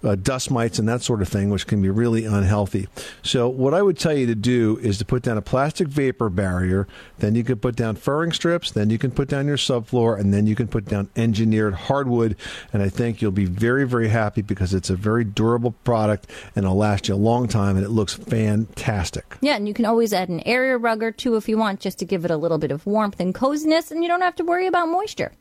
uh, 0.04 0.16
dust 0.16 0.52
mites 0.52 0.80
and 0.80 0.88
that 0.88 1.02
sort 1.02 1.22
of 1.22 1.30
thing, 1.30 1.50
which 1.50 1.68
can 1.68 1.82
be 1.82 1.90
really 1.90 2.26
unhealthy. 2.26 2.88
So, 3.22 3.48
what 3.48 3.74
I 3.74 3.82
would 3.82 3.98
tell 3.98 4.14
you 4.14 4.26
to 4.28 4.36
do 4.36 4.78
is 4.82 4.98
to 5.00 5.06
put 5.06 5.24
down 5.24 5.38
a 5.38 5.42
plastic 5.42 5.88
vapor 5.88 6.30
barrier. 6.30 6.88
Then 7.20 7.36
you 7.36 7.44
can 7.44 7.60
put 7.60 7.76
down 7.76 7.96
furring 7.96 8.32
strips. 8.32 8.72
Then 8.72 8.90
you 8.90 8.98
can 8.98 9.12
put 9.12 9.30
down 9.30 9.48
your 9.48 9.58
subfloor, 9.58 10.20
and 10.20 10.34
then 10.34 10.48
you 10.48 10.56
can 10.56 10.68
put 10.68 10.86
down 10.86 11.10
engineered 11.16 11.74
hardwood. 11.74 12.36
And 12.72 12.82
I 12.82 12.90
think 12.90 13.22
you'll 13.22 13.32
be 13.32 13.46
very, 13.46 13.88
very 13.88 14.10
happy 14.10 14.42
because 14.42 14.74
it's 14.74 14.90
a 14.90 14.96
very 14.96 15.24
durable 15.24 15.72
product 15.84 16.30
and 16.56 16.66
it'll 16.66 16.78
last 16.78 17.08
you 17.08 17.14
a 17.14 17.18
long 17.18 17.48
time, 17.48 17.76
and 17.76 17.86
it 17.86 17.90
looks 17.90 18.14
fantastic. 18.14 19.38
Yeah, 19.42 19.56
and 19.56 19.68
you 19.68 19.74
can 19.74 19.86
always 19.86 20.14
add 20.14 20.30
an 20.30 20.42
area 20.42 20.78
rug 20.78 21.04
or 21.04 21.12
two 21.12 21.36
if 21.36 21.48
you 21.48 21.58
want, 21.58 21.80
just 21.80 22.00
to 22.00 22.06
give 22.06 22.26
it 22.26 22.32
a 22.32 22.38
little 22.38 22.58
bit 22.58 22.72
of 22.72 22.86
warmth 22.86 23.20
and 23.20 23.34
coziness, 23.34 23.92
and 23.92 24.04
you 24.04 24.10
don't 24.10 24.22
have 24.22 24.36
to 24.36 24.44
worry 24.44 24.68
about 24.68 24.88
moisture. 24.88 25.32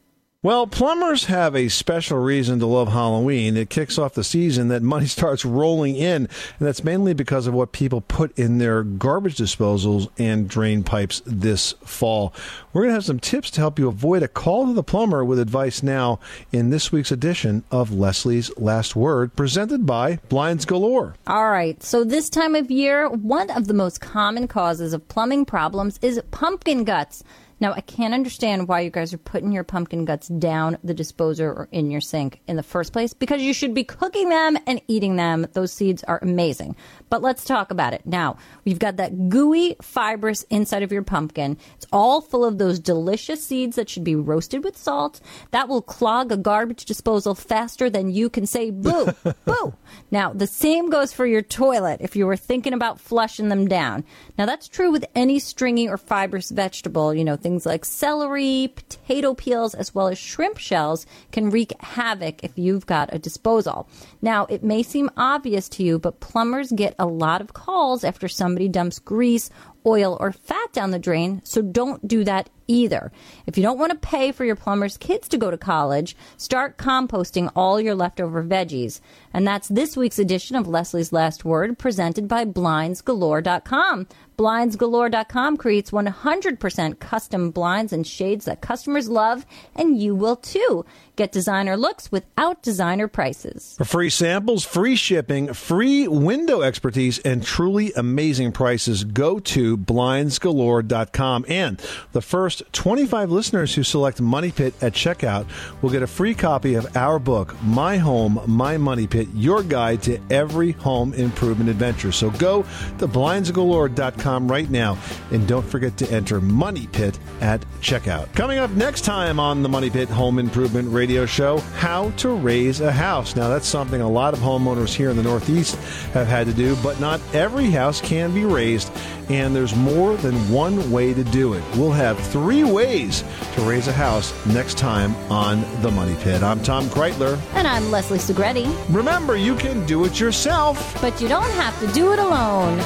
Well, 0.44 0.66
plumbers 0.66 1.26
have 1.26 1.54
a 1.54 1.68
special 1.68 2.18
reason 2.18 2.58
to 2.58 2.66
love 2.66 2.88
Halloween. 2.88 3.56
It 3.56 3.70
kicks 3.70 3.96
off 3.96 4.14
the 4.14 4.24
season 4.24 4.66
that 4.68 4.82
money 4.82 5.06
starts 5.06 5.44
rolling 5.44 5.94
in, 5.94 6.26
and 6.26 6.28
that's 6.58 6.82
mainly 6.82 7.14
because 7.14 7.46
of 7.46 7.54
what 7.54 7.70
people 7.70 8.00
put 8.00 8.36
in 8.36 8.58
their 8.58 8.82
garbage 8.82 9.36
disposals 9.36 10.08
and 10.18 10.48
drain 10.48 10.82
pipes 10.82 11.22
this 11.24 11.74
fall. 11.84 12.34
We're 12.72 12.82
going 12.82 12.90
to 12.90 12.94
have 12.94 13.04
some 13.04 13.20
tips 13.20 13.52
to 13.52 13.60
help 13.60 13.78
you 13.78 13.86
avoid 13.86 14.24
a 14.24 14.28
call 14.28 14.66
to 14.66 14.72
the 14.72 14.82
plumber 14.82 15.24
with 15.24 15.38
advice 15.38 15.80
now 15.80 16.18
in 16.50 16.70
this 16.70 16.90
week's 16.90 17.12
edition 17.12 17.62
of 17.70 17.92
Leslie's 17.92 18.50
Last 18.58 18.96
Word, 18.96 19.36
presented 19.36 19.86
by 19.86 20.16
Blinds 20.28 20.64
Galore. 20.64 21.14
All 21.24 21.50
right, 21.50 21.80
so 21.80 22.02
this 22.02 22.28
time 22.28 22.56
of 22.56 22.68
year, 22.68 23.08
one 23.08 23.48
of 23.50 23.68
the 23.68 23.74
most 23.74 24.00
common 24.00 24.48
causes 24.48 24.92
of 24.92 25.06
plumbing 25.06 25.44
problems 25.44 26.00
is 26.02 26.20
pumpkin 26.32 26.82
guts. 26.82 27.22
Now, 27.62 27.74
I 27.74 27.80
can't 27.80 28.12
understand 28.12 28.66
why 28.66 28.80
you 28.80 28.90
guys 28.90 29.14
are 29.14 29.18
putting 29.18 29.52
your 29.52 29.62
pumpkin 29.62 30.04
guts 30.04 30.26
down 30.26 30.78
the 30.82 30.92
disposer 30.92 31.48
or 31.48 31.68
in 31.70 31.92
your 31.92 32.00
sink 32.00 32.40
in 32.48 32.56
the 32.56 32.62
first 32.64 32.92
place 32.92 33.14
because 33.14 33.40
you 33.40 33.54
should 33.54 33.72
be 33.72 33.84
cooking 33.84 34.30
them 34.30 34.58
and 34.66 34.82
eating 34.88 35.14
them. 35.14 35.46
Those 35.52 35.72
seeds 35.72 36.02
are 36.02 36.18
amazing. 36.22 36.74
But 37.08 37.22
let's 37.22 37.44
talk 37.44 37.70
about 37.70 37.94
it. 37.94 38.02
Now, 38.04 38.36
we've 38.64 38.80
got 38.80 38.96
that 38.96 39.28
gooey, 39.28 39.76
fibrous 39.80 40.42
inside 40.50 40.82
of 40.82 40.90
your 40.90 41.04
pumpkin. 41.04 41.56
It's 41.76 41.86
all 41.92 42.20
full 42.20 42.44
of 42.44 42.58
those 42.58 42.80
delicious 42.80 43.46
seeds 43.46 43.76
that 43.76 43.88
should 43.88 44.02
be 44.02 44.16
roasted 44.16 44.64
with 44.64 44.76
salt. 44.76 45.20
That 45.52 45.68
will 45.68 45.82
clog 45.82 46.32
a 46.32 46.36
garbage 46.36 46.84
disposal 46.84 47.36
faster 47.36 47.88
than 47.88 48.10
you 48.10 48.28
can 48.28 48.44
say 48.44 48.70
boo, 48.70 49.14
boo. 49.44 49.74
Now, 50.10 50.32
the 50.32 50.48
same 50.48 50.90
goes 50.90 51.12
for 51.12 51.26
your 51.26 51.42
toilet 51.42 52.00
if 52.00 52.16
you 52.16 52.26
were 52.26 52.36
thinking 52.36 52.72
about 52.72 52.98
flushing 52.98 53.50
them 53.50 53.68
down. 53.68 54.02
Now, 54.36 54.46
that's 54.46 54.66
true 54.66 54.90
with 54.90 55.04
any 55.14 55.38
stringy 55.38 55.88
or 55.88 55.96
fibrous 55.96 56.50
vegetable, 56.50 57.14
you 57.14 57.22
know, 57.22 57.36
things 57.36 57.51
like 57.60 57.84
celery, 57.84 58.72
potato 58.74 59.34
peels, 59.34 59.74
as 59.74 59.94
well 59.94 60.08
as 60.08 60.18
shrimp 60.18 60.58
shells 60.58 61.06
can 61.30 61.50
wreak 61.50 61.72
havoc 61.80 62.42
if 62.42 62.58
you've 62.58 62.86
got 62.86 63.12
a 63.12 63.18
disposal. 63.18 63.88
Now, 64.20 64.46
it 64.46 64.64
may 64.64 64.82
seem 64.82 65.10
obvious 65.16 65.68
to 65.70 65.82
you, 65.82 65.98
but 65.98 66.20
plumbers 66.20 66.72
get 66.72 66.94
a 66.98 67.06
lot 67.06 67.40
of 67.40 67.52
calls 67.52 68.04
after 68.04 68.28
somebody 68.28 68.68
dumps 68.68 68.98
grease 68.98 69.50
oil 69.86 70.16
or 70.20 70.32
fat 70.32 70.72
down 70.72 70.90
the 70.90 70.98
drain, 70.98 71.40
so 71.44 71.62
don't 71.62 72.06
do 72.06 72.24
that 72.24 72.48
either. 72.68 73.12
If 73.46 73.56
you 73.56 73.62
don't 73.62 73.78
want 73.78 73.92
to 73.92 73.98
pay 73.98 74.32
for 74.32 74.44
your 74.44 74.56
plumber's 74.56 74.96
kids 74.96 75.28
to 75.28 75.38
go 75.38 75.50
to 75.50 75.58
college, 75.58 76.16
start 76.36 76.78
composting 76.78 77.50
all 77.54 77.80
your 77.80 77.94
leftover 77.94 78.42
veggies. 78.42 79.00
And 79.32 79.46
that's 79.46 79.68
this 79.68 79.96
week's 79.96 80.18
edition 80.18 80.56
of 80.56 80.68
Leslie's 80.68 81.12
Last 81.12 81.44
Word, 81.44 81.78
presented 81.78 82.28
by 82.28 82.44
BlindsGalore.com. 82.44 84.06
BlindsGalore.com 84.38 85.56
creates 85.56 85.90
100% 85.90 86.98
custom 86.98 87.50
blinds 87.50 87.92
and 87.92 88.06
shades 88.06 88.46
that 88.46 88.60
customers 88.60 89.08
love, 89.08 89.46
and 89.76 90.00
you 90.00 90.14
will 90.14 90.36
too. 90.36 90.84
Get 91.14 91.30
designer 91.30 91.76
looks 91.76 92.10
without 92.10 92.62
designer 92.62 93.06
prices. 93.06 93.74
For 93.76 93.84
free 93.84 94.08
samples, 94.08 94.64
free 94.64 94.96
shipping, 94.96 95.52
free 95.52 96.08
window 96.08 96.62
expertise, 96.62 97.18
and 97.18 97.44
truly 97.44 97.92
amazing 97.94 98.52
prices, 98.52 99.04
go 99.04 99.38
to 99.38 99.76
blindsgalore.com. 99.76 101.44
And 101.48 101.82
the 102.12 102.22
first 102.22 102.62
25 102.72 103.30
listeners 103.30 103.74
who 103.74 103.82
select 103.82 104.22
Money 104.22 104.52
Pit 104.52 104.72
at 104.80 104.94
checkout 104.94 105.46
will 105.82 105.90
get 105.90 106.02
a 106.02 106.06
free 106.06 106.34
copy 106.34 106.76
of 106.76 106.96
our 106.96 107.18
book, 107.18 107.54
My 107.62 107.98
Home, 107.98 108.40
My 108.46 108.78
Money 108.78 109.06
Pit, 109.06 109.28
your 109.34 109.62
guide 109.62 110.02
to 110.04 110.18
every 110.30 110.72
home 110.72 111.12
improvement 111.12 111.68
adventure. 111.68 112.12
So 112.12 112.30
go 112.30 112.62
to 112.98 113.06
blindsgalore.com 113.06 114.50
right 114.50 114.70
now 114.70 114.96
and 115.30 115.46
don't 115.46 115.66
forget 115.66 115.98
to 115.98 116.10
enter 116.10 116.40
Money 116.40 116.86
Pit 116.86 117.18
at 117.42 117.60
checkout. 117.82 118.32
Coming 118.34 118.58
up 118.58 118.70
next 118.70 119.02
time 119.02 119.38
on 119.38 119.62
the 119.62 119.68
Money 119.68 119.90
Pit 119.90 120.08
Home 120.08 120.38
Improvement 120.38 120.88
Radio 121.02 121.26
Show, 121.26 121.58
how 121.58 122.10
to 122.18 122.28
raise 122.28 122.80
a 122.80 122.92
house. 122.92 123.34
Now, 123.34 123.48
that's 123.48 123.66
something 123.66 124.00
a 124.00 124.08
lot 124.08 124.34
of 124.34 124.38
homeowners 124.38 124.94
here 124.94 125.10
in 125.10 125.16
the 125.16 125.22
Northeast 125.24 125.74
have 126.14 126.28
had 126.28 126.46
to 126.46 126.52
do, 126.52 126.76
but 126.76 127.00
not 127.00 127.20
every 127.34 127.72
house 127.72 128.00
can 128.00 128.32
be 128.32 128.44
raised, 128.44 128.88
and 129.28 129.52
there's 129.52 129.74
more 129.74 130.16
than 130.18 130.36
one 130.48 130.92
way 130.92 131.12
to 131.12 131.24
do 131.24 131.54
it. 131.54 131.64
We'll 131.74 131.90
have 131.90 132.16
three 132.28 132.62
ways 132.62 133.24
to 133.56 133.62
raise 133.62 133.88
a 133.88 133.92
house 133.92 134.32
next 134.46 134.78
time 134.78 135.16
on 135.28 135.62
The 135.82 135.90
Money 135.90 136.14
Pit. 136.20 136.44
I'm 136.44 136.62
Tom 136.62 136.84
Kraeutler. 136.84 137.36
And 137.54 137.66
I'm 137.66 137.90
Leslie 137.90 138.18
Segrete. 138.18 138.72
Remember, 138.88 139.36
you 139.36 139.56
can 139.56 139.84
do 139.86 140.04
it 140.04 140.20
yourself. 140.20 141.00
But 141.00 141.20
you 141.20 141.26
don't 141.26 141.50
have 141.54 141.76
to 141.80 141.88
do 141.88 142.12
it 142.12 142.20
alone. 142.20 142.78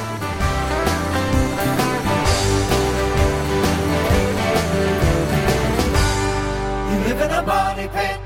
money 7.46 7.86
pit. 7.88 8.25